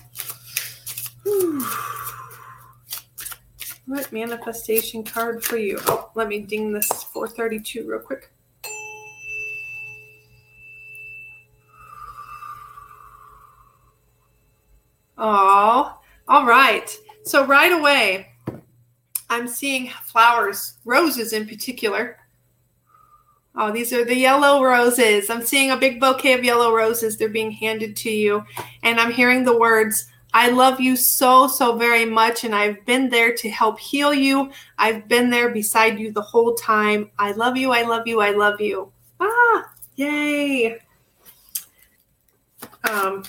What 3.90 4.12
manifestation 4.12 5.02
card 5.02 5.42
for 5.42 5.56
you? 5.56 5.76
Oh, 5.88 6.12
let 6.14 6.28
me 6.28 6.38
ding 6.38 6.72
this 6.72 6.86
432 6.86 7.90
real 7.90 7.98
quick. 7.98 8.30
Oh, 15.18 15.98
all 16.28 16.46
right. 16.46 16.96
So 17.24 17.44
right 17.44 17.72
away, 17.72 18.28
I'm 19.28 19.48
seeing 19.48 19.90
flowers, 20.04 20.74
roses 20.84 21.32
in 21.32 21.48
particular. 21.48 22.16
Oh, 23.56 23.72
these 23.72 23.92
are 23.92 24.04
the 24.04 24.14
yellow 24.14 24.62
roses. 24.62 25.30
I'm 25.30 25.42
seeing 25.42 25.72
a 25.72 25.76
big 25.76 25.98
bouquet 25.98 26.34
of 26.34 26.44
yellow 26.44 26.72
roses. 26.72 27.16
They're 27.16 27.28
being 27.28 27.50
handed 27.50 27.96
to 27.96 28.10
you. 28.10 28.44
And 28.84 29.00
I'm 29.00 29.10
hearing 29.10 29.42
the 29.42 29.58
words, 29.58 30.06
I 30.32 30.50
love 30.50 30.80
you 30.80 30.96
so, 30.96 31.48
so 31.48 31.76
very 31.76 32.04
much. 32.04 32.44
And 32.44 32.54
I've 32.54 32.84
been 32.86 33.08
there 33.08 33.34
to 33.34 33.50
help 33.50 33.78
heal 33.78 34.14
you. 34.14 34.50
I've 34.78 35.08
been 35.08 35.30
there 35.30 35.50
beside 35.50 35.98
you 35.98 36.12
the 36.12 36.22
whole 36.22 36.54
time. 36.54 37.10
I 37.18 37.32
love 37.32 37.56
you. 37.56 37.72
I 37.72 37.82
love 37.82 38.06
you. 38.06 38.20
I 38.20 38.30
love 38.30 38.60
you. 38.60 38.92
Ah, 39.18 39.72
yay. 39.96 40.78
Um, 42.88 43.24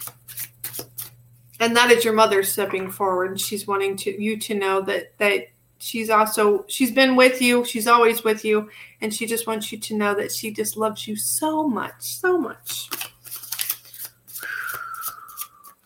and 1.62 1.78
that 1.78 1.92
is 1.92 2.04
your 2.04 2.14
mother 2.14 2.44
stepping 2.44 2.90
forward 2.90 3.40
she's 3.40 3.68
wanting 3.68 3.96
to 3.96 4.22
you 4.22 4.36
to 4.38 4.56
know 4.56 4.82
that 4.82 5.18
that 5.20 5.48
she's 5.78 6.10
also 6.10 6.66
she's 6.68 6.92
been 6.92 7.16
with 7.16 7.42
you 7.42 7.64
she's 7.64 7.88
always 7.88 8.24
with 8.24 8.44
you 8.44 8.70
and 9.00 9.14
she 9.14 9.26
just 9.26 9.48
wants 9.48 9.72
you 9.72 9.78
to 9.78 9.96
know 9.96 10.14
that 10.14 10.32
she 10.32 10.52
just 10.52 10.76
loves 10.76 11.08
you 11.08 11.16
so 11.16 11.68
much 11.68 12.02
so 12.02 12.38
much 12.38 12.90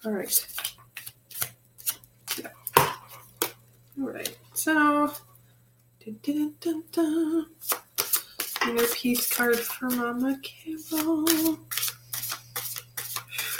all 0.06 0.12
right 0.12 0.48
yeah. 2.38 2.50
All 4.00 4.10
right 4.10 4.38
so 4.54 5.12
dun, 6.22 6.54
dun, 6.60 6.84
dun. 6.92 7.46
Inner 8.68 8.88
peace 8.94 9.32
card 9.34 9.60
for 9.60 9.90
Mama 9.90 10.40
Carol. 10.44 11.60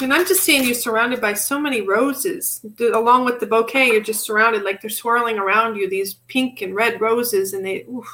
And 0.02 0.14
I'm 0.14 0.28
just 0.28 0.44
seeing 0.44 0.64
you 0.64 0.74
surrounded 0.74 1.22
by 1.22 1.34
so 1.34 1.60
many 1.60 1.82
roses. 1.82 2.64
Along 2.80 3.26
with 3.26 3.40
the 3.40 3.46
bouquet, 3.46 3.88
you're 3.88 4.02
just 4.02 4.26
surrounded 4.26 4.64
like 4.64 4.82
they're 4.82 4.90
swirling 4.90 5.40
around 5.40 5.78
you, 5.78 5.90
these 5.90 6.16
pink 6.28 6.62
and 6.62 6.76
red 6.76 7.00
roses, 7.00 7.54
and 7.54 7.66
they, 7.66 7.84
oof, 7.84 8.08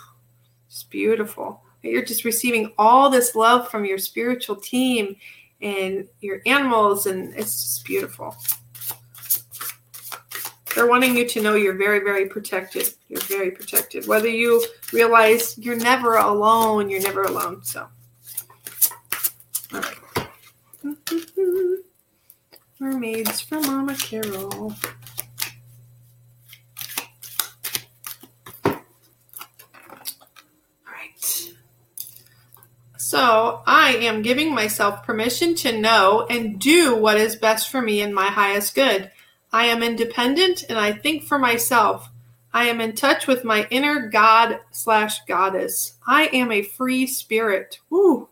it's 0.67 0.83
beautiful. 0.83 1.61
You're 1.81 2.05
just 2.05 2.23
receiving 2.23 2.71
all 2.77 3.09
this 3.09 3.35
love 3.35 3.69
from 3.69 3.83
your 3.83 3.97
spiritual 3.97 4.57
team 4.57 5.15
and 5.61 6.07
your 6.21 6.41
animals, 6.45 7.05
and 7.07 7.33
it's 7.35 7.63
just 7.63 7.85
beautiful. 7.85 8.35
They're 10.75 10.87
wanting 10.87 11.17
you 11.17 11.27
to 11.27 11.41
know 11.41 11.55
you're 11.55 11.77
very, 11.77 11.99
very 11.99 12.27
protected. 12.27 12.93
You're 13.09 13.21
very 13.21 13.51
protected. 13.51 14.07
Whether 14.07 14.29
you 14.29 14.65
realize 14.93 15.57
you're 15.57 15.75
never 15.75 16.15
alone, 16.15 16.89
you're 16.89 17.01
never 17.01 17.23
alone. 17.23 17.63
So, 17.63 17.87
all 19.73 19.81
right. 19.81 19.97
Mermaids 22.79 23.41
from 23.41 23.63
Mama 23.63 23.95
Carol. 23.95 24.73
All 28.63 28.73
right. 30.87 31.51
So, 32.97 33.61
I 33.67 33.97
am 33.97 34.21
giving 34.21 34.55
myself 34.55 35.03
permission 35.03 35.53
to 35.55 35.77
know 35.77 36.25
and 36.29 36.59
do 36.59 36.95
what 36.95 37.17
is 37.17 37.35
best 37.35 37.69
for 37.69 37.81
me 37.81 38.01
and 38.01 38.15
my 38.15 38.27
highest 38.27 38.73
good. 38.73 39.11
I 39.53 39.65
am 39.65 39.83
independent 39.83 40.63
and 40.69 40.77
I 40.77 40.93
think 40.93 41.23
for 41.23 41.37
myself. 41.37 42.09
I 42.53 42.65
am 42.65 42.81
in 42.81 42.95
touch 42.95 43.27
with 43.27 43.43
my 43.43 43.67
inner 43.69 44.07
God 44.09 44.59
slash 44.71 45.23
goddess. 45.25 45.93
I 46.05 46.25
am 46.33 46.51
a 46.51 46.63
free 46.63 47.07
spirit. 47.07 47.79
Woo. 47.89 48.29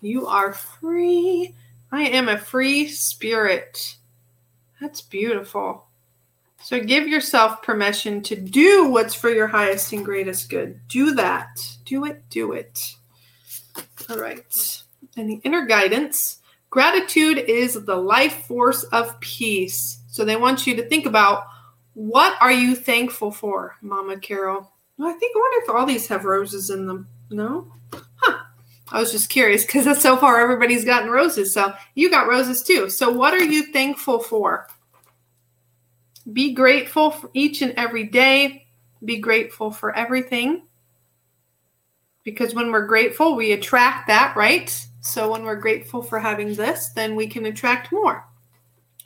You 0.00 0.26
are 0.26 0.52
free. 0.52 1.54
I 1.92 2.02
am 2.02 2.28
a 2.28 2.38
free 2.38 2.88
spirit. 2.88 3.96
That's 4.80 5.02
beautiful. 5.02 5.86
So 6.62 6.80
give 6.80 7.08
yourself 7.08 7.62
permission 7.62 8.22
to 8.22 8.36
do 8.36 8.86
what's 8.86 9.14
for 9.14 9.30
your 9.30 9.46
highest 9.46 9.92
and 9.92 10.04
greatest 10.04 10.50
good. 10.50 10.80
Do 10.88 11.14
that. 11.14 11.60
Do 11.84 12.04
it, 12.04 12.22
do 12.28 12.52
it. 12.52 12.94
All 14.08 14.18
right. 14.18 14.82
And 15.16 15.28
the 15.28 15.40
inner 15.44 15.66
guidance 15.66 16.39
gratitude 16.70 17.38
is 17.38 17.74
the 17.84 17.96
life 17.96 18.46
force 18.46 18.84
of 18.84 19.18
peace. 19.20 20.00
So 20.08 20.24
they 20.24 20.36
want 20.36 20.66
you 20.66 20.74
to 20.76 20.88
think 20.88 21.06
about 21.06 21.44
what 21.94 22.36
are 22.40 22.52
you 22.52 22.74
thankful 22.74 23.30
for, 23.30 23.76
Mama 23.82 24.18
Carol? 24.18 24.72
I 25.02 25.12
think 25.12 25.36
I 25.36 25.38
wonder 25.38 25.64
if 25.64 25.70
all 25.70 25.86
these 25.86 26.06
have 26.08 26.24
roses 26.24 26.70
in 26.70 26.86
them. 26.86 27.08
No? 27.30 27.72
Huh. 27.92 28.44
I 28.92 29.00
was 29.00 29.12
just 29.12 29.30
curious 29.30 29.64
because 29.64 30.00
so 30.00 30.16
far 30.16 30.40
everybody's 30.40 30.84
gotten 30.84 31.10
roses. 31.10 31.54
So 31.54 31.72
you 31.94 32.10
got 32.10 32.28
roses 32.28 32.62
too. 32.62 32.90
So 32.90 33.10
what 33.10 33.34
are 33.34 33.44
you 33.44 33.72
thankful 33.72 34.18
for? 34.18 34.68
Be 36.32 36.52
grateful 36.52 37.10
for 37.10 37.30
each 37.34 37.62
and 37.62 37.72
every 37.76 38.04
day. 38.04 38.66
Be 39.04 39.18
grateful 39.18 39.70
for 39.70 39.96
everything. 39.96 40.66
Because 42.24 42.54
when 42.54 42.70
we're 42.70 42.86
grateful, 42.86 43.34
we 43.34 43.52
attract 43.52 44.06
that, 44.08 44.36
right? 44.36 44.86
So 45.00 45.30
when 45.30 45.44
we're 45.44 45.56
grateful 45.56 46.02
for 46.02 46.18
having 46.18 46.54
this, 46.54 46.90
then 46.90 47.16
we 47.16 47.26
can 47.26 47.46
attract 47.46 47.92
more. 47.92 48.26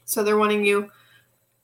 So 0.05 0.23
they're 0.23 0.39
wanting 0.39 0.65
you 0.65 0.91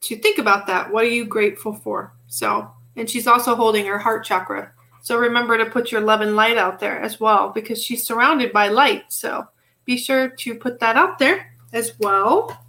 to 0.02 0.16
think 0.16 0.38
about 0.38 0.66
that. 0.66 0.90
What 0.90 1.04
are 1.04 1.08
you 1.08 1.24
grateful 1.24 1.74
for? 1.74 2.12
So, 2.26 2.70
and 2.96 3.08
she's 3.08 3.26
also 3.26 3.54
holding 3.54 3.86
her 3.86 3.98
heart 3.98 4.24
chakra. 4.24 4.72
So 5.02 5.16
remember 5.16 5.56
to 5.58 5.66
put 5.66 5.90
your 5.90 6.00
love 6.00 6.20
and 6.20 6.36
light 6.36 6.58
out 6.58 6.78
there 6.78 7.00
as 7.00 7.18
well 7.18 7.50
because 7.50 7.82
she's 7.82 8.06
surrounded 8.06 8.52
by 8.52 8.68
light. 8.68 9.04
So 9.08 9.46
be 9.84 9.96
sure 9.96 10.28
to 10.28 10.54
put 10.54 10.78
that 10.80 10.96
out 10.96 11.18
there 11.18 11.54
as 11.72 11.98
well. 11.98 12.64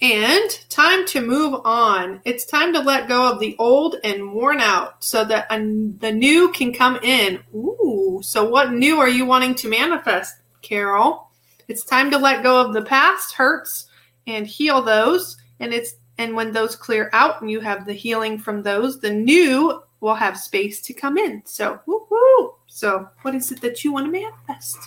And 0.00 0.50
time 0.68 1.06
to 1.06 1.20
move 1.20 1.60
on. 1.64 2.20
It's 2.24 2.44
time 2.44 2.72
to 2.72 2.78
let 2.78 3.08
go 3.08 3.32
of 3.32 3.40
the 3.40 3.56
old 3.58 3.96
and 4.04 4.32
worn 4.32 4.60
out 4.60 5.02
so 5.02 5.24
that 5.24 5.46
a, 5.50 5.58
the 5.98 6.12
new 6.12 6.52
can 6.52 6.72
come 6.72 6.96
in. 7.02 7.40
Ooh, 7.52 8.20
so 8.22 8.48
what 8.48 8.72
new 8.72 8.98
are 8.98 9.08
you 9.08 9.24
wanting 9.24 9.56
to 9.56 9.68
manifest, 9.68 10.36
Carol? 10.62 11.30
It's 11.66 11.84
time 11.84 12.12
to 12.12 12.18
let 12.18 12.44
go 12.44 12.60
of 12.60 12.74
the 12.74 12.82
past 12.82 13.34
hurts 13.34 13.86
and 14.26 14.46
heal 14.46 14.82
those. 14.82 15.36
And 15.58 15.74
it's 15.74 15.96
and 16.16 16.34
when 16.34 16.52
those 16.52 16.76
clear 16.76 17.10
out 17.12 17.40
and 17.40 17.50
you 17.50 17.60
have 17.60 17.86
the 17.86 17.92
healing 17.92 18.38
from 18.38 18.62
those, 18.62 19.00
the 19.00 19.10
new 19.10 19.82
will 20.00 20.14
have 20.14 20.38
space 20.38 20.80
to 20.82 20.92
come 20.92 21.16
in. 21.16 21.42
So, 21.44 21.80
woo-hoo. 21.86 22.54
So, 22.66 23.08
what 23.22 23.34
is 23.34 23.50
it 23.52 23.60
that 23.60 23.84
you 23.84 23.92
want 23.92 24.06
to 24.06 24.12
manifest? 24.12 24.78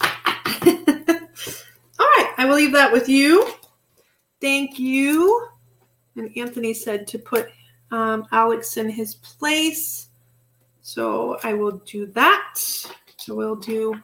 All 2.00 2.06
right, 2.06 2.32
I 2.38 2.46
will 2.46 2.56
leave 2.56 2.72
that 2.72 2.92
with 2.92 3.08
you. 3.08 3.52
Thank 4.40 4.78
you. 4.78 5.48
And 6.16 6.30
Anthony 6.36 6.74
said 6.74 7.06
to 7.08 7.18
put 7.18 7.48
um, 7.90 8.26
Alex 8.32 8.76
in 8.76 8.88
his 8.88 9.14
place. 9.14 10.08
So 10.80 11.38
I 11.42 11.54
will 11.54 11.82
do 11.84 12.06
that. 12.06 12.54
So 12.56 13.34
we'll 13.34 13.56
do 13.56 13.94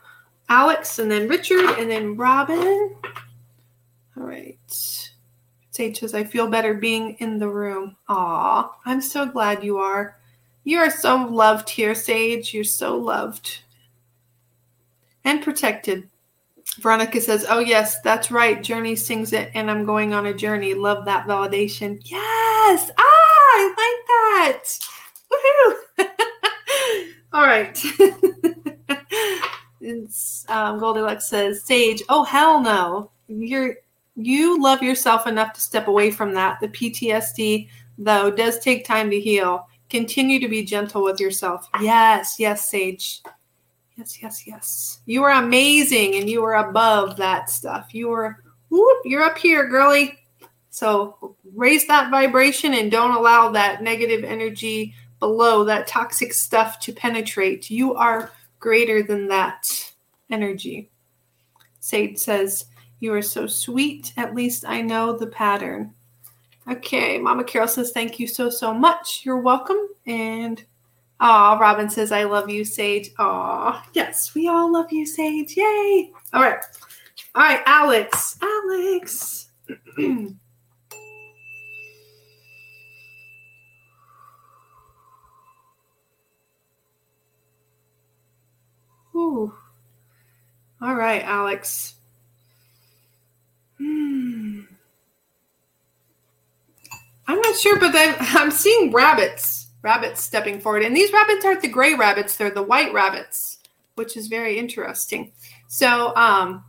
Alex 0.48 0.98
and 0.98 1.10
then 1.10 1.28
Richard 1.28 1.78
and 1.78 1.90
then 1.90 2.16
Robin. 2.16 2.94
All 4.16 4.22
right. 4.22 4.58
Sage 5.70 5.98
says, 5.98 6.14
I 6.14 6.22
feel 6.22 6.48
better 6.48 6.74
being 6.74 7.16
in 7.18 7.38
the 7.38 7.48
room. 7.48 7.96
Aw, 8.08 8.70
I'm 8.84 9.00
so 9.00 9.26
glad 9.26 9.64
you 9.64 9.78
are. 9.78 10.18
You 10.62 10.78
are 10.78 10.90
so 10.90 11.16
loved 11.26 11.68
here, 11.68 11.94
Sage. 11.94 12.54
You're 12.54 12.64
so 12.64 12.96
loved 12.96 13.60
and 15.24 15.42
protected. 15.42 16.08
Veronica 16.80 17.20
says, 17.20 17.46
Oh, 17.48 17.60
yes, 17.60 18.00
that's 18.00 18.30
right. 18.30 18.62
Journey 18.62 18.96
sings 18.96 19.32
it, 19.32 19.50
and 19.54 19.70
I'm 19.70 19.84
going 19.84 20.12
on 20.12 20.26
a 20.26 20.34
journey. 20.34 20.74
Love 20.74 21.04
that 21.04 21.26
validation. 21.26 22.00
Yes. 22.04 22.90
Ah, 22.98 23.02
I 23.56 23.74
like 23.76 24.58
that. 24.58 24.78
Woohoo. 25.32 26.08
All 27.32 27.46
right. 27.46 27.78
um, 30.48 30.78
Goldilocks 30.78 31.28
says, 31.28 31.64
Sage, 31.64 32.02
oh, 32.08 32.24
hell 32.24 32.60
no. 32.60 33.10
You're, 33.28 33.76
you 34.16 34.60
love 34.60 34.82
yourself 34.82 35.26
enough 35.26 35.52
to 35.54 35.60
step 35.60 35.88
away 35.88 36.10
from 36.10 36.34
that. 36.34 36.60
The 36.60 36.68
PTSD, 36.68 37.68
though, 37.98 38.30
does 38.30 38.58
take 38.58 38.84
time 38.84 39.10
to 39.10 39.20
heal. 39.20 39.66
Continue 39.90 40.40
to 40.40 40.48
be 40.48 40.64
gentle 40.64 41.02
with 41.04 41.20
yourself. 41.20 41.68
Yes, 41.80 42.36
yes, 42.38 42.68
Sage. 42.68 43.22
Yes, 43.96 44.20
yes, 44.20 44.46
yes. 44.46 45.00
You 45.06 45.22
are 45.22 45.42
amazing 45.42 46.16
and 46.16 46.28
you 46.28 46.42
are 46.44 46.68
above 46.68 47.16
that 47.16 47.48
stuff. 47.48 47.94
You 47.94 48.10
are, 48.12 48.42
whoop, 48.68 48.98
you're 49.04 49.22
up 49.22 49.38
here, 49.38 49.68
girly. 49.68 50.18
So 50.70 51.36
raise 51.54 51.86
that 51.86 52.10
vibration 52.10 52.74
and 52.74 52.90
don't 52.90 53.16
allow 53.16 53.50
that 53.52 53.82
negative 53.82 54.24
energy 54.24 54.94
below, 55.20 55.62
that 55.64 55.86
toxic 55.86 56.34
stuff 56.34 56.80
to 56.80 56.92
penetrate. 56.92 57.70
You 57.70 57.94
are 57.94 58.32
greater 58.58 59.02
than 59.02 59.28
that 59.28 59.92
energy. 60.30 60.90
Sage 61.78 62.18
says, 62.18 62.66
You 62.98 63.14
are 63.14 63.22
so 63.22 63.46
sweet. 63.46 64.12
At 64.16 64.34
least 64.34 64.64
I 64.66 64.80
know 64.80 65.16
the 65.16 65.28
pattern. 65.28 65.94
Okay, 66.68 67.18
Mama 67.18 67.44
Carol 67.44 67.68
says, 67.68 67.92
Thank 67.92 68.18
you 68.18 68.26
so, 68.26 68.50
so 68.50 68.74
much. 68.74 69.22
You're 69.24 69.40
welcome. 69.40 69.78
And 70.06 70.64
Aw, 71.20 71.58
Robin 71.58 71.88
says, 71.88 72.10
I 72.12 72.24
love 72.24 72.50
you, 72.50 72.64
Sage. 72.64 73.10
Aw, 73.18 73.86
yes, 73.92 74.34
we 74.34 74.48
all 74.48 74.72
love 74.72 74.92
you, 74.92 75.06
Sage. 75.06 75.56
Yay. 75.56 76.12
All 76.32 76.42
right. 76.42 76.58
All 77.34 77.42
right, 77.42 77.62
Alex. 77.66 78.38
Alex. 78.42 79.48
Ooh. 89.16 89.54
All 90.82 90.94
right, 90.94 91.22
Alex. 91.22 91.94
Hmm. 93.78 94.62
I'm 97.26 97.40
not 97.40 97.56
sure, 97.56 97.78
but 97.78 97.94
I'm, 97.94 98.16
I'm 98.20 98.50
seeing 98.50 98.90
rabbits 98.90 99.63
rabbits 99.84 100.24
stepping 100.24 100.58
forward. 100.58 100.82
And 100.82 100.96
these 100.96 101.12
rabbits 101.12 101.44
aren't 101.44 101.60
the 101.60 101.68
gray 101.68 101.94
rabbits, 101.94 102.36
they're 102.36 102.50
the 102.50 102.62
white 102.62 102.92
rabbits, 102.92 103.58
which 103.94 104.16
is 104.16 104.26
very 104.26 104.58
interesting. 104.58 105.30
So 105.68 106.16
um, 106.16 106.64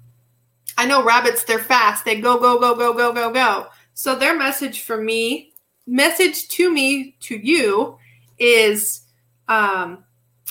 I 0.78 0.86
know 0.86 1.03
rabbits, 1.03 1.45
they're 1.45 1.57
fast. 1.57 2.05
They 2.05 2.20
go, 2.20 2.38
go, 2.38 2.59
go, 2.59 2.76
go, 2.76 2.93
go, 2.93 3.13
go, 3.13 3.32
go. 3.32 3.68
So 3.93 4.16
their 4.16 4.38
message 4.38 4.82
for 4.82 5.01
me, 5.01 5.53
message 5.88 6.49
to 6.49 6.72
me, 6.72 7.16
to 7.22 7.38
you, 7.38 7.97
is 8.38 9.03
um, 9.47 10.03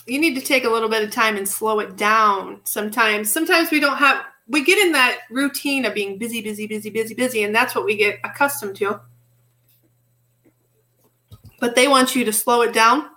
you 0.06 0.18
need 0.18 0.34
to 0.34 0.40
take 0.40 0.64
a 0.64 0.70
little 0.70 0.88
bit 0.88 1.04
of 1.04 1.10
time 1.10 1.36
and 1.36 1.46
slow 1.46 1.80
it 1.80 1.96
down 1.96 2.60
sometimes. 2.64 3.30
Sometimes 3.30 3.70
we 3.70 3.78
don't 3.78 3.98
have, 3.98 4.24
we 4.48 4.64
get 4.64 4.78
in 4.78 4.92
that 4.92 5.18
routine 5.30 5.84
of 5.84 5.92
being 5.92 6.16
busy, 6.16 6.40
busy, 6.40 6.66
busy, 6.66 6.88
busy, 6.88 7.14
busy, 7.14 7.42
and 7.44 7.54
that's 7.54 7.74
what 7.74 7.84
we 7.84 7.94
get 7.94 8.20
accustomed 8.24 8.76
to 8.76 8.98
but 11.60 11.74
they 11.74 11.88
want 11.88 12.14
you 12.14 12.24
to 12.24 12.32
slow 12.32 12.62
it 12.62 12.72
down 12.72 13.10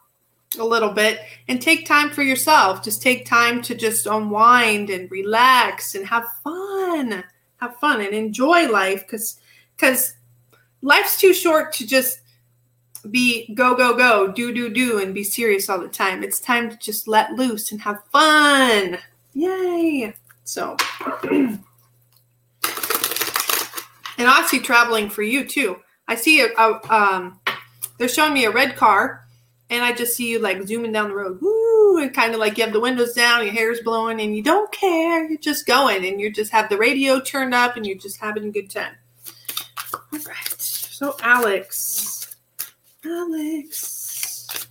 a 0.59 0.63
little 0.63 0.91
bit 0.91 1.21
and 1.47 1.61
take 1.61 1.85
time 1.85 2.09
for 2.09 2.23
yourself. 2.23 2.83
Just 2.83 3.01
take 3.01 3.25
time 3.25 3.61
to 3.63 3.75
just 3.75 4.05
unwind 4.05 4.89
and 4.89 5.11
relax 5.11 5.95
and 5.95 6.05
have 6.07 6.25
fun. 6.43 7.23
Have 7.57 7.75
fun 7.77 8.01
and 8.01 8.13
enjoy 8.13 8.67
life 8.69 9.01
because 9.01 9.39
because 9.75 10.13
life's 10.81 11.19
too 11.19 11.33
short 11.33 11.73
to 11.73 11.87
just 11.87 12.19
be 13.09 13.53
go 13.53 13.75
go 13.75 13.95
go 13.95 14.31
do 14.31 14.53
do 14.53 14.69
do 14.69 14.99
and 14.99 15.13
be 15.13 15.23
serious 15.23 15.69
all 15.69 15.79
the 15.79 15.87
time. 15.87 16.23
It's 16.23 16.39
time 16.39 16.69
to 16.69 16.77
just 16.77 17.07
let 17.07 17.33
loose 17.33 17.71
and 17.71 17.81
have 17.81 18.03
fun. 18.11 18.99
Yay! 19.33 20.13
So 20.43 20.77
and 21.23 21.59
I 24.19 24.45
see 24.47 24.59
traveling 24.59 25.09
for 25.09 25.23
you 25.23 25.45
too. 25.45 25.77
I 26.07 26.15
see 26.15 26.41
a, 26.41 26.47
a 26.57 26.93
um 26.93 27.39
they're 27.97 28.07
showing 28.07 28.33
me 28.33 28.45
a 28.45 28.51
red 28.51 28.75
car 28.75 29.27
and 29.69 29.83
I 29.83 29.93
just 29.93 30.15
see 30.15 30.29
you 30.29 30.39
like 30.39 30.65
zooming 30.65 30.91
down 30.91 31.09
the 31.09 31.15
road, 31.15 31.39
woo, 31.41 31.99
and 32.01 32.13
kind 32.13 32.33
of 32.33 32.39
like 32.39 32.57
you 32.57 32.63
have 32.63 32.73
the 32.73 32.79
windows 32.79 33.13
down, 33.13 33.43
your 33.43 33.53
hair's 33.53 33.81
blowing, 33.81 34.21
and 34.21 34.35
you 34.35 34.41
don't 34.41 34.71
care. 34.71 35.27
You're 35.27 35.39
just 35.39 35.65
going, 35.65 36.05
and 36.05 36.21
you 36.21 36.31
just 36.31 36.51
have 36.51 36.69
the 36.69 36.77
radio 36.77 37.19
turned 37.19 37.53
up, 37.53 37.75
and 37.75 37.85
you're 37.85 37.97
just 37.97 38.19
having 38.19 38.45
a 38.45 38.51
good 38.51 38.69
time. 38.69 38.95
All 39.93 40.19
right. 40.19 40.61
So, 40.61 41.17
Alex, 41.21 42.37
Alex. 43.05 44.67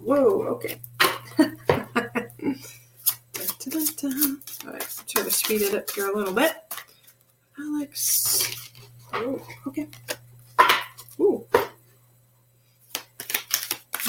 Whoa. 0.00 0.42
Okay. 0.42 0.80
All 1.38 1.46
right. 4.72 5.02
Try 5.06 5.22
to 5.22 5.30
speed 5.30 5.62
it 5.62 5.74
up 5.74 5.90
here 5.90 6.10
a 6.10 6.16
little 6.16 6.34
bit. 6.34 6.52
Alex. 7.58 8.70
Oh, 9.12 9.40
okay. 9.66 9.86
Ooh 11.20 11.46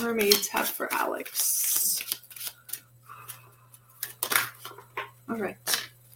mermaids 0.01 0.47
have 0.47 0.67
for 0.67 0.91
Alex? 0.93 2.03
All 5.29 5.37
right. 5.37 5.57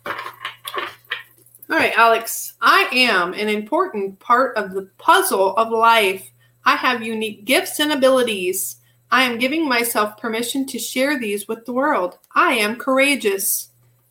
All 0.05 1.77
right, 1.77 1.93
Alex. 1.97 2.53
I 2.61 2.89
am 2.93 3.34
an 3.34 3.49
important 3.49 4.19
part 4.19 4.57
of 4.57 4.73
the 4.73 4.89
puzzle 4.97 5.55
of 5.55 5.69
life. 5.69 6.29
I 6.65 6.75
have 6.75 7.01
unique 7.01 7.45
gifts 7.45 7.79
and 7.79 7.91
abilities. 7.91 8.77
I 9.09 9.23
am 9.23 9.39
giving 9.39 9.67
myself 9.67 10.17
permission 10.17 10.65
to 10.67 10.79
share 10.79 11.19
these 11.19 11.47
with 11.47 11.65
the 11.65 11.73
world. 11.73 12.17
I 12.36 12.53
am 12.53 12.77
courageous. 12.77 13.69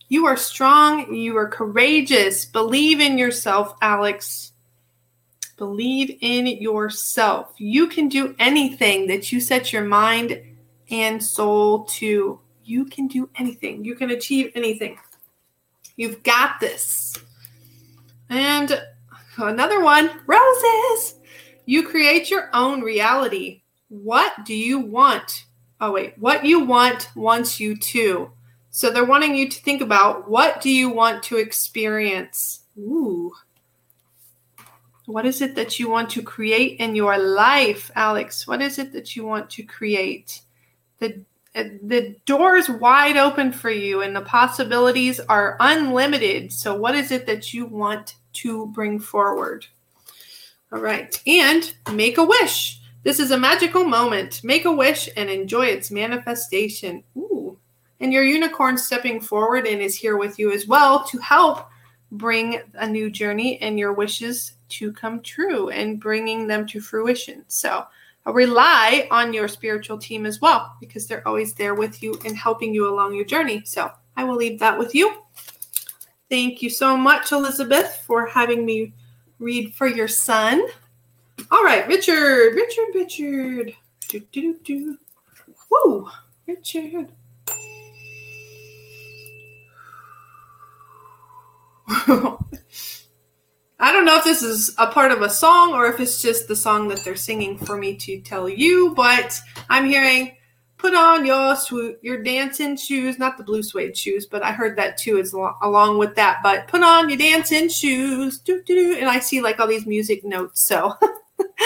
You 0.09 0.27
are 0.27 0.37
strong. 0.37 1.15
You 1.15 1.37
are 1.37 1.49
courageous. 1.49 2.45
Believe 2.45 3.01
in 3.01 3.17
yourself, 3.17 3.75
Alex. 3.81 4.50
Believe 5.61 6.17
in 6.23 6.47
yourself. 6.47 7.53
You 7.59 7.87
can 7.87 8.09
do 8.09 8.35
anything 8.39 9.07
that 9.09 9.31
you 9.31 9.41
set 9.41 9.75
your 9.75 9.85
mind 9.85 10.41
and 10.91 11.23
soul 11.23 11.85
to. 11.85 12.41
You 12.65 12.87
can 12.87 13.07
do 13.07 13.29
anything. 13.37 13.85
You 13.85 13.95
can 13.95 14.13
achieve 14.13 14.53
anything. 14.55 14.99
You've 15.97 16.23
got 16.23 16.61
this. 16.61 17.15
And 18.31 18.83
another 19.37 19.85
one 19.85 20.11
roses. 20.27 21.17
You 21.67 21.87
create 21.87 22.31
your 22.31 22.49
own 22.55 22.81
reality. 22.81 23.61
What 23.91 24.33
do 24.47 24.55
you 24.55 24.79
want? 24.79 25.45
Oh, 25.79 25.93
wait. 25.93 26.17
What 26.17 26.43
you 26.43 26.65
want 26.65 27.11
wants 27.15 27.61
you 27.61 27.77
to. 27.77 28.33
So 28.71 28.91
they're 28.91 29.05
wanting 29.05 29.35
you 29.35 29.47
to 29.51 29.61
think 29.61 29.83
about 29.83 30.27
what 30.27 30.63
do 30.63 30.71
you 30.71 30.89
want 30.89 31.23
to 31.25 31.37
experience? 31.37 32.61
Ooh. 32.79 33.35
What 35.11 35.27
is 35.27 35.43
it 35.43 35.57
that 35.57 35.81
you 35.81 35.91
want 35.91 36.09
to 36.11 36.23
create 36.23 36.79
in 36.79 36.95
your 36.95 37.19
life, 37.19 37.91
Alex? 37.97 38.47
What 38.47 38.63
is 38.63 38.79
it 38.79 38.93
that 38.93 39.17
you 39.17 39.25
want 39.25 39.51
to 39.51 39.65
create? 39.65 40.43
The 40.99 41.25
uh, 41.53 41.65
the 41.83 42.15
door 42.27 42.57
is 42.57 42.69
wide 42.69 43.17
open 43.17 43.51
for 43.51 43.71
you 43.71 44.03
and 44.03 44.15
the 44.15 44.21
possibilities 44.21 45.19
are 45.19 45.57
unlimited. 45.59 46.53
So 46.53 46.77
what 46.77 46.95
is 46.95 47.11
it 47.11 47.27
that 47.27 47.53
you 47.53 47.67
want 47.67 48.15
to 48.35 48.69
bring 48.69 49.01
forward? 49.01 49.67
All 50.73 50.79
right. 50.79 51.21
And 51.27 51.75
make 51.93 52.19
a 52.19 52.25
wish. 52.25 52.81
This 53.03 53.19
is 53.19 53.33
a 53.33 53.39
magical 53.39 53.83
moment. 53.83 54.45
Make 54.45 54.65
a 54.65 54.73
wish 54.73 55.09
and 55.17 55.29
enjoy 55.29 55.67
its 55.67 55.91
manifestation. 55.91 57.03
Ooh. 57.17 57.59
And 57.99 58.13
your 58.13 58.23
unicorn 58.23 58.79
stepping 58.79 59.21
forward 59.21 59.67
and 59.67 59.81
is 59.83 59.97
here 59.97 60.17
with 60.17 60.39
you 60.39 60.53
as 60.53 60.69
well 60.69 61.03
to 61.07 61.19
help 61.19 61.69
bring 62.13 62.61
a 62.75 62.87
new 62.87 63.11
journey 63.11 63.61
and 63.61 63.79
your 63.79 63.93
wishes 63.93 64.55
to 64.69 64.93
come 64.93 65.21
true 65.21 65.71
and 65.71 66.01
bringing 66.01 66.47
them 66.47 66.67
to 66.67 66.81
fruition. 66.81 67.45
So 67.49 67.85
uh, 68.27 68.33
rely 68.33 69.09
on 69.11 69.33
your 69.33 69.49
spiritual 69.49 69.99
team 69.99 70.27
as 70.27 70.41
well 70.41 70.75
because 70.81 71.07
they're 71.07 71.27
always 71.27 71.55
there 71.55 71.75
with 71.75 72.03
you 72.03 72.19
and 72.25 72.37
helping 72.37 72.75
you 72.75 72.89
along 72.89 73.15
your 73.15 73.25
journey. 73.25 73.63
So 73.65 73.91
I 74.17 74.25
will 74.25 74.37
leave 74.37 74.59
that 74.61 74.79
with 74.79 74.95
you. 74.95 75.23
Thank 76.29 76.63
you 76.63 76.71
so 76.71 76.97
much, 76.97 77.33
Elizabeth, 77.33 78.03
for 78.07 78.27
having 78.27 78.65
me 78.65 78.93
read 79.39 79.75
for 79.75 79.87
your 79.87 80.09
son. 80.09 80.65
All 81.51 81.65
right, 81.65 81.87
Richard, 81.89 82.55
Richard, 82.55 82.95
Richard. 82.95 83.75
Do, 84.09 84.21
do, 84.33 84.59
do. 84.63 84.99
Woo, 85.71 86.09
Richard. 86.47 87.11
I 93.83 93.93
don't 93.93 94.05
know 94.05 94.19
if 94.19 94.25
this 94.25 94.43
is 94.43 94.75
a 94.79 94.87
part 94.87 95.11
of 95.11 95.23
a 95.23 95.31
song 95.31 95.73
or 95.73 95.87
if 95.87 95.99
it's 96.01 96.23
just 96.23 96.47
the 96.49 96.55
song 96.55 96.89
that 96.89 97.03
they're 97.05 97.17
singing 97.17 97.59
for 97.59 97.77
me 97.77 97.97
to 97.97 98.21
tell 98.21 98.49
you, 98.49 98.95
but 98.95 99.39
I'm 99.69 99.87
hearing 99.87 100.37
put 100.77 100.95
on 100.95 101.27
your 101.27 101.57
your 102.01 102.23
dancing 102.23 102.77
shoes, 102.77 103.19
not 103.19 103.37
the 103.37 103.45
blue 103.45 103.63
suede 103.63 103.97
shoes, 103.97 104.27
but 104.27 104.43
I 104.43 104.53
heard 104.53 104.77
that 104.79 104.97
too 104.97 105.19
is 105.19 105.35
lo- 105.35 105.57
along 105.63 105.99
with 105.99 106.15
that. 106.17 106.41
But 106.43 106.69
put 106.69 106.83
on 106.83 107.09
your 107.09 107.19
dancing 107.19 107.69
shoes, 107.69 108.41
and 108.47 109.09
I 109.09 109.19
see 109.19 109.41
like 109.41 109.59
all 109.59 109.67
these 109.67 109.87
music 109.87 110.25
notes. 110.25 110.67
So 110.67 110.95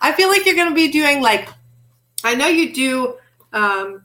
I 0.00 0.12
feel 0.16 0.28
like 0.28 0.46
you're 0.46 0.54
going 0.54 0.70
to 0.70 0.74
be 0.74 0.90
doing 0.90 1.20
like 1.20 1.48
I 2.24 2.34
know 2.34 2.48
you 2.48 2.72
do 2.72 3.16
um, 3.52 4.04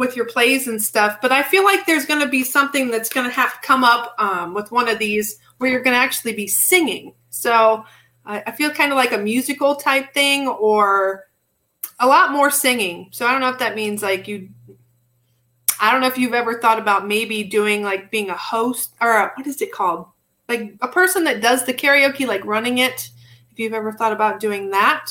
with 0.00 0.16
your 0.16 0.24
plays 0.24 0.66
and 0.66 0.82
stuff, 0.82 1.18
but 1.20 1.30
I 1.30 1.42
feel 1.42 1.62
like 1.62 1.84
there's 1.84 2.06
going 2.06 2.22
to 2.22 2.28
be 2.28 2.42
something 2.42 2.90
that's 2.90 3.10
going 3.10 3.28
to 3.28 3.32
have 3.34 3.60
to 3.60 3.66
come 3.66 3.84
up 3.84 4.14
um, 4.18 4.54
with 4.54 4.72
one 4.72 4.88
of 4.88 4.98
these 4.98 5.38
where 5.58 5.70
you're 5.70 5.82
going 5.82 5.94
to 5.94 6.00
actually 6.00 6.32
be 6.32 6.46
singing. 6.46 7.12
So 7.28 7.84
uh, 8.24 8.40
I 8.46 8.50
feel 8.52 8.70
kind 8.70 8.92
of 8.92 8.96
like 8.96 9.12
a 9.12 9.18
musical 9.18 9.76
type 9.76 10.14
thing 10.14 10.48
or 10.48 11.26
a 11.98 12.06
lot 12.06 12.32
more 12.32 12.50
singing. 12.50 13.10
So 13.12 13.26
I 13.26 13.32
don't 13.32 13.42
know 13.42 13.50
if 13.50 13.58
that 13.58 13.76
means 13.76 14.02
like 14.02 14.26
you. 14.26 14.48
I 15.82 15.92
don't 15.92 16.00
know 16.00 16.06
if 16.06 16.16
you've 16.16 16.32
ever 16.32 16.58
thought 16.58 16.78
about 16.78 17.06
maybe 17.06 17.44
doing 17.44 17.82
like 17.82 18.10
being 18.10 18.30
a 18.30 18.36
host 18.36 18.94
or 19.02 19.10
a, 19.10 19.32
what 19.34 19.46
is 19.46 19.60
it 19.60 19.70
called? 19.70 20.06
Like 20.48 20.76
a 20.80 20.88
person 20.88 21.24
that 21.24 21.42
does 21.42 21.66
the 21.66 21.74
karaoke, 21.74 22.26
like 22.26 22.46
running 22.46 22.78
it. 22.78 23.10
If 23.52 23.58
you've 23.58 23.74
ever 23.74 23.92
thought 23.92 24.14
about 24.14 24.40
doing 24.40 24.70
that, 24.70 25.10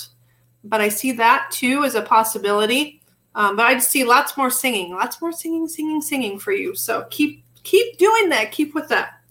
but 0.64 0.82
I 0.82 0.90
see 0.90 1.12
that 1.12 1.52
too 1.52 1.84
as 1.84 1.94
a 1.94 2.02
possibility. 2.02 2.99
Um, 3.36 3.56
but 3.56 3.66
I 3.66 3.78
see 3.80 4.04
lots 4.04 4.36
more 4.38 4.50
singing, 4.50 4.94
lots 4.94 5.22
more 5.22 5.32
singing, 5.32 5.68
singing, 5.68 6.02
singing 6.02 6.40
for 6.40 6.52
you. 6.52 6.76
So 6.76 7.06
keep 7.10 7.44
keep 7.64 7.98
doing 7.98 8.30
that. 8.30 8.52
Keep 8.52 8.74
with 8.74 8.90
that. 8.90 9.22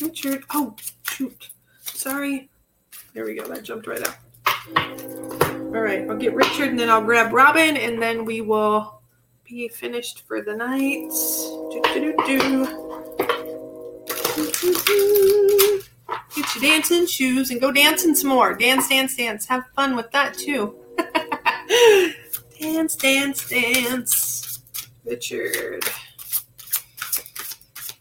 Richard. 0.00 0.44
Oh, 0.50 0.74
shoot. 1.02 1.50
Sorry. 1.82 2.48
There 3.12 3.24
we 3.24 3.34
go. 3.34 3.46
That 3.46 3.62
jumped 3.62 3.86
right 3.86 4.06
out. 4.06 4.16
All 5.74 5.82
right. 5.82 6.08
I'll 6.08 6.16
get 6.16 6.34
Richard 6.34 6.70
and 6.70 6.80
then 6.80 6.88
I'll 6.88 7.04
grab 7.04 7.32
Robin 7.32 7.76
and 7.76 8.00
then 8.00 8.24
we 8.24 8.40
will 8.40 9.02
be 9.44 9.68
finished 9.68 10.26
for 10.26 10.40
the 10.42 10.56
night. 10.56 11.10
Do, 11.70 11.82
do, 11.94 12.14
do, 12.26 12.64
get 16.34 16.54
your 16.54 16.62
dancing 16.62 17.06
shoes 17.06 17.50
and 17.50 17.60
go 17.60 17.70
dancing 17.70 18.14
some 18.14 18.30
more. 18.30 18.54
Dance, 18.54 18.88
dance, 18.88 19.16
dance. 19.16 19.46
Have 19.46 19.64
fun 19.74 19.96
with 19.96 20.10
that 20.12 20.34
too. 20.34 20.76
dance, 22.60 22.96
dance, 22.96 23.48
dance. 23.48 24.60
Richard. 25.04 25.84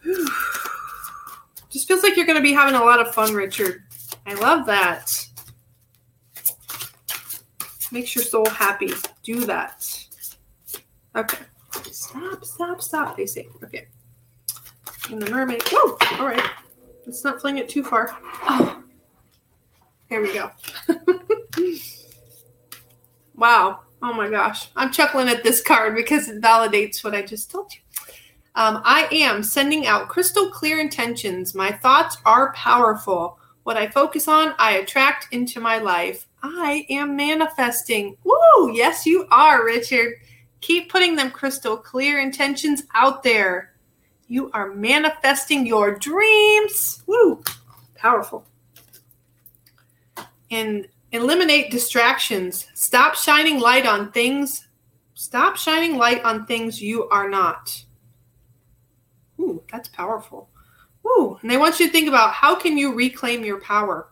Whew. 0.04 0.28
Just 1.70 1.88
feels 1.88 2.04
like 2.04 2.18
you're 2.18 2.26
going 2.26 2.38
to 2.38 2.44
be 2.44 2.54
having 2.54 2.76
a 2.76 2.84
lot 2.84 3.00
of 3.00 3.14
fun, 3.14 3.34
Richard. 3.34 3.84
I 4.26 4.34
love 4.34 4.66
that. 4.66 5.26
Makes 7.92 8.16
your 8.16 8.24
soul 8.24 8.48
happy. 8.50 8.92
Do 9.24 9.46
that. 9.46 9.86
Okay. 11.16 11.38
Stop, 11.92 12.44
stop, 12.44 12.82
stop, 12.82 13.18
they 13.18 13.26
say. 13.26 13.48
Okay. 13.64 13.88
And 15.10 15.22
the 15.22 15.30
mermaid. 15.32 15.62
Whoa! 15.72 15.98
All 16.20 16.28
right. 16.28 16.44
Let's 17.06 17.24
not 17.24 17.42
fling 17.42 17.58
it 17.58 17.70
too 17.70 17.84
far. 17.84 18.18
Oh. 18.44 18.84
There 20.10 20.22
we 20.22 20.34
go. 20.34 20.52
wow. 23.36 23.82
Oh 24.02 24.14
my 24.14 24.30
gosh. 24.30 24.70
I'm 24.76 24.92
chuckling 24.92 25.28
at 25.28 25.44
this 25.44 25.62
card 25.62 25.96
because 25.96 26.30
it 26.30 26.42
validates 26.42 27.04
what 27.04 27.16
I 27.16 27.22
just 27.22 27.52
told 27.52 27.74
you. 27.74 27.82
Um, 28.56 28.82
I 28.84 29.08
am 29.12 29.44
sending 29.44 29.88
out 29.88 30.10
crystal 30.10 30.50
clear 30.50 30.80
intentions. 30.80 31.54
My 31.54 31.72
thoughts 31.72 32.18
are 32.26 32.54
powerful. 32.54 33.40
What 33.64 33.78
I 33.78 33.88
focus 33.88 34.28
on, 34.28 34.54
I 34.58 34.78
attract 34.78 35.28
into 35.32 35.60
my 35.60 35.78
life. 35.78 36.28
I 36.42 36.86
am 36.90 37.16
manifesting. 37.16 38.18
Woo! 38.24 38.72
Yes, 38.74 39.06
you 39.06 39.28
are, 39.32 39.66
Richard. 39.66 40.16
Keep 40.62 40.90
putting 40.90 41.16
them 41.16 41.32
crystal 41.32 41.78
clear 41.78 42.20
intentions 42.20 42.84
out 42.96 43.24
there. 43.24 43.74
You 44.28 44.50
are 44.52 44.74
manifesting 44.74 45.66
your 45.66 45.96
dreams. 45.96 47.04
Woo! 47.06 47.44
Powerful. 47.96 48.46
And 50.52 50.88
eliminate 51.12 51.72
distractions. 51.72 52.68
Stop 52.74 53.16
shining 53.16 53.60
light 53.60 53.86
on 53.86 54.12
things. 54.12 54.68
Stop 55.14 55.58
shining 55.58 55.98
light 55.98 56.24
on 56.24 56.46
things 56.46 56.82
you 56.82 57.10
are 57.10 57.30
not. 57.30 57.84
Ooh, 59.40 59.64
that's 59.72 59.90
powerful. 59.90 60.50
Ooh, 61.06 61.38
and 61.42 61.50
they 61.50 61.58
want 61.58 61.80
you 61.80 61.88
to 61.88 61.92
think 61.92 62.08
about 62.08 62.34
how 62.34 62.56
can 62.56 62.78
you 62.78 62.94
reclaim 62.94 63.44
your 63.44 63.62
power? 63.62 64.10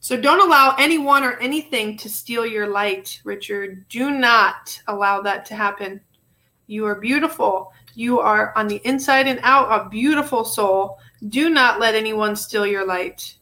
So 0.00 0.16
don't 0.16 0.46
allow 0.46 0.76
anyone 0.78 1.24
or 1.24 1.38
anything 1.38 1.96
to 1.98 2.08
steal 2.08 2.46
your 2.46 2.68
light, 2.68 3.20
Richard. 3.24 3.88
Do 3.88 4.10
not 4.10 4.80
allow 4.86 5.20
that 5.22 5.44
to 5.46 5.54
happen. 5.54 6.00
You 6.66 6.86
are 6.86 7.00
beautiful. 7.00 7.72
You 7.94 8.20
are 8.20 8.56
on 8.56 8.68
the 8.68 8.80
inside 8.84 9.26
and 9.26 9.40
out 9.42 9.72
a 9.72 9.88
beautiful 9.88 10.44
soul. 10.44 10.98
Do 11.28 11.50
not 11.50 11.80
let 11.80 11.94
anyone 11.94 12.36
steal 12.36 12.66
your 12.66 12.86
light. 12.86 13.37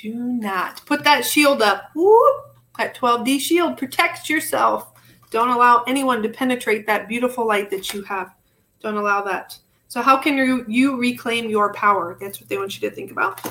Do 0.00 0.14
not. 0.14 0.84
Put 0.86 1.02
that 1.04 1.24
shield 1.24 1.60
up. 1.60 1.90
Whoop. 1.94 2.44
That 2.78 2.96
12D 2.96 3.40
shield 3.40 3.76
protects 3.76 4.30
yourself. 4.30 4.92
Don't 5.30 5.50
allow 5.50 5.82
anyone 5.88 6.22
to 6.22 6.28
penetrate 6.28 6.86
that 6.86 7.08
beautiful 7.08 7.46
light 7.46 7.68
that 7.70 7.92
you 7.92 8.02
have. 8.02 8.32
Don't 8.80 8.96
allow 8.96 9.22
that. 9.22 9.58
So, 9.88 10.00
how 10.00 10.16
can 10.16 10.36
you, 10.36 10.64
you 10.68 11.00
reclaim 11.00 11.50
your 11.50 11.72
power? 11.74 12.16
That's 12.20 12.40
what 12.40 12.48
they 12.48 12.56
want 12.56 12.80
you 12.80 12.88
to 12.88 12.94
think 12.94 13.10
about. 13.10 13.44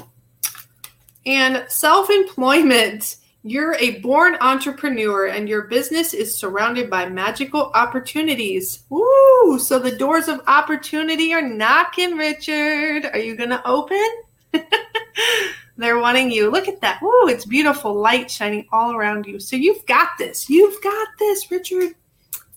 And 1.26 1.66
self 1.68 2.10
employment. 2.10 3.18
You're 3.44 3.76
a 3.76 4.00
born 4.00 4.36
entrepreneur 4.42 5.28
and 5.28 5.48
your 5.48 5.64
business 5.64 6.14
is 6.14 6.38
surrounded 6.38 6.90
by 6.90 7.08
magical 7.08 7.72
opportunities. 7.76 8.84
Woo! 8.90 9.58
So 9.60 9.80
the 9.80 9.96
doors 9.96 10.28
of 10.28 10.42
opportunity 10.48 11.34
are 11.34 11.42
knocking, 11.42 12.18
Richard. 12.18 13.06
Are 13.06 13.20
you 13.20 13.38
going 13.38 13.52
to 13.52 13.66
open? 13.66 14.06
They're 15.78 16.00
wanting 16.00 16.32
you. 16.32 16.50
Look 16.50 16.68
at 16.68 16.82
that. 16.82 17.02
Woo, 17.02 17.28
it's 17.28 17.46
beautiful 17.46 17.94
light 17.94 18.32
shining 18.32 18.66
all 18.72 18.94
around 18.96 19.28
you. 19.28 19.40
So 19.40 19.56
you've 19.56 19.86
got 19.86 20.10
this. 20.18 20.50
You've 20.50 20.82
got 20.82 21.08
this, 21.20 21.52
Richard. 21.52 21.94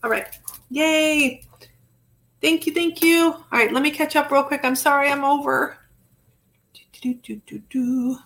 All 0.03 0.11
right. 0.11 0.27
Yay. 0.71 1.43
Thank 2.41 2.67
you. 2.67 2.73
Thank 2.73 3.03
you. 3.03 3.33
All 3.33 3.45
right. 3.53 3.71
Let 3.71 3.83
me 3.83 3.91
catch 3.91 4.17
up 4.17 4.31
real 4.31 4.43
quick. 4.43 4.61
I'm 4.65 4.77
sorry 4.77 5.11
I'm 5.11 5.25
over. 5.25 5.77
Do, 7.03 7.15
do, 7.15 7.41
do, 7.47 7.59
do. 7.71 8.19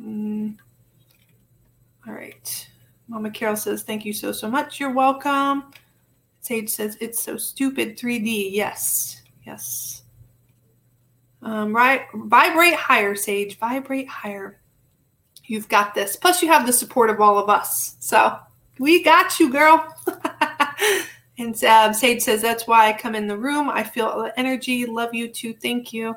Mm. 0.00 0.56
All 2.06 2.14
right. 2.14 2.68
Mama 3.08 3.30
Carol 3.30 3.56
says, 3.56 3.82
Thank 3.82 4.04
you 4.04 4.12
so, 4.12 4.32
so 4.32 4.48
much. 4.48 4.78
You're 4.78 4.92
welcome. 4.92 5.64
Sage 6.40 6.68
says, 6.68 6.96
It's 7.00 7.22
so 7.22 7.36
stupid 7.36 7.98
3D. 7.98 8.50
Yes. 8.52 9.22
Yes. 9.44 10.01
Um, 11.42 11.74
right. 11.74 12.02
Vibrate 12.14 12.74
higher, 12.74 13.14
Sage. 13.14 13.58
Vibrate 13.58 14.08
higher. 14.08 14.60
You've 15.44 15.68
got 15.68 15.94
this. 15.94 16.16
Plus, 16.16 16.40
you 16.40 16.48
have 16.48 16.66
the 16.66 16.72
support 16.72 17.10
of 17.10 17.20
all 17.20 17.38
of 17.38 17.50
us. 17.50 17.96
So 17.98 18.38
we 18.78 19.02
got 19.02 19.38
you, 19.40 19.50
girl. 19.50 19.94
and 21.38 21.62
uh, 21.64 21.92
Sage 21.92 22.22
says, 22.22 22.42
That's 22.42 22.66
why 22.66 22.88
I 22.88 22.92
come 22.92 23.14
in 23.14 23.26
the 23.26 23.36
room. 23.36 23.68
I 23.68 23.82
feel 23.82 24.22
the 24.22 24.38
energy. 24.38 24.86
Love 24.86 25.14
you 25.14 25.28
too. 25.28 25.54
Thank 25.54 25.92
you. 25.92 26.14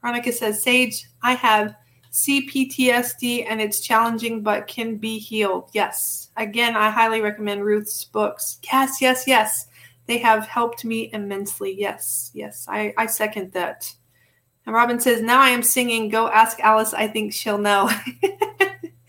Veronica 0.00 0.32
says, 0.32 0.62
Sage, 0.62 1.08
I 1.22 1.32
have 1.34 1.74
CPTSD 2.12 3.46
and 3.48 3.60
it's 3.60 3.80
challenging 3.80 4.42
but 4.42 4.66
can 4.66 4.96
be 4.96 5.18
healed. 5.18 5.70
Yes. 5.72 6.30
Again, 6.36 6.76
I 6.76 6.90
highly 6.90 7.20
recommend 7.20 7.64
Ruth's 7.64 8.04
books. 8.04 8.58
Yes, 8.72 9.00
yes, 9.00 9.24
yes. 9.26 9.68
They 10.06 10.18
have 10.18 10.46
helped 10.46 10.84
me 10.84 11.10
immensely. 11.12 11.74
Yes, 11.78 12.30
yes. 12.32 12.66
I, 12.68 12.94
I 12.96 13.06
second 13.06 13.52
that. 13.52 13.92
And 14.66 14.74
Robin 14.74 14.98
says, 14.98 15.22
Now 15.22 15.40
I 15.40 15.50
am 15.50 15.62
singing. 15.62 16.08
Go 16.08 16.28
ask 16.28 16.58
Alice. 16.60 16.92
I 16.92 17.06
think 17.08 17.32
she'll 17.32 17.58
know. 17.58 17.88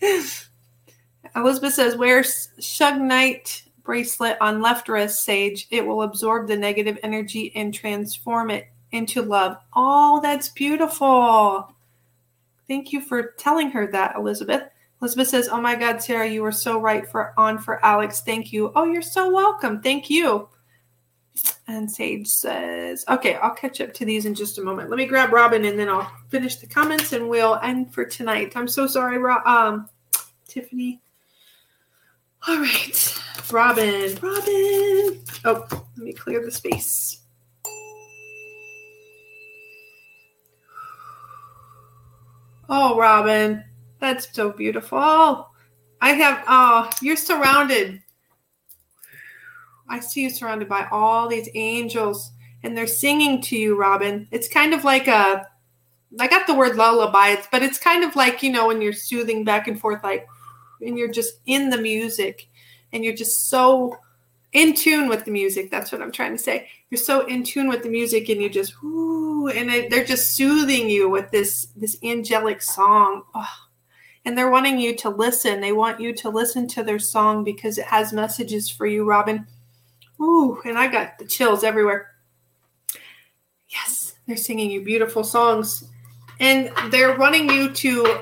Elizabeth 1.36 1.74
says, 1.74 1.96
Wear 1.96 2.22
shungite 2.22 3.62
bracelet 3.82 4.36
on 4.40 4.62
left 4.62 4.88
wrist, 4.88 5.24
Sage. 5.24 5.66
It 5.70 5.84
will 5.86 6.02
absorb 6.02 6.46
the 6.46 6.56
negative 6.56 6.98
energy 7.02 7.52
and 7.54 7.74
transform 7.74 8.50
it 8.50 8.68
into 8.92 9.22
love. 9.22 9.56
Oh, 9.74 10.20
that's 10.22 10.48
beautiful. 10.48 11.74
Thank 12.68 12.92
you 12.92 13.00
for 13.00 13.32
telling 13.38 13.70
her 13.70 13.86
that, 13.88 14.14
Elizabeth. 14.16 14.62
Elizabeth 15.00 15.28
says, 15.28 15.48
"Oh 15.48 15.60
my 15.60 15.74
God, 15.74 16.02
Sarah, 16.02 16.28
you 16.28 16.42
were 16.42 16.52
so 16.52 16.80
right 16.80 17.08
for 17.08 17.32
on 17.38 17.58
for 17.58 17.84
Alex. 17.84 18.20
Thank 18.20 18.52
you. 18.52 18.72
Oh, 18.74 18.84
you're 18.84 19.00
so 19.00 19.32
welcome. 19.32 19.80
Thank 19.80 20.10
you." 20.10 20.48
And 21.66 21.90
Sage 21.90 22.26
says, 22.26 23.04
"Okay, 23.08 23.34
I'll 23.34 23.54
catch 23.54 23.80
up 23.80 23.92
to 23.94 24.04
these 24.04 24.24
in 24.26 24.34
just 24.34 24.58
a 24.58 24.62
moment. 24.62 24.88
Let 24.90 24.96
me 24.96 25.06
grab 25.06 25.32
Robin, 25.32 25.64
and 25.66 25.78
then 25.78 25.88
I'll 25.88 26.10
finish 26.28 26.56
the 26.56 26.66
comments, 26.66 27.12
and 27.12 27.28
we'll 27.28 27.56
end 27.62 27.92
for 27.92 28.04
tonight. 28.04 28.54
I'm 28.56 28.68
so 28.68 28.86
sorry, 28.86 29.18
Ro- 29.18 29.44
um, 29.44 29.88
Tiffany. 30.46 31.02
All 32.46 32.58
right, 32.58 33.22
Robin, 33.52 34.16
Robin. 34.22 35.24
Oh, 35.44 35.66
let 35.70 35.98
me 35.98 36.12
clear 36.12 36.44
the 36.44 36.50
space." 36.50 37.20
Oh, 42.70 42.98
Robin, 42.98 43.64
that's 43.98 44.32
so 44.34 44.50
beautiful. 44.50 45.50
I 46.00 46.10
have, 46.10 46.44
oh, 46.46 46.90
you're 47.00 47.16
surrounded. 47.16 48.02
I 49.88 50.00
see 50.00 50.22
you 50.22 50.30
surrounded 50.30 50.68
by 50.68 50.86
all 50.90 51.28
these 51.28 51.48
angels, 51.54 52.30
and 52.62 52.76
they're 52.76 52.86
singing 52.86 53.40
to 53.42 53.56
you, 53.56 53.76
Robin. 53.76 54.28
It's 54.30 54.48
kind 54.48 54.74
of 54.74 54.84
like 54.84 55.08
a, 55.08 55.46
I 56.18 56.28
got 56.28 56.46
the 56.46 56.54
word 56.54 56.76
lullaby, 56.76 57.36
but 57.52 57.62
it's 57.62 57.78
kind 57.78 58.04
of 58.04 58.16
like, 58.16 58.42
you 58.42 58.50
know, 58.50 58.66
when 58.66 58.82
you're 58.82 58.92
soothing 58.92 59.44
back 59.44 59.68
and 59.68 59.78
forth, 59.78 60.02
like, 60.02 60.26
and 60.80 60.98
you're 60.98 61.10
just 61.10 61.40
in 61.46 61.70
the 61.70 61.78
music, 61.78 62.48
and 62.92 63.04
you're 63.04 63.14
just 63.14 63.48
so 63.48 63.96
in 64.52 64.74
tune 64.74 65.08
with 65.08 65.24
the 65.24 65.30
music. 65.30 65.70
That's 65.70 65.92
what 65.92 66.00
I'm 66.00 66.12
trying 66.12 66.36
to 66.36 66.42
say. 66.42 66.68
You're 66.90 66.98
so 66.98 67.26
in 67.26 67.42
tune 67.42 67.68
with 67.68 67.82
the 67.82 67.90
music, 67.90 68.28
and 68.28 68.40
you 68.40 68.48
just, 68.48 68.82
whoo, 68.82 69.48
and 69.48 69.68
they're 69.90 70.04
just 70.04 70.34
soothing 70.34 70.88
you 70.88 71.08
with 71.08 71.30
this 71.30 71.68
this 71.76 71.98
angelic 72.02 72.62
song. 72.62 73.24
Oh. 73.34 73.46
And 74.24 74.36
they're 74.36 74.50
wanting 74.50 74.78
you 74.78 74.94
to 74.96 75.08
listen. 75.08 75.60
They 75.60 75.72
want 75.72 76.00
you 76.00 76.12
to 76.14 76.28
listen 76.28 76.66
to 76.68 76.82
their 76.82 76.98
song 76.98 77.44
because 77.44 77.78
it 77.78 77.86
has 77.86 78.12
messages 78.12 78.68
for 78.68 78.86
you, 78.86 79.04
Robin. 79.08 79.46
Ooh, 80.20 80.60
and 80.64 80.78
I 80.78 80.88
got 80.88 81.18
the 81.18 81.24
chills 81.24 81.64
everywhere. 81.64 82.10
Yes, 83.68 84.14
they're 84.26 84.36
singing 84.36 84.70
you 84.70 84.82
beautiful 84.82 85.24
songs. 85.24 85.84
And 86.40 86.70
they're 86.90 87.16
wanting 87.18 87.50
you 87.50 87.72
to 87.72 88.20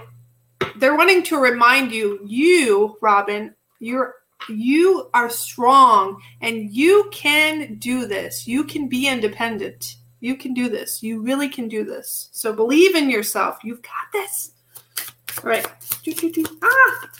they're 0.76 0.96
wanting 0.96 1.22
to 1.24 1.38
remind 1.38 1.92
you, 1.92 2.20
you, 2.24 2.96
Robin, 3.00 3.54
you're 3.80 4.14
you 4.48 5.08
are 5.14 5.30
strong 5.30 6.20
and 6.40 6.70
you 6.70 7.08
can 7.10 7.76
do 7.76 8.06
this. 8.06 8.46
You 8.46 8.64
can 8.64 8.88
be 8.88 9.08
independent. 9.08 9.96
You 10.20 10.36
can 10.36 10.54
do 10.54 10.68
this. 10.68 11.02
You 11.02 11.22
really 11.22 11.48
can 11.48 11.68
do 11.68 11.84
this. 11.84 12.28
So 12.32 12.52
believe 12.52 12.94
in 12.94 13.10
yourself. 13.10 13.58
You've 13.64 13.82
got 13.82 14.12
this. 14.12 14.52
All 15.42 15.50
right. 15.50 15.66
Ah! 16.62 17.10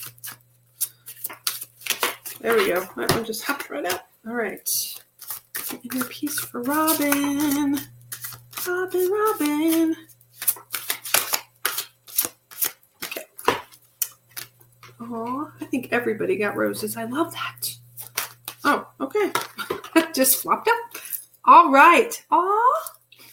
There 2.41 2.57
we 2.57 2.69
go. 2.69 2.87
That 2.97 3.13
one 3.13 3.25
just 3.25 3.43
hopped 3.43 3.71
right 3.71 3.85
out. 3.85 4.03
All 4.27 4.35
right. 4.35 4.69
Inner 5.85 6.05
peace 6.07 6.41
for 6.41 6.61
Robin. 6.63 7.79
Robin, 8.67 9.11
Robin. 9.13 9.97
Okay. 13.05 13.25
Oh, 15.01 15.53
I 15.61 15.65
think 15.67 15.91
everybody 15.93 16.37
got 16.37 16.57
roses. 16.57 16.97
I 16.97 17.05
love 17.05 17.33
that. 17.35 17.71
Oh, 18.65 18.89
okay. 19.01 19.31
Just 20.13 20.43
flopped 20.43 20.69
up. 20.69 21.01
All 21.45 21.71
right. 21.71 22.21
Oh. 22.33 22.83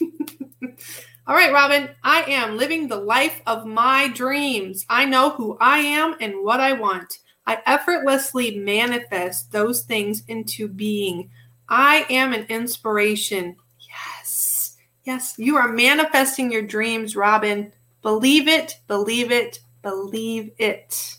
All 1.26 1.34
right, 1.34 1.52
Robin. 1.52 1.88
I 2.04 2.22
am 2.28 2.56
living 2.56 2.86
the 2.86 2.96
life 2.96 3.42
of 3.48 3.66
my 3.66 4.06
dreams. 4.08 4.86
I 4.88 5.06
know 5.06 5.30
who 5.30 5.56
I 5.60 5.78
am 5.78 6.14
and 6.20 6.44
what 6.44 6.60
I 6.60 6.74
want. 6.74 7.18
I 7.46 7.60
effortlessly 7.66 8.58
manifest 8.58 9.52
those 9.52 9.82
things 9.82 10.24
into 10.28 10.68
being. 10.68 11.30
I 11.68 12.06
am 12.10 12.32
an 12.32 12.46
inspiration. 12.48 13.56
Yes. 13.80 14.76
Yes. 15.04 15.34
You 15.36 15.56
are 15.56 15.68
manifesting 15.68 16.50
your 16.50 16.62
dreams, 16.62 17.16
Robin. 17.16 17.72
Believe 18.02 18.48
it, 18.48 18.80
believe 18.86 19.30
it, 19.30 19.60
believe 19.82 20.50
it. 20.58 21.16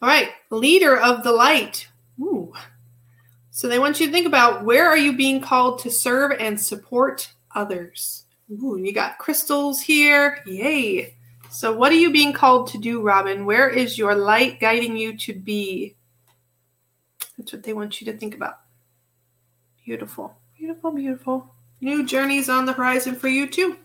All 0.00 0.08
right, 0.08 0.30
leader 0.50 0.96
of 0.96 1.24
the 1.24 1.32
light. 1.32 1.88
Ooh. 2.20 2.52
So 3.50 3.66
they 3.66 3.80
want 3.80 3.98
you 3.98 4.06
to 4.06 4.12
think 4.12 4.26
about 4.26 4.64
where 4.64 4.86
are 4.86 4.96
you 4.96 5.16
being 5.16 5.40
called 5.40 5.80
to 5.80 5.90
serve 5.90 6.32
and 6.38 6.60
support 6.60 7.32
others. 7.54 8.24
Ooh, 8.50 8.78
you 8.78 8.92
got 8.92 9.18
crystals 9.18 9.80
here. 9.80 10.38
Yay. 10.46 11.16
So 11.50 11.72
what 11.74 11.92
are 11.92 11.96
you 11.96 12.12
being 12.12 12.32
called 12.32 12.68
to 12.68 12.78
do, 12.78 13.00
Robin? 13.00 13.46
Where 13.46 13.68
is 13.68 13.96
your 13.96 14.14
light 14.14 14.60
guiding 14.60 14.96
you 14.96 15.16
to 15.18 15.34
be? 15.34 15.96
That's 17.36 17.52
what 17.52 17.62
they 17.62 17.72
want 17.72 18.00
you 18.00 18.12
to 18.12 18.18
think 18.18 18.34
about. 18.34 18.60
Beautiful. 19.84 20.36
Beautiful, 20.58 20.92
beautiful. 20.92 21.54
New 21.80 22.04
journeys 22.04 22.48
on 22.48 22.66
the 22.66 22.72
horizon 22.72 23.14
for 23.14 23.28
you 23.28 23.48
too. 23.48 23.76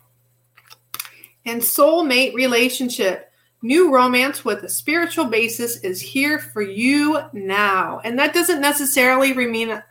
And 1.45 1.61
soulmate 1.61 2.34
relationship. 2.34 3.31
New 3.61 3.94
romance 3.94 4.44
with 4.44 4.64
a 4.64 4.69
spiritual 4.69 5.26
basis 5.26 5.77
is 5.77 6.02
here 6.02 6.40
for 6.40 6.61
you 6.61 7.22
now. 7.31 8.02
And 8.03 8.19
that 8.19 8.34
doesn't 8.34 8.60
necessarily 8.60 9.34
mean, 9.34 9.81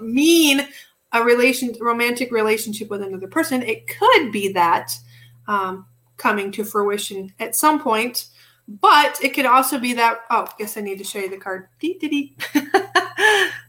mean 0.00 0.68
a 1.12 1.24
relation, 1.24 1.74
romantic 1.80 2.30
relationship 2.30 2.88
with 2.88 3.02
another 3.02 3.26
person. 3.26 3.62
It 3.62 3.88
could 3.88 4.30
be 4.30 4.52
that. 4.52 4.96
Um, 5.48 5.86
coming 6.16 6.50
to 6.52 6.64
fruition 6.64 7.32
at 7.38 7.56
some 7.56 7.80
point. 7.80 8.28
But 8.68 9.22
it 9.22 9.34
could 9.34 9.46
also 9.46 9.78
be 9.78 9.92
that, 9.94 10.18
oh, 10.30 10.46
I 10.48 10.52
guess 10.58 10.76
I 10.76 10.80
need 10.80 10.98
to 10.98 11.04
show 11.04 11.20
you 11.20 11.30
the 11.30 11.36
card. 11.36 11.68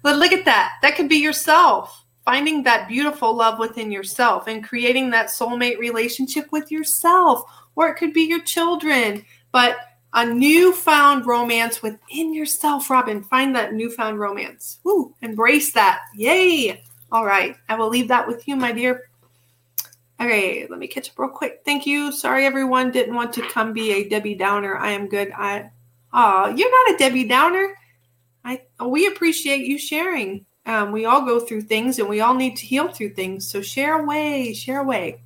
but 0.01 0.15
look 0.15 0.31
at 0.31 0.45
that. 0.45 0.73
That 0.81 0.95
could 0.95 1.09
be 1.09 1.17
yourself 1.17 2.03
finding 2.27 2.61
that 2.63 2.89
beautiful 2.89 3.33
love 3.33 3.57
within 3.57 3.89
yourself 3.89 4.47
and 4.47 4.61
creating 4.61 5.11
that 5.11 5.27
soulmate 5.27 5.77
relationship 5.77 6.51
with 6.51 6.69
yourself. 6.69 7.43
Or 7.77 7.87
it 7.87 7.95
could 7.95 8.11
be 8.11 8.23
your 8.23 8.41
children. 8.41 9.23
But 9.53 9.77
a 10.13 10.25
newfound 10.25 11.25
romance 11.25 11.81
within 11.81 12.33
yourself, 12.33 12.89
Robin. 12.89 13.23
Find 13.23 13.55
that 13.55 13.73
newfound 13.73 14.19
romance. 14.19 14.79
Woo, 14.83 15.15
embrace 15.21 15.71
that. 15.71 16.01
Yay. 16.15 16.83
All 17.13 17.25
right. 17.25 17.55
I 17.69 17.75
will 17.75 17.87
leave 17.87 18.09
that 18.09 18.27
with 18.27 18.45
you, 18.45 18.57
my 18.57 18.73
dear. 18.73 19.03
Okay, 20.19 20.65
let 20.67 20.79
me 20.79 20.87
catch 20.87 21.09
up 21.09 21.19
real 21.19 21.29
quick. 21.29 21.61
Thank 21.63 21.85
you. 21.85 22.11
Sorry, 22.11 22.45
everyone. 22.45 22.91
Didn't 22.91 23.13
want 23.13 23.33
to 23.33 23.47
come 23.49 23.71
be 23.71 23.91
a 23.91 24.09
Debbie 24.09 24.35
Downer. 24.35 24.75
I 24.77 24.91
am 24.91 25.07
good. 25.07 25.31
I, 25.31 25.69
oh, 26.11 26.47
you're 26.55 26.85
not 26.85 26.95
a 26.95 26.97
Debbie 26.97 27.25
Downer. 27.25 27.75
I 28.43 28.61
we 28.85 29.07
appreciate 29.07 29.65
you 29.65 29.77
sharing. 29.77 30.45
Um, 30.65 30.91
we 30.91 31.05
all 31.05 31.23
go 31.23 31.39
through 31.39 31.61
things, 31.61 31.99
and 31.99 32.09
we 32.09 32.21
all 32.21 32.33
need 32.33 32.57
to 32.57 32.65
heal 32.65 32.87
through 32.87 33.13
things. 33.13 33.49
So 33.49 33.61
share 33.61 34.01
away, 34.01 34.53
share 34.53 34.81
away. 34.81 35.21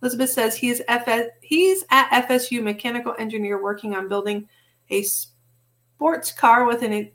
Elizabeth 0.00 0.30
says 0.30 0.56
he's 0.56 0.82
FS, 0.88 1.28
he's 1.40 1.84
at 1.90 2.28
FSU 2.28 2.62
mechanical 2.62 3.14
engineer 3.18 3.62
working 3.62 3.94
on 3.94 4.08
building 4.08 4.48
a 4.90 5.02
sports 5.02 6.32
car 6.32 6.64
with 6.64 6.82
an 6.82 7.10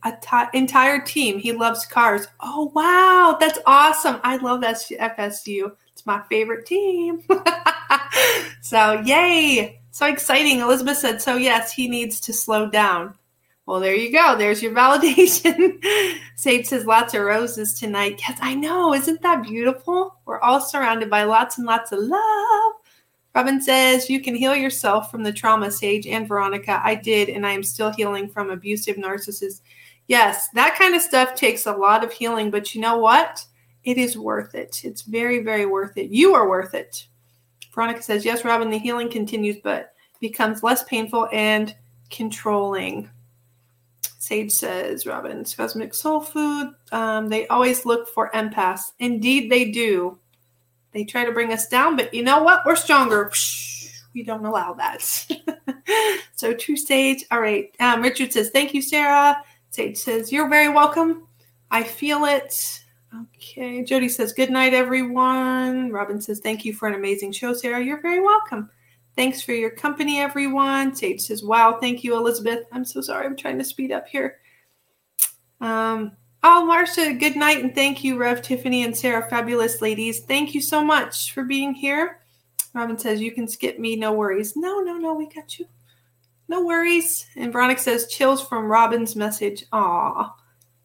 entire 0.54 1.02
team. 1.02 1.40
He 1.40 1.52
loves 1.52 1.86
cars. 1.86 2.28
Oh 2.42 2.72
wow, 2.76 3.38
that's 3.40 3.60
awesome! 3.66 4.20
I 4.24 4.38
love 4.38 4.62
FSU. 4.62 5.72
My 6.08 6.24
favorite 6.30 6.66
team. 6.66 7.22
so 8.62 9.02
yay! 9.02 9.82
So 9.92 10.08
exciting. 10.08 10.62
Elizabeth 10.62 10.98
said 10.98 11.22
so. 11.22 11.36
Yes, 11.36 11.74
he 11.74 11.90
needs 11.90 12.22
to 12.22 12.32
slow 12.32 12.70
down. 12.70 13.14
Well, 13.66 13.82
there 13.82 13.94
you 13.94 14.10
go. 14.14 14.38
There's 14.38 14.64
your 14.64 14.72
validation. 14.84 15.84
Sage 16.38 16.66
says 16.66 16.86
lots 16.86 17.14
of 17.14 17.24
roses 17.24 17.78
tonight. 17.78 18.22
Yes, 18.26 18.40
I 18.42 18.56
know. 18.56 18.94
Isn't 18.94 19.22
that 19.22 19.44
beautiful? 19.44 20.16
We're 20.26 20.40
all 20.40 20.62
surrounded 20.62 21.10
by 21.10 21.24
lots 21.24 21.58
and 21.58 21.68
lots 21.68 21.92
of 21.92 22.00
love. 22.00 22.74
Robin 23.36 23.62
says 23.62 24.10
you 24.10 24.22
can 24.22 24.34
heal 24.34 24.56
yourself 24.56 25.12
from 25.12 25.24
the 25.24 25.34
trauma, 25.34 25.70
Sage 25.70 26.08
and 26.08 26.26
Veronica. 26.26 26.80
I 26.82 26.96
did, 26.96 27.28
and 27.28 27.46
I 27.46 27.52
am 27.52 27.64
still 27.64 27.92
healing 27.92 28.30
from 28.30 28.50
abusive 28.50 28.96
narcissists. 28.96 29.60
Yes, 30.08 30.48
that 30.54 30.78
kind 30.80 30.96
of 30.96 31.02
stuff 31.02 31.36
takes 31.36 31.66
a 31.66 31.74
lot 31.74 32.06
of 32.06 32.14
healing, 32.14 32.50
but 32.50 32.74
you 32.74 32.80
know 32.80 32.98
what? 32.98 33.46
It 33.88 33.98
is 33.98 34.18
worth 34.18 34.54
it. 34.54 34.82
It's 34.84 35.04
very, 35.04 35.40
very 35.42 35.66
worth 35.66 35.96
it. 35.96 36.10
You 36.10 36.36
are 36.36 36.50
worth 36.50 36.74
it. 36.74 37.08
Veronica 37.74 38.02
says, 38.02 38.26
Yes, 38.26 38.44
Robin, 38.44 38.70
the 38.70 38.78
healing 38.78 39.10
continues, 39.10 39.56
but 39.64 39.94
becomes 40.20 40.62
less 40.62 40.84
painful 40.84 41.30
and 41.32 41.74
controlling. 42.10 43.10
Sage 44.20 44.52
says, 44.52 45.06
Robin's 45.06 45.56
Cosmic 45.56 45.94
Soul 45.94 46.20
Food. 46.20 46.74
Um, 46.92 47.30
they 47.30 47.48
always 47.48 47.86
look 47.86 48.10
for 48.10 48.30
empaths. 48.32 48.92
Indeed, 49.00 49.50
they 49.50 49.72
do. 49.72 50.20
They 50.92 51.06
try 51.06 51.24
to 51.24 51.32
bring 51.32 51.54
us 51.54 51.70
down, 51.70 51.96
but 51.96 52.14
you 52.14 52.24
know 52.24 52.44
what? 52.44 52.66
We're 52.66 52.76
stronger. 52.76 53.32
We 54.14 54.24
don't 54.24 54.46
allow 54.46 54.74
that. 54.74 55.02
so, 56.36 56.54
true 56.54 56.76
Sage. 56.76 57.24
All 57.32 57.40
right. 57.40 57.74
Um, 57.80 58.02
Richard 58.02 58.34
says, 58.34 58.50
Thank 58.50 58.74
you, 58.74 58.82
Sarah. 58.82 59.42
Sage 59.70 59.96
says, 59.96 60.30
You're 60.30 60.50
very 60.50 60.68
welcome. 60.68 61.26
I 61.72 61.84
feel 61.84 62.26
it. 62.26 62.84
Okay. 63.16 63.84
Jody 63.84 64.10
says, 64.10 64.34
Good 64.34 64.50
night, 64.50 64.74
everyone. 64.74 65.92
Robin 65.92 66.20
says, 66.20 66.40
Thank 66.40 66.66
you 66.66 66.74
for 66.74 66.88
an 66.88 66.96
amazing 66.96 67.32
show, 67.32 67.54
Sarah. 67.54 67.84
You're 67.84 68.02
very 68.02 68.22
welcome. 68.22 68.70
Thanks 69.16 69.42
for 69.42 69.54
your 69.54 69.72
company, 69.72 70.20
everyone. 70.20 70.94
Sage 70.96 71.22
says, 71.22 71.44
Wow, 71.44 71.80
thank 71.80 72.04
you, 72.04 72.16
Elizabeth. 72.16 72.66
I'm 72.72 72.86
so 72.86 73.02
sorry. 73.02 73.26
I'm 73.26 73.36
trying 73.36 73.58
to 73.58 73.64
speed 73.64 73.92
up 73.92 74.08
here. 74.08 74.40
Um, 75.62 76.12
oh, 76.44 76.68
Marsha, 76.70 77.20
good 77.20 77.36
night 77.36 77.64
and 77.64 77.74
thank 77.74 78.04
you, 78.04 78.18
Rev 78.18 78.42
Tiffany 78.42 78.84
and 78.84 78.96
Sarah, 78.96 79.28
fabulous 79.30 79.82
ladies. 79.82 80.22
Thank 80.22 80.54
you 80.54 80.62
so 80.62 80.84
much 80.84 81.34
for 81.34 81.44
being 81.44 81.74
here. 81.74 82.20
Robin 82.74 82.98
says, 82.98 83.22
You 83.22 83.32
can 83.32 83.48
skip 83.48 83.80
me, 83.80 83.96
no 83.96 84.14
worries. 84.14 84.56
No, 84.56 84.82
no, 84.82 84.98
no, 84.98 85.14
we 85.14 85.28
got 85.28 85.58
you. 85.58 85.66
No 86.48 86.64
worries. 86.66 87.26
And 87.36 87.52
Veronica 87.52 87.82
says, 87.82 88.08
Chills 88.08 88.46
from 88.46 88.66
Robin's 88.66 89.16
message. 89.16 89.66
Aw. 89.72 90.36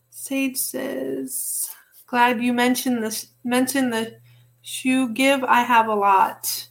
Sage 0.09 0.57
says, 0.57 1.71
Glad 2.13 2.43
you 2.43 2.53
mentioned 2.53 3.03
this 3.03 3.29
mentioned 3.43 3.91
the 3.91 4.19
shoe 4.61 5.15
give. 5.15 5.43
I 5.45 5.63
have 5.63 5.87
a 5.87 5.95
lot. 5.95 6.69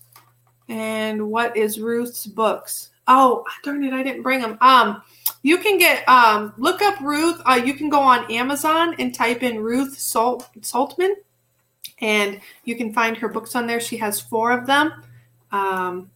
And 0.69 1.31
what 1.31 1.57
is 1.57 1.79
Ruth's 1.79 2.27
books? 2.27 2.91
Oh, 3.07 3.43
darn 3.63 3.83
it, 3.83 3.91
I 3.91 4.03
didn't 4.03 4.21
bring 4.21 4.39
them. 4.39 4.59
Um, 4.61 5.01
you 5.41 5.57
can 5.57 5.79
get 5.79 6.07
um, 6.07 6.53
look 6.59 6.83
up 6.83 6.99
Ruth. 6.99 7.41
Uh, 7.43 7.55
you 7.55 7.73
can 7.73 7.89
go 7.89 7.99
on 7.99 8.31
Amazon 8.31 8.93
and 8.99 9.15
type 9.15 9.41
in 9.41 9.61
Ruth 9.61 9.97
Salt 9.97 10.47
Saltman, 10.59 11.15
and 12.01 12.39
you 12.63 12.75
can 12.75 12.93
find 12.93 13.17
her 13.17 13.27
books 13.27 13.55
on 13.55 13.65
there. 13.65 13.79
She 13.79 13.97
has 13.97 14.21
four 14.21 14.51
of 14.51 14.67
them. 14.67 14.93
Um, 15.51 16.11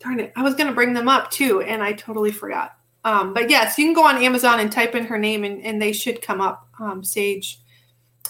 darn 0.00 0.20
it, 0.20 0.34
I 0.36 0.42
was 0.42 0.54
gonna 0.54 0.74
bring 0.74 0.92
them 0.92 1.08
up 1.08 1.30
too, 1.30 1.62
and 1.62 1.82
I 1.82 1.94
totally 1.94 2.30
forgot. 2.30 2.76
Um, 3.06 3.32
but 3.32 3.48
yes, 3.48 3.78
you 3.78 3.86
can 3.86 3.94
go 3.94 4.04
on 4.04 4.22
Amazon 4.22 4.60
and 4.60 4.70
type 4.70 4.94
in 4.94 5.06
her 5.06 5.16
name, 5.16 5.44
and, 5.44 5.64
and 5.64 5.80
they 5.80 5.92
should 5.92 6.20
come 6.20 6.42
up. 6.42 6.68
Um, 6.78 7.02
Sage 7.02 7.60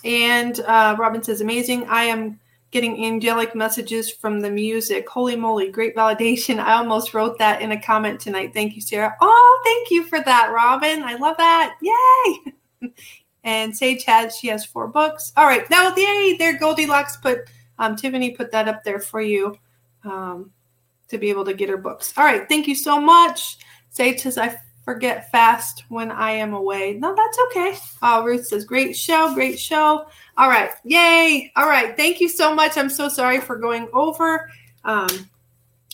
and 0.05 0.61
uh, 0.61 0.97
Robin 0.99 1.23
says, 1.23 1.41
"Amazing! 1.41 1.87
I 1.89 2.05
am 2.05 2.39
getting 2.71 3.05
angelic 3.05 3.55
messages 3.55 4.11
from 4.11 4.41
the 4.41 4.51
music. 4.51 5.09
Holy 5.09 5.37
moly, 5.37 5.71
great 5.71 5.97
validation. 5.97 6.61
I 6.61 6.75
almost 6.75 7.15
wrote 7.15 7.39
that 7.39 7.61
in 7.61 7.73
a 7.73 7.81
comment 7.81 8.21
tonight. 8.21 8.55
Thank 8.55 8.75
you, 8.75 8.81
Sarah. 8.81 9.17
Oh, 9.21 9.61
thank 9.65 9.91
you 9.91 10.05
for 10.05 10.21
that, 10.21 10.53
Robin. 10.53 11.03
I 11.03 11.17
love 11.17 11.37
that. 11.37 11.77
Yay. 11.83 12.91
and 13.45 13.77
Sage 13.77 14.05
has, 14.05 14.37
she 14.37 14.49
has 14.49 14.65
four 14.65 14.87
books. 14.87 15.33
All 15.37 15.47
right. 15.47 15.69
Now, 15.69 15.95
yay, 15.97 16.37
there, 16.39 16.59
Goldilocks 16.59 17.17
put, 17.17 17.41
um, 17.79 17.97
Tiffany 17.97 18.31
put 18.31 18.53
that 18.53 18.69
up 18.69 18.85
there 18.85 19.01
for 19.01 19.21
you 19.21 19.59
um, 20.05 20.53
to 21.09 21.19
be 21.19 21.31
able 21.31 21.45
to 21.47 21.55
get 21.55 21.69
her 21.69 21.77
books. 21.77 22.15
All 22.17 22.25
right. 22.25 22.49
Thank 22.49 22.69
you 22.69 22.77
so 22.77 23.01
much. 23.01 23.59
Sage 23.91 24.21
says, 24.21 24.39
I 24.39 24.57
forget 24.85 25.31
fast 25.31 25.85
when 25.89 26.11
I 26.11 26.33
am 26.33 26.55
away. 26.55 26.95
No, 26.95 27.15
that's 27.15 27.39
okay. 27.47 27.79
Uh, 28.03 28.23
Ruth 28.25 28.47
says, 28.47 28.65
great 28.65 28.97
show, 28.97 29.35
great 29.35 29.59
show. 29.59 30.07
All 30.37 30.49
right. 30.49 30.71
Yay. 30.85 31.53
All 31.57 31.69
right. 31.69 31.97
Thank 31.97 32.21
you 32.21 32.29
so 32.29 32.55
much. 32.55 32.77
I'm 32.77 32.91
so 32.91 33.09
sorry 33.09 33.41
for 33.41 33.57
going 33.57 33.89
over. 33.93 34.51
Um, 34.85 35.29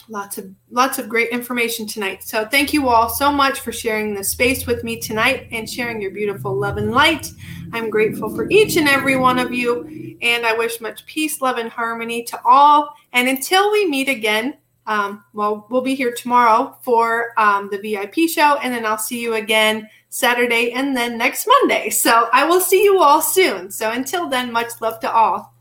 lots 0.08 0.38
of 0.38 0.48
lots 0.70 0.98
of 0.98 1.08
great 1.08 1.30
information 1.30 1.86
tonight. 1.86 2.22
So 2.22 2.46
thank 2.46 2.72
you 2.72 2.88
all 2.88 3.08
so 3.08 3.32
much 3.32 3.60
for 3.60 3.72
sharing 3.72 4.14
the 4.14 4.22
space 4.22 4.66
with 4.66 4.84
me 4.84 5.00
tonight 5.00 5.48
and 5.50 5.68
sharing 5.68 6.00
your 6.00 6.12
beautiful 6.12 6.54
love 6.54 6.76
and 6.76 6.92
light. 6.92 7.30
I'm 7.72 7.90
grateful 7.90 8.34
for 8.34 8.48
each 8.50 8.76
and 8.76 8.88
every 8.88 9.16
one 9.16 9.38
of 9.38 9.52
you. 9.52 10.16
And 10.22 10.46
I 10.46 10.56
wish 10.56 10.80
much 10.80 11.04
peace, 11.06 11.40
love, 11.40 11.58
and 11.58 11.68
harmony 11.68 12.22
to 12.24 12.40
all. 12.44 12.94
And 13.12 13.28
until 13.28 13.70
we 13.72 13.86
meet 13.86 14.08
again, 14.08 14.56
um, 14.86 15.24
well, 15.32 15.66
we'll 15.70 15.82
be 15.82 15.94
here 15.94 16.12
tomorrow 16.12 16.76
for 16.82 17.32
um, 17.38 17.68
the 17.70 17.78
VIP 17.78 18.28
show, 18.28 18.56
and 18.62 18.72
then 18.72 18.86
I'll 18.86 18.98
see 18.98 19.20
you 19.20 19.34
again 19.34 19.88
Saturday 20.08 20.72
and 20.72 20.96
then 20.96 21.18
next 21.18 21.46
Monday. 21.46 21.90
So 21.90 22.28
I 22.32 22.46
will 22.46 22.60
see 22.60 22.82
you 22.82 23.00
all 23.00 23.20
soon. 23.20 23.70
So 23.70 23.90
until 23.90 24.28
then, 24.28 24.52
much 24.52 24.80
love 24.80 25.00
to 25.00 25.10
all. 25.10 25.52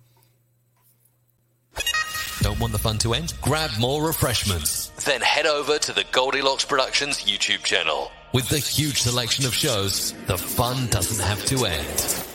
Don't 2.42 2.60
want 2.60 2.74
the 2.74 2.80
fun 2.80 3.00
to 3.00 3.16
end? 3.16 3.34
Grab 3.42 3.72
more 3.80 4.06
refreshments. 4.06 4.90
Then 5.04 5.22
head 5.22 5.48
over 5.48 5.80
to 5.80 5.94
the 5.94 6.06
Goldilocks 6.12 6.64
Productions 6.64 7.24
YouTube 7.24 7.64
channel. 7.64 8.12
With 8.34 8.48
the 8.50 8.60
huge 8.60 9.02
selection 9.02 9.46
of 9.46 9.54
shows, 9.56 10.14
the 10.28 10.38
fun 10.38 10.88
doesn't 10.88 11.26
have 11.26 11.44
to 11.46 11.66
end. 11.66 12.35